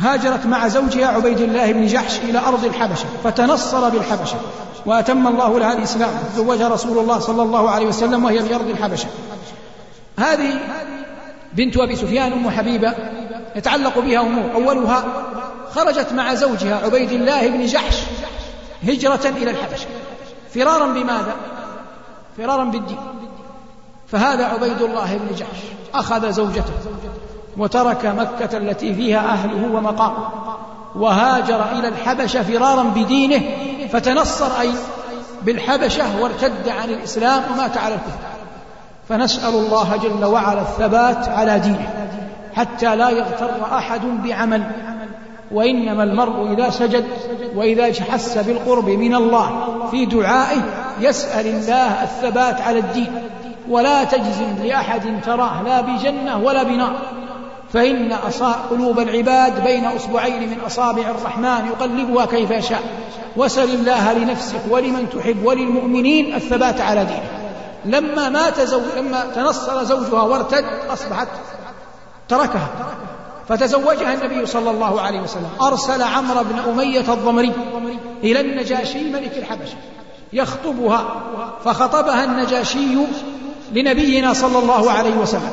هاجرت 0.00 0.46
مع 0.46 0.68
زوجها 0.68 1.06
عبيد 1.06 1.40
الله 1.40 1.72
بن 1.72 1.86
جحش 1.86 2.18
إلى 2.18 2.38
أرض 2.38 2.64
الحبشة 2.64 3.04
فتنصر 3.24 3.88
بالحبشة 3.88 4.36
وأتم 4.86 5.26
الله 5.26 5.58
لها 5.58 5.72
الإسلام 5.72 6.10
زوجها 6.36 6.68
رسول 6.68 6.98
الله 6.98 7.18
صلى 7.18 7.42
الله 7.42 7.70
عليه 7.70 7.86
وسلم 7.86 8.24
وهي 8.24 8.42
في 8.42 8.54
أرض 8.54 8.68
الحبشة 8.68 9.06
هذه 10.18 10.58
بنت 11.52 11.76
أبي 11.76 11.96
سفيان 11.96 12.32
أم 12.32 12.50
حبيبة 12.50 12.94
يتعلق 13.56 13.98
بها 13.98 14.20
أمور 14.20 14.54
أولها 14.54 15.04
خرجت 15.74 16.12
مع 16.12 16.34
زوجها 16.34 16.80
عبيد 16.84 17.12
الله 17.12 17.48
بن 17.48 17.66
جحش 17.66 17.98
هجرة 18.88 19.20
إلى 19.36 19.50
الحبشة 19.50 19.86
فرارا 20.54 20.86
بماذا؟ 20.86 21.36
فرارا 22.36 22.64
بالدين 22.64 22.98
فهذا 24.08 24.44
عبيد 24.44 24.82
الله 24.82 25.16
بن 25.16 25.34
جحش 25.36 25.58
أخذ 25.94 26.30
زوجته 26.32 26.64
وترك 27.58 28.06
مكة 28.06 28.56
التي 28.56 28.94
فيها 28.94 29.18
أهله 29.18 29.74
ومقامه 29.76 30.16
وهاجر 30.96 31.64
إلى 31.78 31.88
الحبشة 31.88 32.42
فرارا 32.42 32.82
بدينه 32.82 33.42
فتنصر 33.92 34.60
أي 34.60 34.70
بالحبشة 35.42 36.22
وارتد 36.22 36.68
عن 36.68 36.88
الإسلام 36.88 37.42
ومات 37.52 37.78
على 37.78 37.94
الكفر 37.94 38.30
فنسأل 39.08 39.54
الله 39.54 39.96
جل 39.96 40.24
وعلا 40.24 40.60
الثبات 40.60 41.28
على 41.28 41.58
دينه 41.58 41.88
حتى 42.54 42.96
لا 42.96 43.10
يغتر 43.10 43.50
أحد 43.72 44.00
بعمل 44.24 44.70
وإنما 45.52 46.02
المرء 46.02 46.52
إذا 46.52 46.70
سجد 46.70 47.04
وإذا 47.56 48.04
حس 48.04 48.38
بالقرب 48.38 48.88
من 48.90 49.14
الله 49.14 49.66
في 49.90 50.04
دعائه 50.06 50.60
يسأل 51.00 51.46
الله 51.46 52.02
الثبات 52.02 52.60
على 52.60 52.78
الدين 52.78 53.22
ولا 53.70 54.04
تجزم 54.04 54.54
لأحد 54.64 55.20
تراه 55.26 55.62
لا 55.62 55.80
بجنة 55.80 56.38
ولا 56.38 56.62
بنار 56.62 56.92
فإن 57.72 58.12
قلوب 58.70 58.98
العباد 59.00 59.64
بين 59.64 59.84
أصبعين 59.84 60.50
من 60.50 60.60
أصابع 60.66 61.10
الرحمن 61.10 61.66
يقلبها 61.66 62.26
كيف 62.26 62.50
يشاء 62.50 62.80
وسل 63.36 63.74
الله 63.74 64.12
لنفسك 64.12 64.60
ولمن 64.70 65.10
تحب 65.10 65.44
وللمؤمنين 65.44 66.34
الثبات 66.34 66.80
على 66.80 67.04
دينه 67.04 67.22
لما 67.84 68.28
مات 68.28 68.60
زوج 68.60 68.82
لما 68.96 69.24
تنصر 69.36 69.82
زوجها 69.84 70.22
وارتد 70.22 70.64
أصبحت 70.92 71.28
تركها 72.28 72.66
فتزوجها 73.48 74.14
النبي 74.14 74.46
صلى 74.46 74.70
الله 74.70 75.00
عليه 75.00 75.20
وسلم 75.20 75.48
أرسل 75.62 76.02
عمرو 76.02 76.44
بن 76.44 76.58
أمية 76.58 77.00
الضمري 77.12 77.52
إلى 78.24 78.40
النجاشي 78.40 79.10
ملك 79.12 79.32
الحبشة 79.36 79.74
يخطبها 80.32 81.22
فخطبها 81.64 82.24
النجاشي 82.24 82.86
لنبينا 83.72 84.32
صلى 84.32 84.58
الله 84.58 84.90
عليه 84.90 85.14
وسلم 85.14 85.52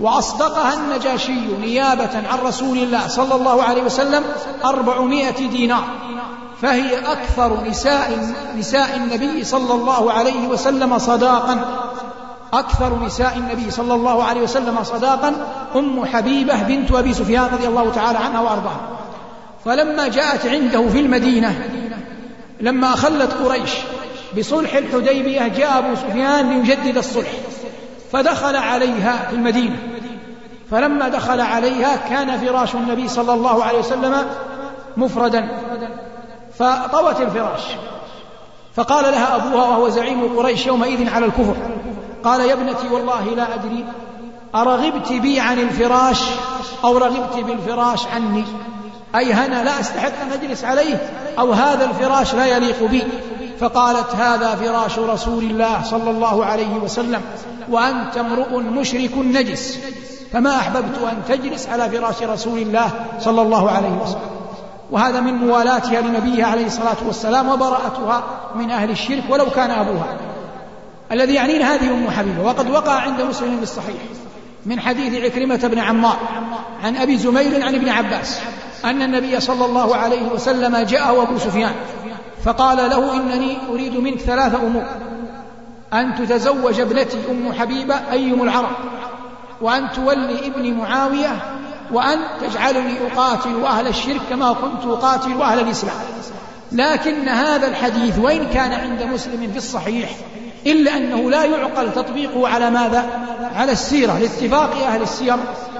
وأصدقها 0.00 0.74
النجاشي 0.74 1.40
نيابة 1.60 2.18
عن 2.32 2.38
رسول 2.44 2.78
الله 2.78 3.08
صلى 3.08 3.34
الله 3.34 3.62
عليه 3.62 3.82
وسلم 3.82 4.24
أربعمائة 4.64 5.48
دينار 5.48 5.84
فهي 6.62 6.98
أكثر 7.12 7.64
نساء 7.68 8.26
نساء 8.58 8.96
النبي 8.96 9.44
صلى 9.44 9.74
الله 9.74 10.12
عليه 10.12 10.48
وسلم 10.48 10.98
صداقا 10.98 11.64
أكثر 12.52 13.04
نساء 13.04 13.36
النبي 13.36 13.70
صلى 13.70 13.94
الله 13.94 14.22
عليه 14.24 14.40
وسلم 14.40 14.84
صداقا 14.84 15.34
أم 15.76 16.04
حبيبة 16.04 16.62
بنت 16.62 16.92
أبي 16.92 17.14
سفيان 17.14 17.48
رضي 17.52 17.66
الله 17.68 17.90
تعالى 17.90 18.18
عنها 18.18 18.40
وأرضاها 18.40 18.80
فلما 19.64 20.08
جاءت 20.08 20.46
عنده 20.46 20.88
في 20.88 21.00
المدينة 21.00 21.68
لما 22.60 22.94
أخلت 22.94 23.32
قريش 23.32 23.70
بصلح 24.38 24.74
الحديبية 24.74 25.48
جاء 25.48 25.78
أبو 25.78 25.94
سفيان 25.94 26.50
ليجدد 26.50 26.96
الصلح 26.96 27.28
فدخل 28.14 28.56
عليها 28.56 29.26
في 29.30 29.36
المدينة 29.36 29.76
فلما 30.70 31.08
دخل 31.08 31.40
عليها 31.40 31.96
كان 32.08 32.38
فراش 32.38 32.74
النبي 32.74 33.08
صلى 33.08 33.34
الله 33.34 33.64
عليه 33.64 33.78
وسلم 33.78 34.26
مفردا 34.96 35.48
فطوت 36.58 37.20
الفراش 37.20 37.60
فقال 38.74 39.04
لها 39.04 39.36
أبوها 39.36 39.64
وهو 39.68 39.88
زعيم 39.88 40.36
قريش 40.38 40.66
يومئذ 40.66 41.10
على 41.14 41.26
الكفر 41.26 41.54
قال 42.24 42.40
يا 42.40 42.52
ابنتي 42.52 42.88
والله 42.90 43.24
لا 43.36 43.54
أدري 43.54 43.84
أرغبت 44.54 45.12
بي 45.12 45.40
عن 45.40 45.58
الفراش 45.60 46.24
أو 46.84 46.98
رغبت 46.98 47.36
بالفراش 47.44 48.06
عني 48.14 48.44
أي 49.16 49.32
هنا 49.32 49.64
لا 49.64 49.80
أستحق 49.80 50.12
أن 50.22 50.30
أجلس 50.32 50.64
عليه 50.64 50.96
أو 51.38 51.52
هذا 51.52 51.84
الفراش 51.84 52.34
لا 52.34 52.46
يليق 52.46 52.82
بي 52.82 53.02
فقالت 53.60 54.14
هذا 54.14 54.54
فراش 54.54 54.98
رسول 54.98 55.44
الله 55.44 55.82
صلى 55.82 56.10
الله 56.10 56.44
عليه 56.44 56.74
وسلم 56.76 57.20
وأنت 57.70 58.16
امرؤ 58.16 58.58
مشرك 58.60 59.18
نجس 59.18 59.78
فما 60.32 60.56
أحببت 60.56 60.98
أن 61.12 61.16
تجلس 61.28 61.68
على 61.68 61.90
فراش 61.90 62.22
رسول 62.22 62.58
الله 62.58 62.90
صلى 63.20 63.42
الله 63.42 63.70
عليه 63.70 63.90
وسلم 64.02 64.18
وهذا 64.90 65.20
من 65.20 65.34
موالاتها 65.34 66.00
لنبيها 66.00 66.46
عليه 66.46 66.66
الصلاة 66.66 66.96
والسلام 67.06 67.48
وبراءتها 67.48 68.22
من 68.54 68.70
أهل 68.70 68.90
الشرك 68.90 69.22
ولو 69.30 69.46
كان 69.50 69.70
أبوها 69.70 70.06
الذي 71.12 71.34
يعنين 71.34 71.62
هذه 71.62 71.90
أم 71.90 72.10
حبيبة 72.10 72.42
وقد 72.42 72.70
وقع 72.70 72.92
عند 72.92 73.22
مسلم 73.22 73.58
الصحيح 73.62 73.96
من 74.66 74.80
حديث 74.80 75.24
عكرمة 75.24 75.56
بن 75.56 75.78
عمار 75.78 76.16
عن 76.84 76.96
أبي 76.96 77.16
زمير 77.16 77.64
عن 77.66 77.74
ابن 77.74 77.88
عباس 77.88 78.40
أن 78.84 79.02
النبي 79.02 79.40
صلى 79.40 79.64
الله 79.64 79.96
عليه 79.96 80.22
وسلم 80.30 80.76
جاءه 80.76 81.22
أبو 81.22 81.38
سفيان 81.38 81.72
فقال 82.44 82.76
له 82.90 83.16
إنني 83.16 83.56
أريد 83.70 83.96
منك 83.96 84.18
ثلاث 84.18 84.54
أمور 84.54 84.84
أن 85.92 86.14
تتزوج 86.14 86.80
ابنتي 86.80 87.18
أم 87.30 87.52
حبيبة 87.52 87.94
أيم 88.12 88.42
العرب 88.42 88.76
وأن 89.60 89.90
تولي 89.92 90.46
ابني 90.46 90.70
معاوية 90.72 91.56
وأن 91.92 92.18
تجعلني 92.40 92.94
أقاتل 93.06 93.64
أهل 93.64 93.86
الشرك 93.86 94.20
كما 94.30 94.52
كنت 94.52 94.84
أقاتل 94.92 95.32
أهل 95.42 95.60
الإسلام 95.60 95.94
لكن 96.72 97.28
هذا 97.28 97.66
الحديث 97.66 98.18
وإن 98.18 98.46
كان 98.54 98.72
عند 98.72 99.02
مسلم 99.02 99.50
في 99.52 99.58
الصحيح 99.58 100.10
إلا 100.66 100.96
أنه 100.96 101.30
لا 101.30 101.44
يعقل 101.44 101.92
تطبيقه 101.92 102.48
على 102.48 102.70
ماذا؟ 102.70 103.04
على 103.56 103.72
السيرة 103.72 104.18
لاتفاق 104.18 104.74
أهل 104.86 105.02
السير 105.02 105.34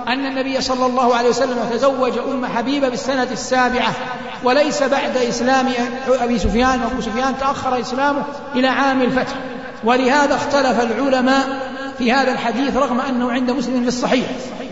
أن 0.08 0.26
النبي 0.26 0.60
صلى 0.60 0.86
الله 0.86 1.14
عليه 1.16 1.28
وسلم 1.28 1.56
تزوج 1.72 2.12
أم 2.30 2.46
حبيبة 2.46 2.88
بالسنة 2.88 3.22
السابعة 3.32 3.92
وليس 4.44 4.82
بعد 4.82 5.16
إسلام 5.16 5.66
أبي 6.20 6.38
سفيان 6.38 6.80
وأبو 6.82 7.00
سفيان 7.00 7.34
تأخر 7.40 7.80
إسلامه 7.80 8.22
إلى 8.54 8.68
عام 8.68 9.02
الفتح 9.02 9.34
ولهذا 9.84 10.34
اختلف 10.36 10.80
العلماء 10.80 11.44
في 11.98 12.12
هذا 12.12 12.32
الحديث 12.32 12.76
رغم 12.76 13.00
أنه 13.00 13.32
عند 13.32 13.50
مسلم 13.50 13.82
في 13.82 13.88
الصحيح 13.88 14.26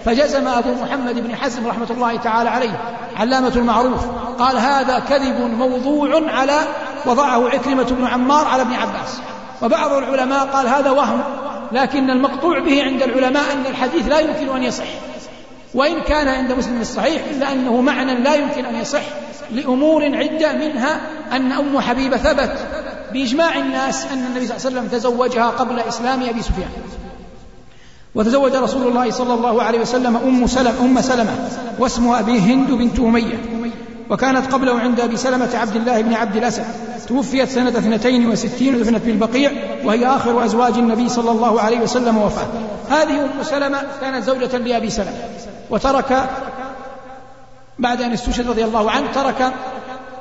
فجزم 0.04 0.48
أبو 0.48 0.70
محمد 0.82 1.14
بن 1.28 1.36
حزم 1.36 1.66
رحمة 1.66 1.86
الله 1.90 2.16
تعالى 2.16 2.50
عليه 2.50 2.80
علامة 3.16 3.52
المعروف 3.56 4.00
قال 4.38 4.56
هذا 4.56 4.98
كذب 4.98 5.40
موضوع 5.58 6.22
على 6.32 6.58
وضعه 7.06 7.48
عكرمة 7.48 7.84
بن 7.84 8.06
عمار 8.06 8.46
على 8.48 8.62
ابن 8.62 8.72
عباس 8.74 9.18
وبعض 9.62 9.92
العلماء 9.92 10.44
قال 10.46 10.68
هذا 10.68 10.90
وهم 10.90 11.20
لكن 11.72 12.10
المقطوع 12.10 12.58
به 12.58 12.82
عند 12.82 13.02
العلماء 13.02 13.42
أن 13.52 13.66
الحديث 13.70 14.08
لا 14.08 14.18
يمكن 14.20 14.56
أن 14.56 14.62
يصح 14.62 14.84
وإن 15.74 16.00
كان 16.00 16.28
عند 16.28 16.52
مسلم 16.52 16.80
الصحيح 16.80 17.22
إلا 17.30 17.52
أنه 17.52 17.80
معنى 17.80 18.14
لا 18.14 18.34
يمكن 18.34 18.64
أن 18.64 18.74
يصح 18.80 19.00
لأمور 19.50 20.04
عدة 20.04 20.52
منها 20.52 21.00
أن 21.32 21.52
أم 21.52 21.80
حبيبة 21.80 22.16
ثبت 22.16 22.56
بإجماع 23.12 23.56
الناس 23.58 24.06
أن 24.12 24.18
النبي 24.18 24.46
صلى 24.46 24.56
الله 24.56 24.66
عليه 24.66 24.76
وسلم 24.76 24.88
تزوجها 24.88 25.46
قبل 25.46 25.80
إسلام 25.80 26.22
أبي 26.22 26.42
سفيان 26.42 26.68
وتزوج 28.14 28.54
رسول 28.54 28.86
الله 28.86 29.10
صلى 29.10 29.34
الله 29.34 29.62
عليه 29.62 29.80
وسلم 29.80 30.16
أم 30.16 30.46
سلمة 30.46 30.80
أم 30.84 31.00
سلمة 31.00 31.30
واسمها 31.78 32.20
أبي 32.20 32.38
هند 32.38 32.70
بنت 32.70 33.00
أمية 33.00 33.38
وكانت 34.12 34.52
قبله 34.52 34.80
عند 34.80 35.00
أبي 35.00 35.16
سلمة 35.16 35.56
عبد 35.58 35.76
الله 35.76 36.02
بن 36.02 36.14
عبد 36.14 36.36
الأسد 36.36 36.64
توفيت 37.08 37.48
سنة 37.48 37.78
62 37.78 38.74
ودفنت 38.74 39.02
بالبقيع 39.04 39.52
وهي 39.84 40.06
آخر 40.06 40.44
أزواج 40.44 40.72
النبي 40.74 41.08
صلى 41.08 41.30
الله 41.30 41.60
عليه 41.60 41.80
وسلم 41.80 42.18
وفاة 42.18 42.46
هذه 42.90 43.24
أم 43.24 43.42
سلمة 43.42 43.78
كانت 44.00 44.24
زوجة 44.24 44.56
لأبي 44.56 44.90
سلمة 44.90 45.12
وترك 45.70 46.30
بعد 47.78 48.02
أن 48.02 48.12
استشهد 48.12 48.50
رضي 48.50 48.64
الله 48.64 48.90
عنه 48.90 49.12
ترك 49.12 49.52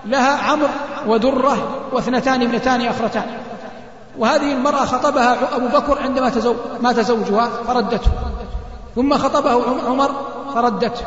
لها 0.05 0.51
عمرو 0.51 0.67
ودرة 1.07 1.67
واثنتان 1.93 2.41
ابنتان 2.41 2.81
أخرتان 2.81 3.25
وهذه 4.17 4.51
المرأة 4.53 4.85
خطبها 4.85 5.55
أبو 5.55 5.67
بكر 5.67 5.99
عندما 6.01 6.29
تزوج 6.29 6.55
مات 6.81 6.99
زوجها 6.99 7.49
فردته 7.67 8.11
ثم 8.95 9.13
خطبه 9.17 9.61
عمر 9.87 10.11
فردته 10.53 11.05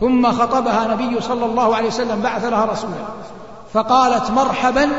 ثم 0.00 0.32
خطبها 0.32 0.86
نبي 0.88 1.20
صلى 1.20 1.46
الله 1.46 1.76
عليه 1.76 1.86
وسلم 1.88 2.20
بعث 2.20 2.44
لها 2.44 2.64
رسولا 2.64 2.94
فقالت 3.72 4.30
مرحبا 4.30 4.90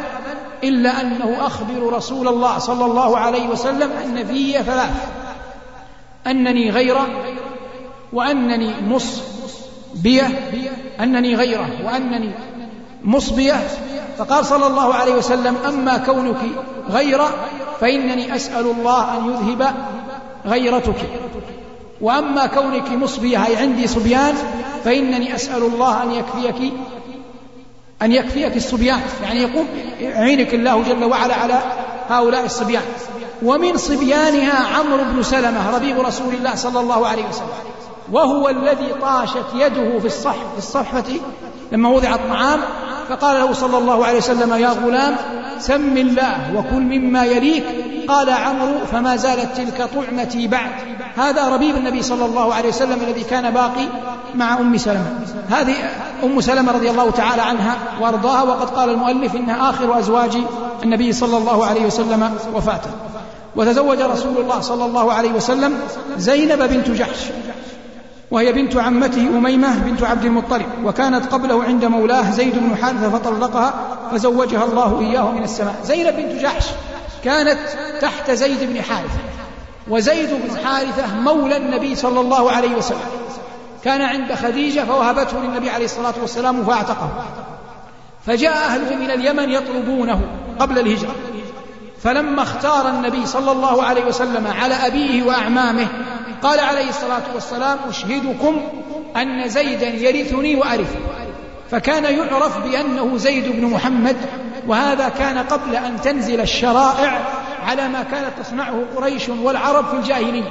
إلا 0.63 1.01
أنه 1.01 1.47
أخبر 1.47 1.93
رسول 1.93 2.27
الله 2.27 2.57
صلى 2.59 2.85
الله 2.85 3.17
عليه 3.17 3.47
وسلم 3.49 3.91
أن 3.91 4.25
في 4.27 4.53
ثلاث 4.53 5.09
أنني 6.27 6.69
غيره 6.71 7.07
وأنني 8.13 8.89
مصبية 9.93 10.27
أنني 10.99 11.35
غيره 11.35 11.69
وأنني 11.85 12.31
مصبية 13.03 13.67
فقال 14.17 14.45
صلى 14.45 14.67
الله 14.67 14.93
عليه 14.93 15.13
وسلم 15.13 15.55
أما 15.67 15.97
كونك 15.97 16.37
غيره 16.89 17.27
فإنني 17.79 18.35
أسأل 18.35 18.65
الله 18.65 19.17
أن 19.17 19.29
يذهب 19.29 19.73
غيرتك 20.45 21.01
وأما 22.01 22.45
كونك 22.45 22.89
مصبية 22.91 23.45
أي 23.45 23.55
عندي 23.57 23.87
صبيان 23.87 24.35
فإنني 24.83 25.35
أسأل 25.35 25.63
الله 25.63 26.03
أن 26.03 26.11
يكفيك 26.11 26.73
أن 28.01 28.11
يكفيك 28.11 28.55
الصبيان 28.57 28.99
يعني 29.23 29.41
يقوم 29.41 29.67
يعينك 29.99 30.53
الله 30.53 30.83
جل 30.83 31.03
وعلا 31.05 31.35
على 31.35 31.61
هؤلاء 32.09 32.45
الصبيان 32.45 32.83
ومن 33.43 33.77
صبيانها 33.77 34.77
عمرو 34.77 35.03
بن 35.03 35.23
سلمة 35.23 35.75
ربيب 35.75 35.99
رسول 35.99 36.33
الله 36.33 36.55
صلى 36.55 36.79
الله 36.79 37.07
عليه 37.07 37.27
وسلم 37.29 37.47
وهو 38.11 38.49
الذي 38.49 38.87
طاشت 39.01 39.43
يده 39.55 39.99
في 39.99 40.09
في 40.09 40.35
الصحفة 40.57 41.03
لما 41.71 41.89
وضع 41.89 42.15
الطعام 42.15 42.59
فقال 43.09 43.39
له 43.41 43.53
صلى 43.53 43.77
الله 43.77 44.05
عليه 44.05 44.17
وسلم 44.17 44.53
يا 44.53 44.69
غلام 44.69 45.15
سم 45.59 45.97
الله 45.97 46.53
وكل 46.55 46.81
مما 46.83 47.25
يليك 47.25 47.63
قال 48.07 48.29
عمرو 48.29 48.79
فما 48.91 49.15
زالت 49.15 49.57
تلك 49.57 49.89
طعمتي 49.95 50.47
بعد 50.47 50.69
هذا 51.17 51.47
ربيب 51.49 51.75
النبي 51.77 52.01
صلى 52.01 52.25
الله 52.25 52.53
عليه 52.53 52.69
وسلم 52.69 52.99
الذي 53.07 53.23
كان 53.23 53.53
باقي 53.53 53.87
مع 54.35 54.57
أم 54.59 54.77
سلمة 54.77 55.19
هذه 55.49 55.75
أم 56.23 56.41
سلمة 56.41 56.71
رضي 56.71 56.89
الله 56.89 57.11
تعالى 57.11 57.41
عنها 57.41 57.75
وأرضاها 58.01 58.41
وقد 58.41 58.69
قال 58.69 58.89
المؤلف 58.89 59.35
إنها 59.35 59.69
آخر 59.69 59.99
أزواج 59.99 60.31
النبي 60.83 61.13
صلى 61.13 61.37
الله 61.37 61.65
عليه 61.65 61.85
وسلم 61.85 62.33
وفاته 62.53 62.89
وتزوج 63.55 64.01
رسول 64.01 64.37
الله 64.37 64.59
صلى 64.59 64.85
الله 64.85 65.13
عليه 65.13 65.31
وسلم 65.31 65.73
زينب 66.17 66.69
بنت 66.69 66.89
جحش 66.89 67.25
وهي 68.31 68.53
بنت 68.53 68.77
عمته 68.77 69.27
أميمة 69.37 69.77
بنت 69.79 70.03
عبد 70.03 70.25
المطلب 70.25 70.65
وكانت 70.83 71.25
قبله 71.33 71.63
عند 71.63 71.85
مولاه 71.85 72.31
زيد 72.31 72.53
بن 72.59 72.75
حارثة 72.75 73.09
فطلقها 73.09 73.73
فزوجها 74.11 74.63
الله 74.65 74.99
إياه 75.01 75.31
من 75.31 75.43
السماء 75.43 75.75
زينب 75.83 76.15
بنت 76.15 76.41
جحش 76.41 76.65
كانت 77.23 77.59
تحت 78.01 78.31
زيد 78.31 78.63
بن 78.73 78.81
حارثة 78.81 79.19
وزيد 79.87 80.29
بن 80.29 80.57
حارثة 80.65 81.15
مولى 81.15 81.57
النبي 81.57 81.95
صلى 81.95 82.19
الله 82.19 82.51
عليه 82.51 82.75
وسلم 82.75 82.99
كان 83.83 84.01
عند 84.01 84.33
خديجة 84.33 84.81
فوهبته 84.85 85.39
للنبي 85.43 85.69
عليه 85.69 85.85
الصلاة 85.85 86.13
والسلام 86.21 86.63
فاعتقه 86.63 87.09
فجاء 88.25 88.51
أهله 88.53 88.95
من 88.95 89.11
اليمن 89.11 89.49
يطلبونه 89.49 90.21
قبل 90.59 90.79
الهجرة 90.79 91.15
فلما 92.03 92.41
اختار 92.43 92.87
النبي 92.89 93.25
صلى 93.25 93.51
الله 93.51 93.83
عليه 93.83 94.05
وسلم 94.05 94.47
على 94.61 94.73
أبيه 94.75 95.23
وأعمامه 95.23 95.87
قال 96.43 96.59
عليه 96.59 96.89
الصلاة 96.89 97.23
والسلام 97.35 97.77
أشهدكم 97.89 98.61
أن 99.17 99.47
زيدا 99.49 99.87
يرثني 99.87 100.55
وأرثه 100.55 100.99
فكان 101.71 102.03
يعرف 102.03 102.57
بأنه 102.67 103.17
زيد 103.17 103.47
بن 103.47 103.65
محمد 103.65 104.15
وهذا 104.67 105.09
كان 105.09 105.37
قبل 105.37 105.75
أن 105.75 106.01
تنزل 106.01 106.41
الشرائع 106.41 107.19
على 107.67 107.87
ما 107.89 108.03
كانت 108.03 108.29
تصنعه 108.43 108.83
قريش 108.95 109.29
والعرب 109.29 109.87
في 109.89 109.93
الجاهلية 109.95 110.49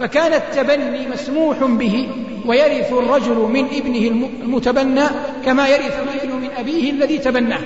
فكان 0.00 0.32
التبني 0.34 1.08
مسموح 1.08 1.56
به 1.64 2.08
ويرث 2.46 2.92
الرجل 2.92 3.36
من 3.36 3.64
ابنه 3.64 4.26
المتبنى 4.42 5.04
كما 5.44 5.68
يرث 5.68 5.96
الابن 6.14 6.36
من 6.36 6.48
أبيه 6.58 6.90
الذي 6.90 7.18
تبناه 7.18 7.60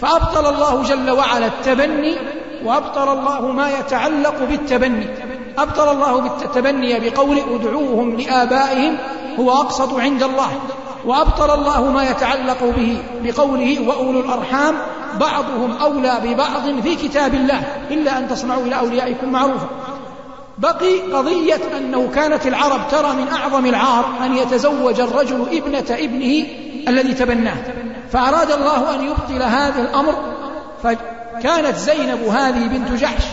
فأبطل 0.00 0.46
الله 0.54 0.82
جل 0.82 1.10
وعلا 1.10 1.46
التبني 1.46 2.16
وأبطل 2.64 3.12
الله 3.18 3.52
ما 3.52 3.70
يتعلق 3.78 4.44
بالتبني 4.50 5.06
أبطل 5.58 5.88
الله 5.90 6.20
بالتبني 6.20 7.00
بقوله 7.10 7.44
ادعوهم 7.56 8.16
لآبائهم 8.16 8.96
هو 9.38 9.50
أقسط 9.50 9.94
عند 9.98 10.22
الله 10.22 10.50
وأبطل 11.06 11.50
الله 11.50 11.84
ما 11.90 12.10
يتعلق 12.10 12.72
به 12.76 12.96
بقوله 13.24 13.88
وأولو 13.88 14.20
الأرحام 14.20 14.74
بعضهم 15.20 15.74
أولى 15.82 16.20
ببعض 16.24 16.80
في 16.82 16.96
كتاب 16.96 17.34
الله 17.34 17.62
إلا 17.90 18.18
أن 18.18 18.28
تصنعوا 18.28 18.62
إلى 18.62 18.78
أوليائكم 18.78 19.32
معروفا 19.32 19.66
بقي 20.58 20.98
قضية 21.12 21.60
أنه 21.78 22.08
كانت 22.14 22.46
العرب 22.46 22.80
ترى 22.90 23.12
من 23.16 23.28
أعظم 23.28 23.66
العار 23.66 24.04
أن 24.24 24.36
يتزوج 24.36 25.00
الرجل 25.00 25.46
ابنة 25.52 25.96
ابنه 25.98 26.46
الذي 26.88 27.14
تبناه 27.14 27.56
فأراد 28.12 28.50
الله 28.50 28.94
أن 28.94 29.04
يبطل 29.04 29.42
هذا 29.42 29.82
الأمر 29.82 30.14
فكانت 30.82 31.76
زينب 31.76 32.22
هذه 32.28 32.66
بنت 32.68 33.00
جحش 33.00 33.24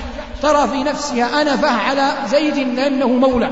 ترى 0.44 0.68
في 0.68 0.84
نفسها 0.84 1.42
أنا 1.42 1.58
فعل 1.58 1.98
زيد 2.32 2.58
لأنه 2.58 3.08
مولى 3.08 3.50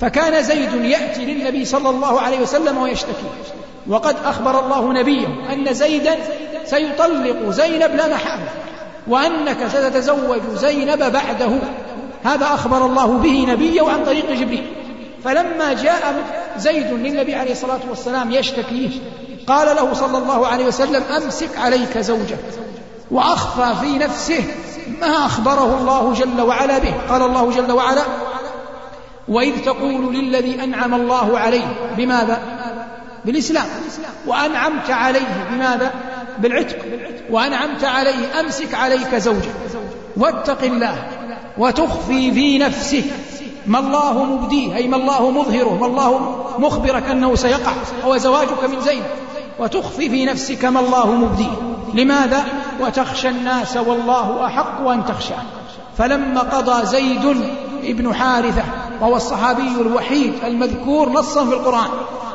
فكان 0.00 0.42
زيد 0.42 0.74
يأتي 0.74 1.24
للنبي 1.24 1.64
صلى 1.64 1.90
الله 1.90 2.20
عليه 2.20 2.40
وسلم 2.40 2.78
ويشتكي 2.78 3.26
وقد 3.88 4.16
أخبر 4.24 4.64
الله 4.64 4.92
نبيه 4.92 5.26
أن 5.52 5.74
زيدا 5.74 6.16
سيطلق 6.64 7.50
زينب 7.50 7.94
لا 7.94 8.08
محالة 8.14 8.48
وأنك 9.08 9.68
ستتزوج 9.68 10.40
زينب 10.54 10.98
بعده 10.98 11.48
هذا 12.24 12.46
أخبر 12.46 12.86
الله 12.86 13.06
به 13.06 13.46
نبيه 13.48 13.82
عن 13.88 14.04
طريق 14.04 14.30
جبريل 14.32 14.66
فلما 15.24 15.72
جاء 15.72 16.14
زيد 16.58 16.86
للنبي 16.92 17.34
عليه 17.34 17.52
الصلاة 17.52 17.80
والسلام 17.90 18.30
يشتكي 18.32 19.00
قال 19.46 19.76
له 19.76 19.92
صلى 19.94 20.18
الله 20.18 20.46
عليه 20.46 20.64
وسلم 20.66 21.02
أمسك 21.24 21.56
عليك 21.58 21.98
زوجك 21.98 22.38
وأخفى 23.10 23.74
في 23.86 23.98
نفسه 23.98 24.40
ما 25.00 25.26
أخبره 25.26 25.78
الله 25.80 26.12
جل 26.12 26.40
وعلا 26.40 26.78
به 26.78 26.94
قال 27.08 27.22
الله 27.22 27.50
جل 27.50 27.72
وعلا 27.72 28.02
وإذ 29.28 29.64
تقول 29.64 30.14
للذي 30.16 30.64
أنعم 30.64 30.94
الله 30.94 31.38
عليه 31.38 31.92
بماذا 31.96 32.40
بالإسلام 33.24 33.64
وأنعمت 34.26 34.90
عليه 34.90 35.46
بماذا 35.50 35.90
بالعتق 36.38 36.78
وأنعمت 37.30 37.84
عليه 37.84 38.40
أمسك 38.40 38.74
عليك 38.74 39.14
زوجك 39.14 39.54
واتق 40.16 40.62
الله 40.64 40.94
وتخفي 41.58 42.32
في 42.32 42.58
نفسك 42.58 43.04
ما 43.66 43.78
الله 43.78 44.24
مبديه 44.24 44.76
أي 44.76 44.88
ما 44.88 44.96
الله 44.96 45.30
مظهره 45.30 45.76
ما 45.80 45.86
الله 45.86 46.38
مخبرك 46.58 47.08
أنه 47.10 47.34
سيقع 47.34 47.72
هو 48.04 48.16
زواجك 48.16 48.64
من 48.64 48.80
زينب 48.80 49.04
وتخفي 49.58 50.10
في 50.10 50.24
نفسك 50.24 50.64
ما 50.64 50.80
الله 50.80 51.10
مبديه 51.12 51.56
لماذا 51.94 52.44
وتخشى 52.80 53.28
الناس 53.28 53.76
والله 53.76 54.46
أحق 54.46 54.88
أن 54.88 55.04
تخشاه 55.04 55.42
فلما 55.98 56.40
قضى 56.40 56.86
زيد 56.86 57.36
بن 57.82 58.14
حارثة 58.14 58.62
وهو 59.00 59.16
الصحابي 59.16 59.80
الوحيد 59.80 60.32
المذكور 60.46 61.08
نصا 61.08 61.46
في 61.46 61.52
القرآن 61.54 61.88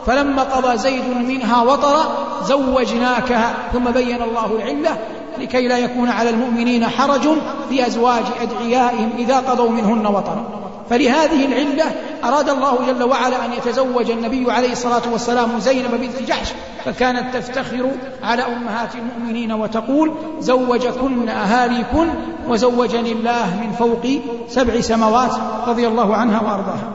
فلما 0.05 0.43
قضى 0.43 0.77
زيد 0.77 1.03
منها 1.27 1.63
وطرا 1.63 2.03
زوجناكها 2.43 3.53
ثم 3.73 3.83
بين 3.83 4.21
الله 4.21 4.45
العلة 4.55 4.97
لكي 5.39 5.67
لا 5.67 5.77
يكون 5.77 6.09
على 6.09 6.29
المؤمنين 6.29 6.87
حرج 6.87 7.27
في 7.69 7.87
أزواج 7.87 8.23
أدعيائهم 8.41 9.09
إذا 9.17 9.37
قضوا 9.37 9.69
منهن 9.69 10.05
وطرا 10.07 10.43
فلهذه 10.89 11.45
العلة 11.45 11.95
أراد 12.23 12.49
الله 12.49 12.79
جل 12.87 13.03
وعلا 13.03 13.45
أن 13.45 13.53
يتزوج 13.53 14.11
النبي 14.11 14.51
عليه 14.51 14.71
الصلاة 14.71 15.01
والسلام 15.11 15.59
زينب 15.59 15.91
بنت 16.01 16.29
جحش 16.29 16.47
فكانت 16.85 17.37
تفتخر 17.37 17.91
على 18.23 18.41
أمهات 18.43 18.89
المؤمنين 18.95 19.51
وتقول 19.51 20.13
زوجكن 20.39 21.29
أهاليكن 21.29 22.07
وزوجني 22.47 23.11
الله 23.11 23.57
من 23.63 23.71
فوق 23.71 24.07
سبع 24.49 24.81
سماوات 24.81 25.31
رضي 25.67 25.87
الله 25.87 26.15
عنها 26.15 26.41
وأرضاها 26.41 26.91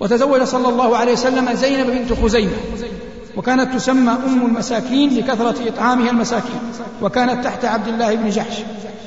وتزوج 0.00 0.42
صلى 0.42 0.68
الله 0.68 0.96
عليه 0.96 1.12
وسلم 1.12 1.52
زينب 1.54 1.86
بنت 1.90 2.12
خزيمة 2.12 2.52
وكانت 3.36 3.74
تسمى 3.74 4.10
أم 4.12 4.46
المساكين 4.46 5.16
لكثرة 5.18 5.68
إطعامها 5.68 6.10
المساكين 6.10 6.60
وكانت 7.02 7.44
تحت 7.44 7.64
عبد 7.64 7.88
الله 7.88 8.14
بن 8.14 8.28
جحش 8.30 8.56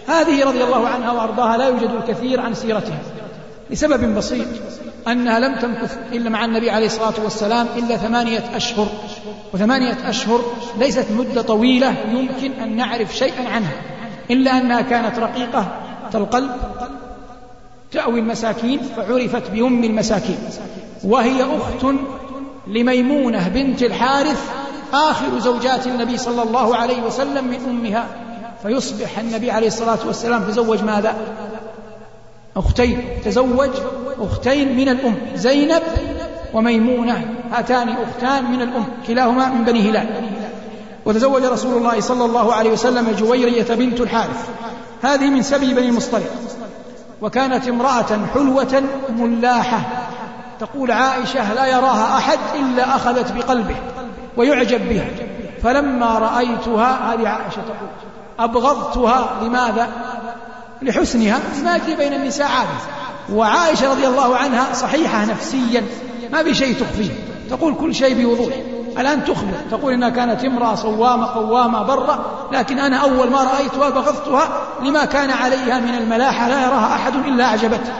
هذه 0.08 0.46
رضي 0.46 0.64
الله 0.64 0.88
عنها 0.88 1.12
وأرضاها 1.12 1.58
لا 1.58 1.68
يوجد 1.68 1.90
الكثير 2.04 2.42
عن 2.42 2.54
سيرتها 2.54 3.00
لسبب 3.72 4.16
بسيط 4.16 4.46
أنها 5.08 5.40
لم 5.40 5.56
تمكث 5.60 5.98
إلا 6.12 6.30
مع 6.30 6.46
النبي 6.46 6.70
عليه 6.70 6.86
الصلاة 6.86 7.14
والسلام 7.24 7.68
إلا 7.78 7.98
ثمانية 7.98 8.44
أشهر 8.56 8.88
وثمانية 9.54 10.10
أشهر 10.10 10.42
ليست 10.80 11.06
مدة 11.18 11.42
طويلة 11.42 11.96
يمكن 12.12 12.52
أن 12.52 12.76
نعرف 12.76 13.16
شيئا 13.16 13.50
عنها 13.54 13.72
إلا 14.32 14.58
أنها 14.58 14.82
كانت 14.82 15.20
رقيقة 15.20 15.68
القلب 16.16 16.52
تأوي 17.92 18.20
المساكين 18.20 18.80
فعرفت 18.98 19.52
بأم 19.52 19.84
المساكين 19.84 20.38
وهي 21.04 21.44
أخت 21.44 21.86
لميمونة 22.70 23.48
بنت 23.48 23.84
الحارث 23.84 24.50
آخر 24.94 25.40
زوجات 25.40 25.88
النبي 25.88 26.18
صلى 26.18 26.42
الله 26.44 26.76
عليه 26.76 27.02
وسلم 27.04 27.48
من 27.48 27.60
أمها 27.70 28.08
فيصبح 28.64 29.20
النبي 29.20 29.52
عليه 29.52 29.68
الصلاة 29.68 30.00
والسلام 30.08 30.44
تزوج 30.44 30.84
ماذا 30.84 31.16
أختين 32.58 33.04
تزوج 33.26 33.70
أختين 34.22 34.78
من 34.78 34.90
الأم 34.90 35.16
زينب 35.36 35.82
وميمونة 36.54 37.26
هاتان 37.52 37.90
أختان 37.90 38.52
من 38.52 38.62
الأم 38.62 38.86
كلاهما 39.08 39.50
من 39.50 39.64
بني 39.66 39.90
هلال 39.90 40.08
وتزوج 41.06 41.44
رسول 41.44 41.78
الله 41.78 42.00
صلى 42.00 42.26
الله 42.26 42.54
عليه 42.54 42.72
وسلم 42.72 43.16
جويرية 43.20 43.74
بنت 43.76 44.02
الحارث 44.02 44.50
هذه 45.04 45.30
من 45.30 45.42
سبي 45.42 45.74
بني 45.74 45.92
مصطلق 45.92 46.32
وكانت 47.22 47.68
امرأة 47.68 48.20
حلوة 48.34 48.84
ملاحة 49.18 49.99
تقول 50.60 50.92
عائشة 50.92 51.54
لا 51.54 51.66
يراها 51.66 52.18
أحد 52.18 52.40
إلا 52.56 52.96
أخذت 52.96 53.32
بقلبه 53.38 53.76
ويعجب 54.38 54.90
بها 54.90 55.06
فلما 55.64 56.20
رأيتها 56.20 57.14
هذه 57.14 57.28
عائشة 57.30 57.56
تقول 57.62 57.90
أبغضتها 58.40 59.30
لماذا؟ 59.42 59.88
لحسنها 60.82 61.40
ما 61.64 61.78
في 61.78 61.96
بين 61.96 62.14
النساء 62.14 62.48
عادة 62.48 63.34
وعائشة 63.40 63.92
رضي 63.92 64.08
الله 64.08 64.38
عنها 64.38 64.74
صحيحة 64.74 65.26
نفسيا 65.26 65.84
ما 66.32 66.44
في 66.44 66.54
شيء 66.54 66.76
تخفيه 66.80 67.10
تقول 67.50 67.76
كل 67.82 67.96
شيء 67.96 68.24
بوضوح 68.26 68.54
الآن 69.00 69.26
تخبر 69.26 69.54
تقول 69.72 69.94
إنها 69.94 70.10
كانت 70.10 70.46
امرأة 70.46 70.76
صوامة 70.76 71.26
قوامة 71.28 71.84
برة 71.84 72.26
لكن 72.52 72.80
أنا 72.80 72.98
أول 72.98 73.30
ما 73.32 73.38
رأيتها 73.44 73.90
بغضتها 73.90 74.48
لما 74.82 75.06
كان 75.06 75.30
عليها 75.30 75.80
من 75.80 75.96
الملاحة 75.96 76.48
لا 76.50 76.62
يراها 76.64 76.94
أحد 76.96 77.16
إلا 77.16 77.46
أعجبته 77.46 77.92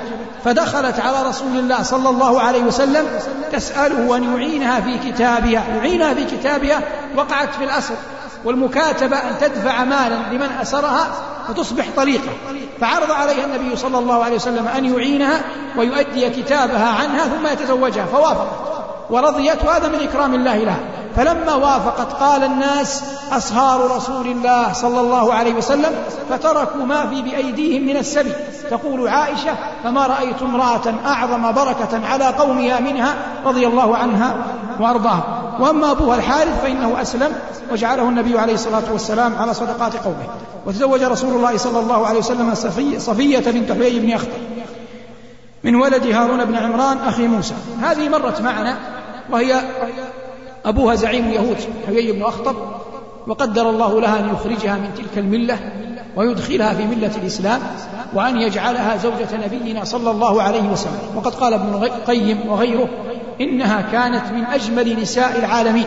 فدخلت 0.46 1.00
على 1.00 1.30
رسول 1.30 1.58
الله 1.60 1.84
صلى 1.84 2.10
الله 2.10 2.42
عليه 2.42 2.62
وسلم 2.64 3.06
تسأله 3.52 4.16
أن 4.18 4.34
يعينها 4.34 4.80
في 4.82 4.98
كتابها 5.12 5.64
يعينها 5.78 6.14
في 6.14 6.26
كتابها 6.26 6.82
وقعت 7.18 7.56
في 7.56 7.64
الأسر 7.64 7.96
والمكاتبة 8.46 9.18
أن 9.18 9.38
تدفع 9.42 9.84
مالا 9.84 10.16
لمن 10.32 10.48
أسرها 10.62 11.08
فتصبح 11.48 11.86
طريقة 11.96 12.30
فعرض 12.82 13.12
عليها 13.12 13.46
النبي 13.46 13.76
صلى 13.76 13.98
الله 14.00 14.24
عليه 14.24 14.36
وسلم 14.36 14.68
أن 14.78 14.86
يعينها 14.86 15.42
ويؤدي 15.78 16.30
كتابها 16.30 16.88
عنها 16.88 17.24
ثم 17.26 17.48
يتزوجها 17.48 18.06
فوافقت 18.06 18.79
ورضيت 19.10 19.64
وهذا 19.66 19.88
من 19.88 19.96
إكرام 20.00 20.36
الله 20.36 20.56
لها 20.58 20.80
فلما 21.16 21.54
وافقت 21.56 22.14
قال 22.14 22.44
الناس 22.44 23.04
أصهار 23.32 23.96
رسول 23.96 24.28
الله 24.28 24.74
صلى 24.74 25.00
الله 25.00 25.34
عليه 25.34 25.54
وسلم 25.54 25.96
فتركوا 26.30 26.82
ما 26.86 27.08
في 27.08 27.22
بأيديهم 27.22 27.88
من 27.88 27.98
السبي 27.98 28.34
تقول 28.72 29.08
عائشة 29.08 29.56
فما 29.84 30.08
رأيت 30.08 30.42
امرأة 30.42 30.82
أعظم 31.06 31.52
بركة 31.52 32.06
على 32.08 32.26
قومها 32.28 32.80
منها 32.80 33.16
رضي 33.46 33.68
الله 33.68 33.98
عنها 33.98 34.36
وأرضاها 34.80 35.24
وأما 35.60 35.92
أبوها 35.92 36.16
الحارث 36.18 36.62
فإنه 36.62 37.02
أسلم 37.02 37.32
وجعله 37.72 38.04
النبي 38.10 38.40
عليه 38.40 38.54
الصلاة 38.54 38.84
والسلام 38.92 39.36
على 39.36 39.54
صدقات 39.54 39.96
قومه 39.98 40.30
وتزوج 40.66 41.04
رسول 41.04 41.34
الله 41.36 41.58
صلى 41.58 41.80
الله 41.80 42.08
عليه 42.08 42.20
وسلم 42.20 42.56
صفية 43.00 43.40
بنت 43.52 43.72
حيي 43.72 44.00
بن 44.00 44.12
أخطر 44.14 44.30
من 45.64 45.76
ولد 45.76 46.08
هارون 46.08 46.46
بن 46.46 46.56
عمران 46.56 46.98
أخي 46.98 47.28
موسى 47.28 47.54
هذه 47.84 48.10
مرت 48.10 48.42
معنا 48.42 48.78
وهي 49.32 49.60
أبوها 50.66 50.96
زعيم 50.96 51.32
يهود 51.32 51.58
حيي 51.88 52.12
بن 52.12 52.22
أخطب 52.24 52.56
وقدر 53.28 53.70
الله 53.70 54.02
لها 54.02 54.20
أن 54.20 54.30
يخرجها 54.34 54.76
من 54.76 54.90
تلك 54.98 55.18
الملة 55.18 55.60
ويدخلها 56.16 56.74
في 56.74 56.84
ملة 56.84 57.12
الإسلام 57.22 57.62
وأن 58.14 58.38
يجعلها 58.42 58.98
زوجة 58.98 59.28
نبينا 59.46 59.84
صلى 59.84 60.12
الله 60.12 60.42
عليه 60.44 60.64
وسلم 60.70 61.00
وقد 61.16 61.36
قال 61.36 61.54
ابن 61.54 61.70
القيم 61.84 62.40
وغيره 62.48 62.90
إنها 63.42 63.82
كانت 63.92 64.26
من 64.32 64.44
أجمل 64.46 65.00
نساء 65.02 65.40
العالمين 65.40 65.86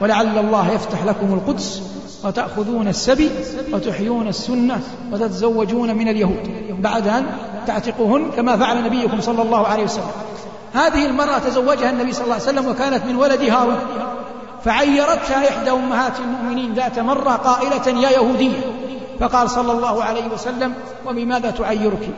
ولعل 0.00 0.38
الله 0.38 0.72
يفتح 0.72 1.04
لكم 1.04 1.34
القدس 1.34 1.82
وتأخذون 2.24 2.88
السبي 2.88 3.28
وتحيون 3.72 4.28
السنة 4.28 4.80
وتتزوجون 5.12 5.94
من 5.94 6.08
اليهود 6.08 6.50
بعد 6.82 7.08
أن 7.08 7.26
تعتقهن 7.66 8.30
كما 8.36 8.56
فعل 8.56 8.84
نبيكم 8.84 9.20
صلى 9.20 9.42
الله 9.42 9.66
عليه 9.66 9.84
وسلم 9.84 10.04
هذه 10.74 11.06
المرأة 11.06 11.38
تزوجها 11.38 11.90
النبي 11.90 12.12
صلى 12.12 12.22
الله 12.24 12.34
عليه 12.34 12.44
وسلم 12.44 12.66
وكانت 12.66 13.04
من 13.06 13.16
ولد 13.16 13.40
هارون 13.42 13.78
فعيرتها 14.64 15.48
إحدى 15.48 15.70
أمهات 15.70 16.12
المؤمنين 16.20 16.74
ذات 16.74 16.98
مرة 16.98 17.30
قائلة 17.30 18.00
يا 18.00 18.10
يهودية 18.10 18.60
فقال 19.20 19.50
صلى 19.50 19.72
الله 19.72 20.04
عليه 20.04 20.28
وسلم 20.34 20.74
وبماذا 21.06 21.50
تعيرك 21.50 22.10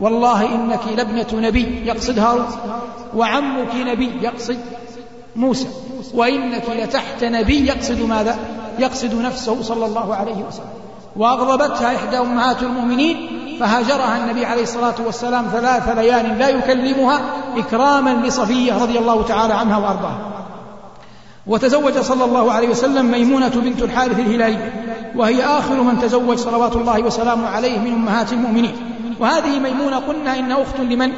والله 0.00 0.54
إنك 0.54 0.80
لابنة 0.96 1.26
نبي 1.48 1.86
يقصد 1.86 2.18
هارون 2.18 2.46
وعمك 3.16 3.74
نبي 3.74 4.12
يقصد 4.22 4.58
موسى 5.36 5.68
وإنك 6.14 6.62
لتحت 6.78 7.24
نبي 7.24 7.66
يقصد 7.66 8.00
ماذا 8.08 8.38
يقصد 8.78 9.14
نفسه 9.14 9.62
صلى 9.62 9.86
الله 9.86 10.14
عليه 10.14 10.44
وسلم 10.48 10.68
وأغضبتها 11.18 11.96
إحدى 11.96 12.18
أمهات 12.18 12.62
المؤمنين 12.62 13.28
فهاجرها 13.60 14.24
النبي 14.24 14.46
عليه 14.46 14.62
الصلاة 14.62 14.94
والسلام 15.06 15.46
ثلاث 15.52 15.88
ليال 15.88 16.38
لا 16.38 16.48
يكلمها 16.48 17.20
إكراما 17.56 18.26
لصفية 18.26 18.72
رضي 18.82 18.98
الله 18.98 19.22
تعالى 19.24 19.54
عنها 19.54 19.76
وأرضاها 19.78 20.18
وتزوج 21.46 21.98
صلى 21.98 22.24
الله 22.24 22.52
عليه 22.52 22.68
وسلم 22.68 23.06
ميمونة 23.10 23.48
بنت 23.48 23.82
الحارث 23.82 24.18
الهلالي 24.18 24.72
وهي 25.16 25.44
آخر 25.44 25.74
من 25.82 25.98
تزوج 26.00 26.36
صلوات 26.38 26.76
الله 26.76 27.02
وسلامه 27.02 27.48
عليه 27.48 27.78
من 27.78 27.92
أمهات 27.92 28.32
المؤمنين 28.32 28.72
وهذه 29.20 29.58
ميمونة 29.58 29.96
قلنا 29.96 30.38
إن 30.38 30.52
أخت 30.52 30.80
لمن؟ 30.80 31.12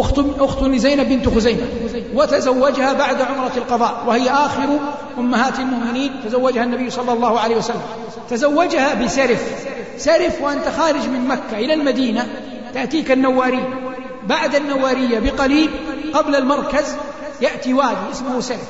أخت, 0.00 0.20
أخت 0.38 0.62
لزينب 0.62 1.08
بنت 1.08 1.28
خزيمة 1.28 1.60
وتزوجها 2.14 2.92
بعد 2.92 3.22
عمرة 3.22 3.52
القضاء 3.56 4.04
وهي 4.06 4.30
آخر 4.30 4.68
أمهات 5.18 5.58
المؤمنين 5.58 6.12
تزوجها 6.24 6.64
النبي 6.64 6.90
صلى 6.90 7.12
الله 7.12 7.40
عليه 7.40 7.56
وسلم 7.56 7.80
تزوجها 8.30 8.94
بسرف 9.04 9.44
سرف 9.96 10.42
وأنت 10.42 10.68
خارج 10.78 11.06
من 11.08 11.24
مكة 11.28 11.58
إلى 11.58 11.74
المدينة 11.74 12.26
تأتيك 12.74 13.10
النوارية 13.12 13.78
بعد 14.26 14.54
النوارية 14.54 15.18
بقليل 15.18 15.70
قبل 16.14 16.36
المركز 16.36 16.96
يأتي 17.42 17.74
وادي 17.74 17.96
اسمه 18.12 18.40
سرف 18.40 18.68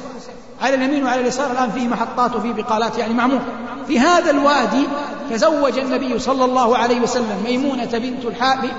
على 0.63 0.75
اليمين 0.75 1.05
وعلى 1.05 1.21
اليسار 1.21 1.51
الآن 1.53 1.71
فيه 1.71 1.89
محطات 1.89 2.37
وفيه 2.37 2.53
بقالات 2.53 2.99
يعني 2.99 3.15
معمور 3.15 3.41
في 3.89 4.01
هذا 4.01 4.31
الوادي 4.31 4.87
تزوج 5.31 5.79
النبي 5.79 6.19
صلى 6.19 6.45
الله 6.45 6.77
عليه 6.79 7.01
وسلم 7.01 7.43
ميمونة 7.47 7.85
بنت 7.93 8.27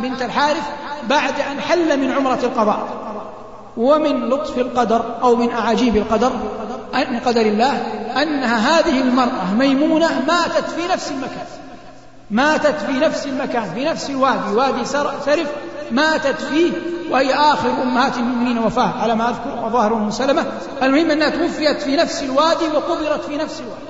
بنت 0.02 0.22
الحارث 0.22 0.62
بعد 1.10 1.34
أن 1.52 1.60
حل 1.62 2.00
من 2.00 2.12
عمرة 2.12 2.40
القضاء 2.44 2.88
ومن 3.78 4.30
لطف 4.30 4.58
القدر 4.58 5.04
أو 5.24 5.36
من 5.36 5.52
أعاجيب 5.52 5.96
القدر 5.96 6.32
من 7.12 7.20
قدر 7.26 7.42
الله 7.42 7.78
أنها 8.24 8.80
هذه 8.80 9.02
المرأة 9.02 9.54
ميمونة 9.60 10.22
ماتت 10.28 10.70
في 10.72 10.88
نفس 10.94 11.12
المكان 11.12 11.46
ماتت 12.32 12.76
في 12.88 12.92
نفس 12.92 13.26
المكان 13.26 13.74
في 13.74 13.86
نفس 13.86 14.10
الوادي 14.10 14.56
وادي 14.56 14.86
سرف 14.86 15.30
ماتت 15.92 16.42
فيه 16.42 16.72
وهي 17.12 17.34
آخر 17.34 17.70
أمهات 17.84 18.18
المؤمنين 18.18 18.58
وفاة 18.58 19.02
على 19.02 19.16
ما 19.16 19.30
أذكر 19.30 19.66
وظاهر 19.66 19.94
أم 19.94 20.12
سلمة 20.12 20.46
المهم 20.84 21.12
أنها 21.12 21.30
توفيت 21.30 21.82
في 21.82 21.96
نفس 21.96 22.24
الوادي 22.24 22.66
وقبرت 22.78 23.26
في 23.26 23.38
نفس 23.38 23.60
الوادي 23.60 23.82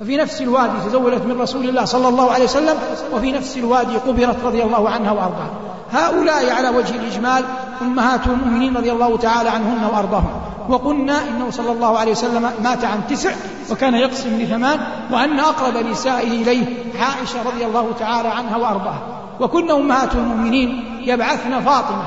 ففي 0.00 0.16
نفس 0.16 0.42
الوادي 0.42 0.72
تزوجت 0.86 1.20
من 1.22 1.40
رسول 1.40 1.68
الله 1.68 1.84
صلى 1.84 2.08
الله 2.08 2.30
عليه 2.32 2.44
وسلم 2.44 2.78
وفي 3.14 3.32
نفس 3.32 3.56
الوادي 3.56 3.96
قبرت 3.96 4.36
رضي 4.44 4.62
الله 4.62 4.88
عنها 4.90 5.10
وأرضاها 5.12 5.50
هؤلاء 5.92 6.52
على 6.52 6.68
وجه 6.68 6.94
الإجمال 6.94 7.44
أمهات 7.82 8.26
المؤمنين 8.26 8.76
رضي 8.76 8.92
الله 8.92 9.16
تعالى 9.18 9.48
عنهن 9.48 9.84
وأرضاهن 9.94 10.40
وقلنا 10.68 11.28
إنه 11.28 11.50
صلى 11.50 11.72
الله 11.72 11.98
عليه 11.98 12.12
وسلم 12.12 12.50
مات 12.64 12.84
عن 12.84 13.00
تسع 13.10 13.32
وكان 13.70 13.94
يقسم 13.94 14.38
لثمان 14.40 14.78
وأن 15.12 15.40
أقرب 15.40 15.76
نسائه 15.86 16.42
إليه 16.42 16.64
عائشة 17.00 17.42
رضي 17.46 17.64
الله 17.64 17.90
تعالى 17.98 18.28
عنها 18.28 18.56
وأرضاها 18.56 19.25
وكن 19.40 19.70
أمهات 19.70 20.14
المؤمنين 20.14 20.98
يبعثن 21.06 21.60
فاطمة 21.64 22.04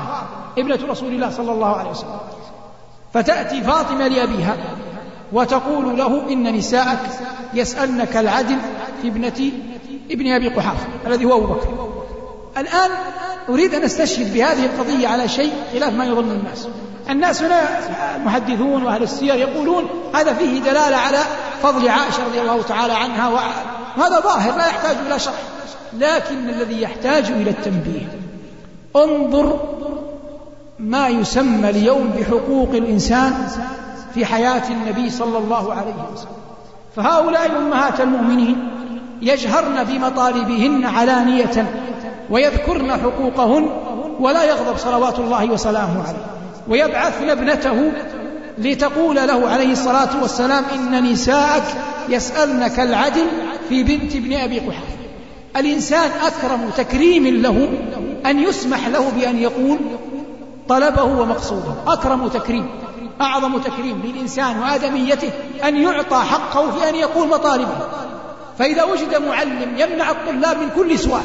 ابنة 0.58 0.78
رسول 0.88 1.08
الله 1.12 1.30
صلى 1.30 1.52
الله 1.52 1.76
عليه 1.76 1.90
وسلم 1.90 2.18
فتأتي 3.14 3.62
فاطمة 3.62 4.08
لأبيها 4.08 4.56
وتقول 5.32 5.98
له 5.98 6.32
إن 6.32 6.42
نساءك 6.54 6.98
يسألنك 7.54 8.16
العدل 8.16 8.56
في 9.02 9.08
ابنة 9.08 9.50
ابن 10.10 10.32
أبي 10.32 10.48
قحافة 10.48 10.86
الذي 11.06 11.24
هو 11.24 11.38
أبو 11.38 11.46
بكر 11.54 11.88
الآن 12.58 12.90
أريد 13.48 13.74
أن 13.74 13.82
أستشهد 13.82 14.34
بهذه 14.34 14.64
القضية 14.66 15.08
على 15.08 15.28
شيء 15.28 15.52
خلاف 15.72 15.92
ما 15.92 16.04
يظن 16.04 16.30
الناس 16.30 16.68
الناس 17.10 17.42
هنا 17.42 17.60
المحدثون 18.16 18.82
وأهل 18.84 19.02
السير 19.02 19.34
يقولون 19.34 19.84
هذا 20.14 20.34
فيه 20.34 20.58
دلالة 20.58 20.96
على 20.96 21.18
فضل 21.62 21.88
عائشة 21.88 22.24
رضي 22.26 22.40
الله 22.40 22.62
تعالى 22.62 22.92
عنها 22.92 23.28
وهذا 23.28 24.20
ظاهر 24.20 24.56
لا 24.58 24.66
يحتاج 24.66 24.96
إلى 25.10 25.18
شرح 25.18 25.34
لكن 25.98 26.48
الذي 26.48 26.82
يحتاج 26.82 27.24
إلى 27.30 27.50
التنبيه 27.50 28.06
انظر 28.96 29.58
ما 30.78 31.08
يسمى 31.08 31.70
اليوم 31.70 32.10
بحقوق 32.18 32.68
الإنسان 32.74 33.34
في 34.14 34.26
حياة 34.26 34.62
النبي 34.70 35.10
صلى 35.10 35.38
الله 35.38 35.72
عليه 35.72 35.94
وسلم 36.14 36.28
فهؤلاء 36.96 37.50
أمهات 37.58 38.00
المؤمنين 38.00 38.68
يجهرن 39.22 39.84
بمطالبهن 39.84 40.84
علانية 40.86 41.66
ويذكرن 42.30 42.92
حقوقهن 42.92 43.68
ولا 44.20 44.44
يغضب 44.44 44.76
صلوات 44.78 45.18
الله 45.18 45.50
وسلامه 45.52 46.02
عليه 46.08 46.26
ويبعثن 46.68 47.28
ابنته 47.30 47.92
لتقول 48.58 49.16
له 49.16 49.48
عليه 49.48 49.72
الصلاة 49.72 50.22
والسلام 50.22 50.64
إن 50.74 51.04
نساءك 51.12 51.62
يسألنك 52.08 52.80
العدل 52.80 53.26
في 53.68 53.82
بنت 53.82 54.16
ابن 54.16 54.32
أبي 54.36 54.58
قحافة 54.58 54.99
الإنسان 55.56 56.10
أكرم 56.24 56.70
تكريم 56.76 57.26
له 57.26 57.68
أن 58.26 58.38
يسمح 58.40 58.88
له 58.88 59.10
بأن 59.20 59.38
يقول 59.38 59.78
طلبه 60.68 61.02
ومقصوده 61.04 61.74
أكرم 61.86 62.28
تكريم 62.28 62.66
أعظم 63.20 63.58
تكريم 63.58 64.02
للإنسان 64.04 64.58
وآدميته 64.58 65.30
أن 65.64 65.76
يعطى 65.82 66.16
حقه 66.16 66.70
في 66.70 66.88
أن 66.88 66.94
يقول 66.94 67.28
مطالبه 67.28 67.76
فإذا 68.58 68.82
وجد 68.82 69.22
معلم 69.28 69.72
يمنع 69.78 70.10
الطلاب 70.10 70.56
من 70.58 70.70
كل 70.76 70.98
سؤال 70.98 71.22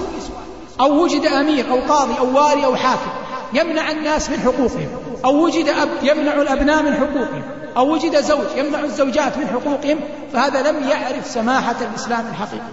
أو 0.81 1.03
وجد 1.03 1.25
أمير 1.25 1.65
أو 1.71 1.79
قاضي 1.93 2.19
أو 2.19 2.25
والي 2.43 2.65
أو 2.65 2.75
حاكم 2.75 3.09
يمنع 3.53 3.91
الناس 3.91 4.29
من 4.29 4.39
حقوقهم 4.39 4.87
أو 5.25 5.43
وجد 5.45 5.69
أب 5.69 5.89
يمنع 6.03 6.33
الأبناء 6.33 6.83
من 6.83 6.93
حقوقهم 6.93 7.43
أو 7.77 7.91
وجد 7.91 8.21
زوج 8.21 8.45
يمنع 8.57 8.79
الزوجات 8.79 9.37
من 9.37 9.47
حقوقهم 9.47 9.99
فهذا 10.33 10.71
لم 10.71 10.89
يعرف 10.89 11.27
سماحة 11.27 11.75
الإسلام 11.81 12.25
الحقيقي 12.31 12.67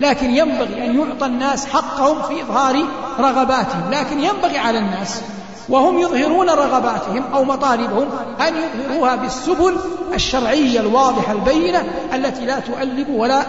لكن 0.00 0.36
ينبغي 0.36 0.86
أن 0.86 0.98
يعطى 1.00 1.26
الناس 1.26 1.66
حقهم 1.66 2.22
في 2.22 2.42
إظهار 2.42 2.84
رغباتهم 3.18 3.90
لكن 3.90 4.20
ينبغي 4.20 4.58
على 4.58 4.78
الناس 4.78 5.20
وهم 5.68 5.98
يظهرون 5.98 6.50
رغباتهم 6.50 7.22
أو 7.34 7.44
مطالبهم 7.44 8.06
أن 8.48 8.54
يظهروها 8.56 9.16
بالسبل 9.16 9.76
الشرعية 10.14 10.80
الواضحة 10.80 11.32
البينة 11.32 11.84
التي 12.14 12.44
لا 12.46 12.58
تؤلب 12.58 13.08
ولا 13.10 13.44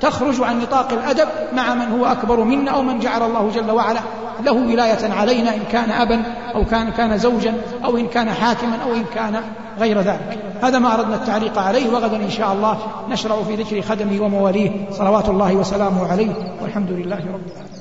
تخرج 0.00 0.40
عن 0.40 0.60
نطاق 0.60 0.92
الأدب 0.92 1.28
مع 1.52 1.74
من 1.74 1.88
هو 2.00 2.06
أكبر 2.06 2.40
منا 2.44 2.70
أو 2.70 2.82
من 2.82 2.98
جعل 2.98 3.22
الله 3.22 3.50
جل 3.50 3.70
وعلا 3.70 4.00
له 4.42 4.52
ولاية 4.52 5.12
علينا 5.12 5.54
إن 5.54 5.62
كان 5.72 5.90
أبا 5.90 6.22
أو 6.54 6.64
كان 6.64 6.90
كان 6.90 7.18
زوجا 7.18 7.54
أو 7.84 7.96
إن 7.96 8.06
كان 8.06 8.30
حاكما 8.30 8.76
أو 8.84 8.94
إن 8.94 9.04
كان 9.14 9.40
غير 9.78 10.00
ذلك 10.00 10.38
هذا 10.62 10.78
ما 10.78 10.94
أردنا 10.94 11.14
التعليق 11.14 11.58
عليه 11.58 11.92
وغدا 11.94 12.16
إن 12.16 12.30
شاء 12.30 12.52
الله 12.52 12.78
نشرع 13.08 13.42
في 13.42 13.54
ذكر 13.54 13.80
خدمه 13.82 14.20
ومواليه 14.24 14.90
صلوات 14.90 15.28
الله 15.28 15.52
وسلامه 15.54 16.12
عليه 16.12 16.54
والحمد 16.62 16.90
لله 16.90 17.16
رب 17.16 17.24
العالمين 17.24 17.76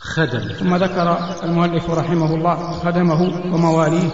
خدم 0.00 0.54
ثم 0.60 0.76
ذكر 0.76 1.18
المؤلف 1.44 1.90
رحمه 1.90 2.34
الله 2.34 2.72
خدمه 2.84 3.20
ومواليه 3.54 4.08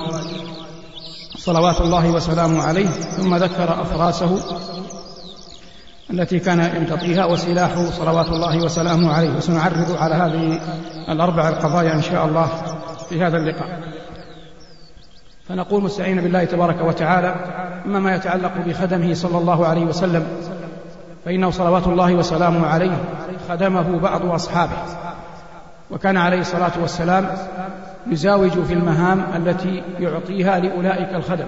صلوات 1.37 1.81
الله 1.81 2.09
وسلامه 2.11 2.63
عليه 2.65 2.87
ثم 2.87 3.35
ذكر 3.35 3.65
أفراسه 3.83 4.39
التي 6.11 6.39
كان 6.39 6.71
يمتطيها 6.77 7.25
وسلاح 7.25 7.75
صلوات 7.79 8.29
الله 8.29 8.57
وسلامه 8.65 9.13
عليه 9.15 9.31
وسنعرض 9.37 9.97
على 9.99 10.15
هذه 10.15 10.61
الأربع 11.09 11.49
القضايا 11.49 11.93
إن 11.95 12.03
شاء 12.03 12.27
الله 12.27 12.49
في 13.09 13.23
هذا 13.25 13.37
اللقاء 13.37 13.81
فنقول 15.49 15.83
مستعين 15.85 16.21
بالله 16.21 16.45
تبارك 16.45 16.81
وتعالى 16.83 17.29
أما 17.87 18.01
ما 18.01 18.15
يتعلق 18.15 18.53
بخدمه 18.67 19.15
صلى 19.15 19.39
الله 19.39 19.67
عليه 19.67 19.85
وسلم 19.85 20.27
فإنه 21.25 21.51
صلوات 21.51 21.87
الله 21.87 22.15
وسلامه 22.15 22.67
عليه 22.67 22.99
خدمه 23.49 23.99
بعض 23.99 24.27
أصحابه 24.27 24.77
وكان 25.91 26.17
عليه 26.17 26.41
الصلاة 26.41 26.73
والسلام 26.81 27.29
يزاوج 28.11 28.51
في 28.63 28.73
المهام 28.75 29.25
التي 29.37 29.83
يعطيها 29.99 30.59
لأولئك 30.59 31.15
الخدم 31.15 31.47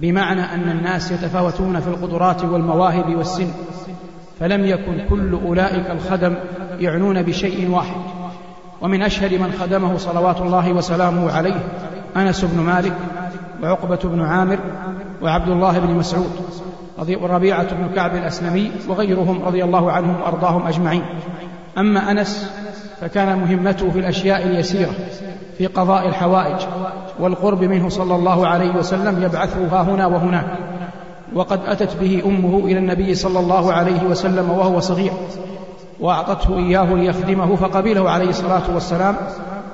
بمعنى 0.00 0.40
أن 0.40 0.68
الناس 0.78 1.10
يتفاوتون 1.12 1.80
في 1.80 1.88
القدرات 1.88 2.44
والمواهب 2.44 3.16
والسن 3.16 3.48
فلم 4.40 4.64
يكن 4.66 5.06
كل 5.10 5.32
أولئك 5.32 5.90
الخدم 5.90 6.34
يعنون 6.80 7.22
بشيء 7.22 7.70
واحد 7.70 8.00
ومن 8.82 9.02
أشهر 9.02 9.30
من 9.38 9.52
خدمه 9.60 9.96
صلوات 9.96 10.40
الله 10.40 10.72
وسلامه 10.72 11.32
عليه 11.32 11.60
أنس 12.16 12.44
بن 12.44 12.60
مالك 12.62 12.92
وعقبة 13.62 13.98
بن 14.04 14.22
عامر 14.24 14.58
وعبد 15.22 15.48
الله 15.48 15.78
بن 15.78 15.94
مسعود 15.94 16.32
وربيعة 17.22 17.74
بن 17.74 17.88
كعب 17.94 18.14
الأسلمي 18.16 18.70
وغيرهم 18.88 19.42
رضي 19.42 19.64
الله 19.64 19.92
عنهم 19.92 20.20
وأرضاهم 20.20 20.66
أجمعين 20.66 21.02
أما 21.78 22.10
أنس 22.10 22.50
فكان 23.00 23.38
مهمته 23.38 23.90
في 23.90 23.98
الأشياء 23.98 24.42
اليسيرة 24.42 24.90
في 25.58 25.66
قضاء 25.66 26.08
الحوائج 26.08 26.66
والقرب 27.20 27.64
منه 27.64 27.88
صلى 27.88 28.14
الله 28.14 28.46
عليه 28.48 28.70
وسلم 28.74 29.22
يبعثه 29.22 29.66
ها 29.72 29.82
هنا 29.82 30.06
وهناك 30.06 30.46
وقد 31.34 31.60
أتت 31.66 31.96
به 32.00 32.22
أمه 32.26 32.58
إلى 32.64 32.78
النبي 32.78 33.14
صلى 33.14 33.38
الله 33.38 33.72
عليه 33.72 34.02
وسلم 34.04 34.50
وهو 34.50 34.80
صغير 34.80 35.12
وأعطته 36.00 36.56
إياه 36.58 36.94
ليخدمه 36.94 37.56
فقبله 37.56 38.10
عليه 38.10 38.28
الصلاة 38.28 38.74
والسلام 38.74 39.16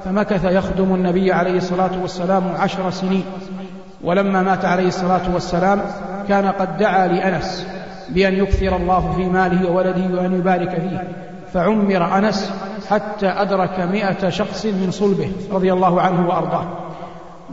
فمكث 0.05 0.45
يخدم 0.45 0.95
النبي 0.95 1.33
عليه 1.33 1.57
الصلاة 1.57 1.91
والسلام 2.03 2.43
عشر 2.59 2.91
سنين 2.91 3.25
ولما 4.05 4.43
مات 4.43 4.65
عليه 4.65 4.89
الصلاة 4.89 5.35
والسلام 5.35 5.81
كان 6.29 6.47
قد 6.47 6.77
دعا 6.79 7.07
لأنس 7.07 7.67
بأن 8.09 8.35
يكثر 8.35 8.77
الله 8.77 9.13
في 9.17 9.25
ماله 9.25 9.71
وولده 9.71 10.23
وأن 10.23 10.35
يبارك 10.35 10.71
فيه 10.81 11.03
فعمر 11.55 12.19
أنس 12.19 12.53
حتى 12.91 13.27
أدرك 13.29 13.81
مئة 13.81 14.29
شخص 14.31 14.67
من 14.67 14.89
صلبه 14.91 15.33
رضي 15.53 15.73
الله 15.73 16.01
عنه 16.01 16.29
وأرضاه 16.29 16.67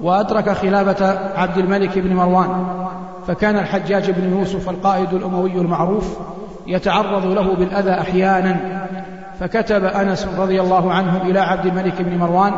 وأدرك 0.02 0.50
خلافة 0.50 1.20
عبد 1.39 1.58
الملك 1.58 2.00
بن 2.00 2.16
مروان 2.16 2.66
فكان 3.28 3.58
الحجاج 3.58 4.12
بن 4.12 4.38
يوسف 4.39 4.70
القائد 4.70 5.14
الأموي 5.14 5.52
المعروف 5.54 6.18
يتعرض 6.68 7.26
له 7.26 7.56
بالأذى 7.56 7.91
أحيانا 7.91 8.86
فكتب 9.40 9.84
أنس 9.86 10.28
رضي 10.38 10.62
الله 10.62 10.92
عنه 10.92 11.22
إلى 11.24 11.40
عبد 11.40 11.66
الملك 11.66 12.02
بن 12.02 12.18
مروان 12.18 12.54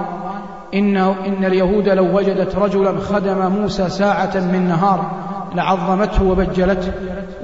إنه 0.73 1.15
إن 1.27 1.45
اليهود 1.45 1.89
لو 1.89 2.17
وجدت 2.17 2.55
رجلا 2.55 2.99
خدم 2.99 3.51
موسى 3.51 3.89
ساعة 3.89 4.31
من 4.35 4.61
نهار 4.67 5.11
لعظمته 5.55 6.23
وبجلته 6.25 6.91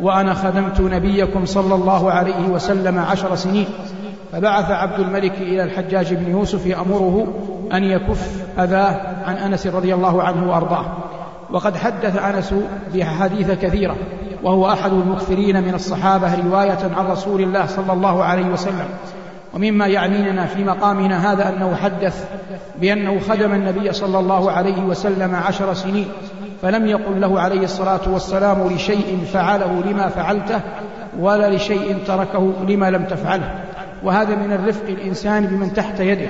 وأنا 0.02 0.34
خدمت 0.34 0.82
نبيكم 0.82 1.46
صلى 1.46 1.76
الله 1.76 2.12
عليه 2.12 2.48
وسلم 2.52 3.00
عشر 3.00 3.36
سنين 3.36 3.68
فبعث 4.34 4.72
عبد 4.72 5.00
الملك 5.00 5.34
إلى 5.42 5.64
الحجاج 5.64 6.14
بن 6.14 6.32
يوسف 6.32 6.66
يأمره 6.66 7.28
أن 7.74 7.84
يكف 7.84 8.32
أذاه 8.60 9.02
عن 9.28 9.36
أنس 9.36 9.68
رضي 9.68 9.94
الله 9.94 10.24
عنه 10.24 10.52
وأرضاه 10.52 10.86
وقد 11.52 11.78
حدث 11.78 12.24
أنس 12.26 12.54
بأحاديث 12.94 13.52
كثيرة 13.52 13.96
وهو 14.44 14.72
أحد 14.72 14.92
المكثرين 14.92 15.64
من 15.64 15.74
الصحابة 15.74 16.36
رواية 16.46 16.80
عن 16.98 17.08
رسول 17.08 17.42
الله 17.42 17.66
صلى 17.66 17.94
الله 17.94 18.24
عليه 18.24 18.46
وسلم 18.46 18.86
ومما 19.58 19.88
يعنينا 19.88 20.46
في 20.46 20.64
مقامنا 20.64 21.32
هذا 21.32 21.50
أنه 21.50 21.76
حدث 21.76 22.26
بأنه 22.82 23.20
خدم 23.20 23.54
النبي 23.54 23.94
صلى 23.94 24.20
الله 24.20 24.52
عليه 24.52 24.82
وسلم 24.82 25.36
عشر 25.36 25.74
سنين 25.74 26.08
فلم 26.62 26.86
يقل 26.88 27.22
له 27.22 27.40
عليه 27.40 27.64
الصلاة 27.64 28.00
والسلام 28.10 28.68
لشيء 28.68 29.28
فعله 29.34 29.84
لما 29.86 30.08
فعلته 30.08 30.60
ولا 31.20 31.50
لشيء 31.56 31.98
تركه 32.08 32.54
لما 32.68 32.90
لم 32.92 33.06
تفعله 33.06 33.52
وهذا 34.08 34.36
من 34.36 34.52
الرفق 34.54 34.84
الإنسان 34.90 35.46
بمن 35.48 35.74
تحت 35.74 36.00
يده 36.00 36.30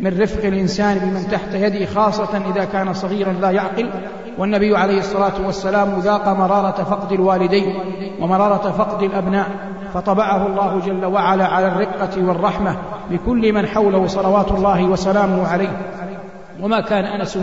من 0.00 0.20
رفق 0.20 0.44
الإنسان 0.44 0.98
بمن 0.98 1.28
تحت 1.30 1.54
يده 1.54 1.86
خاصة 1.86 2.42
إذا 2.54 2.64
كان 2.64 2.94
صغيرا 2.94 3.32
لا 3.32 3.50
يعقل 3.50 3.90
والنبي 4.38 4.76
عليه 4.76 4.98
الصلاة 4.98 5.32
والسلام 5.46 5.98
ذاق 6.00 6.28
مرارة 6.28 6.84
فقد 6.90 7.12
الوالدين 7.12 7.74
ومرارة 8.20 8.70
فقد 8.78 9.02
الأبناء 9.02 9.46
فطبعه 9.94 10.46
الله 10.46 10.80
جل 10.86 11.04
وعلا 11.06 11.46
على 11.46 11.66
الرقة 11.68 12.08
والرحمة 12.28 12.76
بكل 13.10 13.52
من 13.52 13.66
حوله 13.66 14.06
صلوات 14.06 14.52
الله 14.52 14.84
وسلامه 14.84 15.48
عليه 15.48 15.76
وما 16.62 16.80
كان 16.80 17.04
انس 17.04 17.38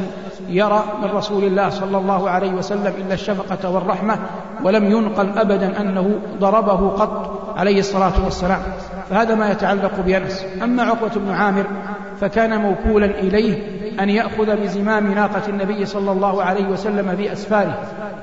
يرى 0.49 0.83
من 1.03 1.09
رسول 1.17 1.43
الله 1.43 1.69
صلى 1.69 1.97
الله 1.97 2.29
عليه 2.29 2.51
وسلم 2.51 2.93
الا 3.05 3.13
الشفقه 3.13 3.69
والرحمه 3.73 4.19
ولم 4.63 4.83
ينقل 4.85 5.29
ابدا 5.37 5.81
انه 5.81 6.15
ضربه 6.39 6.89
قط 6.89 7.41
عليه 7.57 7.79
الصلاه 7.79 8.23
والسلام 8.23 8.59
فهذا 9.09 9.35
ما 9.35 9.51
يتعلق 9.51 9.91
بأنس 10.05 10.45
أما 10.63 10.83
عقبة 10.83 11.11
بن 11.21 11.31
عامر 11.31 11.65
فكان 12.21 12.61
موكولا 12.61 13.05
إليه 13.05 13.57
أن 13.99 14.09
يأخذ 14.09 14.55
بزمام 14.63 15.13
ناقة 15.13 15.41
النبي 15.49 15.85
صلى 15.85 16.11
الله 16.11 16.43
عليه 16.43 16.65
وسلم 16.67 17.15
بأسفاره 17.15 17.75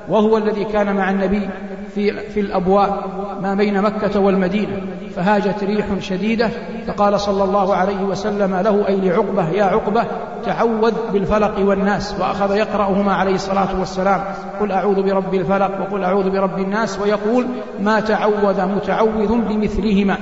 وهو 0.09 0.37
الذي 0.37 0.63
كان 0.65 0.95
مع 0.95 1.09
النبي 1.11 1.49
في, 1.95 2.29
في 2.29 2.39
الأبواب 2.39 2.93
ما 3.41 3.55
بين 3.55 3.81
مكة 3.81 4.19
والمدينة 4.19 4.81
فهاجت 5.15 5.63
ريح 5.63 5.85
شديدة 5.99 6.49
فقال 6.87 7.19
صلى 7.19 7.43
الله 7.43 7.75
عليه 7.75 8.03
وسلم 8.03 8.55
له 8.55 8.87
أي 8.87 9.01
لعقبة 9.01 9.49
يا 9.49 9.63
عقبة 9.63 10.03
تعوذ 10.45 10.91
بالفلق 11.13 11.59
والناس 11.59 12.15
وأخذ 12.19 12.55
يقرأهما 12.55 13.13
عليه 13.13 13.33
الصلاة 13.35 13.79
والسلام 13.79 14.21
قل 14.59 14.71
أعوذ 14.71 15.03
برب 15.03 15.33
الفلق 15.35 15.71
وقل 15.81 16.03
أعوذ 16.03 16.29
برب 16.29 16.59
الناس 16.59 16.99
ويقول 16.99 17.45
ما 17.79 17.99
تعوذ 17.99 18.65
متعوذ 18.75 19.27
بمثلهما 19.41 20.17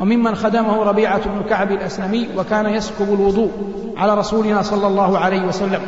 وممن 0.00 0.34
خدمه 0.34 0.82
ربيعة 0.82 1.18
بن 1.24 1.42
كعب 1.48 1.70
الأسلمي 1.72 2.28
وكان 2.36 2.66
يسكب 2.66 3.14
الوضوء 3.14 3.50
على 3.96 4.14
رسولنا 4.14 4.62
صلى 4.62 4.86
الله 4.86 5.18
عليه 5.18 5.42
وسلم 5.42 5.80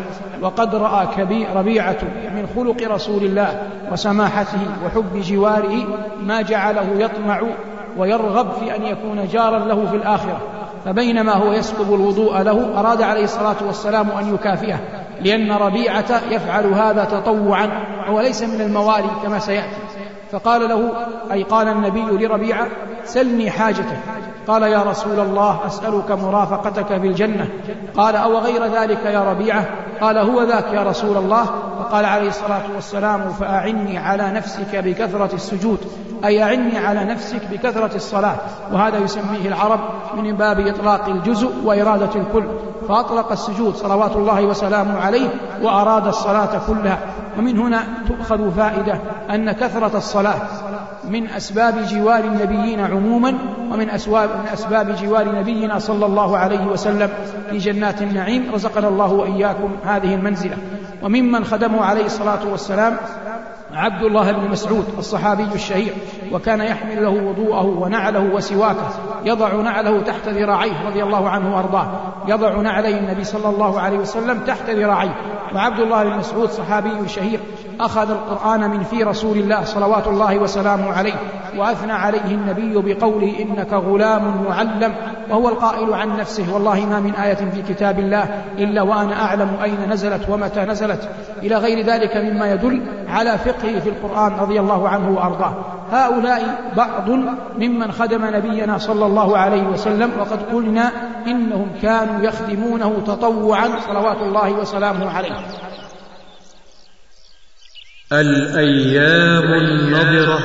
وقد 0.43 0.75
رأى 0.75 1.07
كبير 1.17 1.57
ربيعة 1.57 1.97
من 2.35 2.47
خلق 2.57 2.93
رسول 2.95 3.23
الله 3.25 3.63
وسماحته 3.93 4.59
وحب 4.87 5.21
جواره 5.21 5.75
ما 6.23 6.43
جعله 6.43 6.87
يطمع 6.99 7.41
ويرغب 7.99 8.51
في 8.53 8.77
أن 8.77 8.83
يكون 8.83 9.27
جارا 9.27 9.59
له 9.59 9.87
في 9.87 9.97
الآخرة 9.97 10.39
فبينما 10.85 11.33
هو 11.33 11.53
يسكب 11.53 11.95
الوضوء 11.95 12.43
له 12.43 12.79
أراد 12.81 13.03
عليه 13.03 13.25
الصلاة 13.25 13.57
والسلام 13.67 14.11
أن 14.11 14.35
يكافئه 14.35 14.81
لأن 15.23 15.53
ربيعة 15.53 16.05
يفعل 16.31 16.67
هذا 16.73 17.05
تطوعا 17.05 17.69
وليس 18.11 18.43
ليس 18.43 18.55
من 18.55 18.61
الموالي 18.67 19.11
كما 19.23 19.39
سيأتي 19.39 19.77
فقال 20.33 20.69
له 20.69 20.91
أي 21.33 21.43
قال 21.43 21.69
النبي 21.69 22.27
لربيعة 22.27 22.67
سلني 23.05 23.51
حاجتك 23.51 23.99
قال 24.49 24.63
يا 24.63 24.83
رسول 24.83 25.21
الله 25.21 25.61
أسألك 25.67 26.11
مرافقتك 26.11 26.87
في 27.01 27.07
الجنة 27.07 27.49
قال 27.97 28.17
أو 28.17 28.39
غير 28.39 28.67
ذلك 28.67 29.05
يا 29.07 29.21
ربيعة 29.21 29.67
قال 30.01 30.19
هو 30.19 30.43
ذاك 30.43 30.65
يا 30.73 30.83
رسول 30.83 31.17
الله 31.17 31.45
فقال 31.79 32.05
عليه 32.05 32.29
الصلاة 32.29 32.61
والسلام 32.75 33.29
فأعني 33.33 33.99
على 33.99 34.31
نفسك 34.31 34.77
بكثرة 34.77 35.35
السجود 35.35 35.79
أي 36.25 36.43
أعني 36.43 36.79
على 36.79 37.05
نفسك 37.05 37.41
بكثرة 37.53 37.97
الصلاة 37.97 38.37
وهذا 38.73 38.99
يسميه 38.99 39.47
العرب 39.49 39.81
من 40.17 40.37
باب 40.37 40.61
إطلاق 40.61 41.09
الجزء 41.09 41.51
وإرادة 41.65 42.21
الكل 42.21 42.45
فأطلق 42.89 43.33
السجود 43.33 43.75
صلوات 43.75 44.17
الله 44.17 44.43
وسلامه 44.43 45.01
عليه 45.01 45.29
وأراد 45.63 46.07
الصلاة 46.07 46.59
كلها 46.67 46.99
ومن 47.41 47.59
هنا 47.59 47.83
تؤخذ 48.09 48.55
فائدة 48.57 48.99
أن 49.31 49.53
كثرة 49.53 49.97
الصلاة 49.99 50.41
من 51.11 51.27
أسباب 51.27 51.75
جوار 51.87 52.25
النبيين 52.25 52.81
عموما 52.81 53.35
ومن 53.71 53.91
أسباب, 53.91 54.31
من 54.31 54.47
أسباب 54.55 54.97
جوار 55.03 55.39
نبينا 55.39 55.79
صلى 55.79 56.07
الله 56.07 56.37
عليه 56.37 56.67
وسلم 56.67 57.09
في 57.51 57.59
جنات 57.59 58.03
النعيم 58.03 58.47
رزقنا 58.55 58.89
الله 58.89 59.13
وإياكم 59.13 59.71
هذه 59.87 60.15
المنزلة 60.15 60.57
وممن 61.03 61.45
خدموا 61.45 61.85
عليه 61.85 62.07
الصلاة 62.07 62.49
والسلام 62.51 62.97
عبد 63.75 64.03
الله 64.03 64.33
بن 64.33 64.51
مسعود 64.51 64.85
الصحابي 64.99 65.47
الشهير 65.55 65.93
وكان 66.33 66.61
يحمل 66.61 67.03
له 67.03 67.11
وضوءه 67.11 67.65
ونعله 67.83 68.21
وسواكه 68.35 68.89
يضع 69.25 69.53
نعله 69.55 70.01
تحت 70.03 70.29
ذراعيه 70.29 70.87
رضي 70.87 71.03
الله 71.03 71.29
عنه 71.29 71.57
وارضاه 71.57 71.89
يضع 72.29 72.61
نعلي 72.61 72.99
النبي 72.99 73.25
صلى 73.25 73.49
الله 73.55 73.81
عليه 73.81 73.99
وسلم 73.99 74.39
تحت 74.47 74.71
ذراعيه 74.71 75.15
وعبد 75.55 75.81
الله 75.81 76.05
بن 76.05 76.17
مسعود 76.17 76.51
صحابي 76.51 77.09
شهير 77.09 77.41
أخذ 77.81 78.11
القرآن 78.11 78.71
من 78.71 78.83
في 78.83 79.03
رسول 79.03 79.39
الله 79.39 79.65
صلوات 79.65 80.07
الله 80.07 80.39
وسلامه 80.39 80.93
عليه 80.93 81.13
وأثنى 81.59 81.93
عليه 81.93 82.25
النبي 82.25 82.95
بقوله 82.95 83.35
إنك 83.41 83.73
غلام 83.73 84.43
معلم 84.49 84.93
وهو 85.31 85.49
القائل 85.49 85.95
عن 85.95 86.17
نفسه 86.17 86.55
والله 86.55 86.87
ما 86.87 87.01
من 87.01 87.15
آية 87.15 87.35
في 87.35 87.63
كتاب 87.69 87.99
الله 87.99 88.43
إلا 88.59 88.83
وأنا 88.83 89.23
أعلم 89.25 89.51
أين 89.65 89.91
نزلت 89.93 90.29
ومتى 90.29 90.61
نزلت 90.61 91.09
إلى 91.43 91.57
غير 91.57 91.87
ذلك 91.87 92.17
مما 92.17 92.53
يدل 92.53 92.83
على 93.09 93.39
فقه 93.39 93.60
حقه 93.63 93.81
في 93.81 93.89
القرآن 93.89 94.33
رضي 94.33 94.61
الله 94.61 94.89
عنه 94.89 95.09
وأرضاه 95.09 95.55
هؤلاء 95.91 96.71
بعض 96.77 97.11
ممن 97.59 97.93
خدم 97.93 98.25
نبينا 98.37 98.79
صلى 98.79 99.07
الله 99.07 99.39
عليه 99.39 99.63
وسلم 99.63 100.11
وقد 100.21 100.43
قلنا 100.53 100.93
إنهم 101.27 101.71
كانوا 101.83 102.21
يخدمونه 102.25 103.03
تطوعا 103.07 103.81
صلوات 103.89 104.17
الله 104.17 104.53
وسلامه 104.53 105.11
عليه 105.17 105.33
الأيام 108.13 109.43
النضرة 109.53 110.39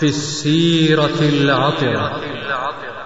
في 0.00 0.06
السيرة 0.06 1.20
العطرة 1.22 2.99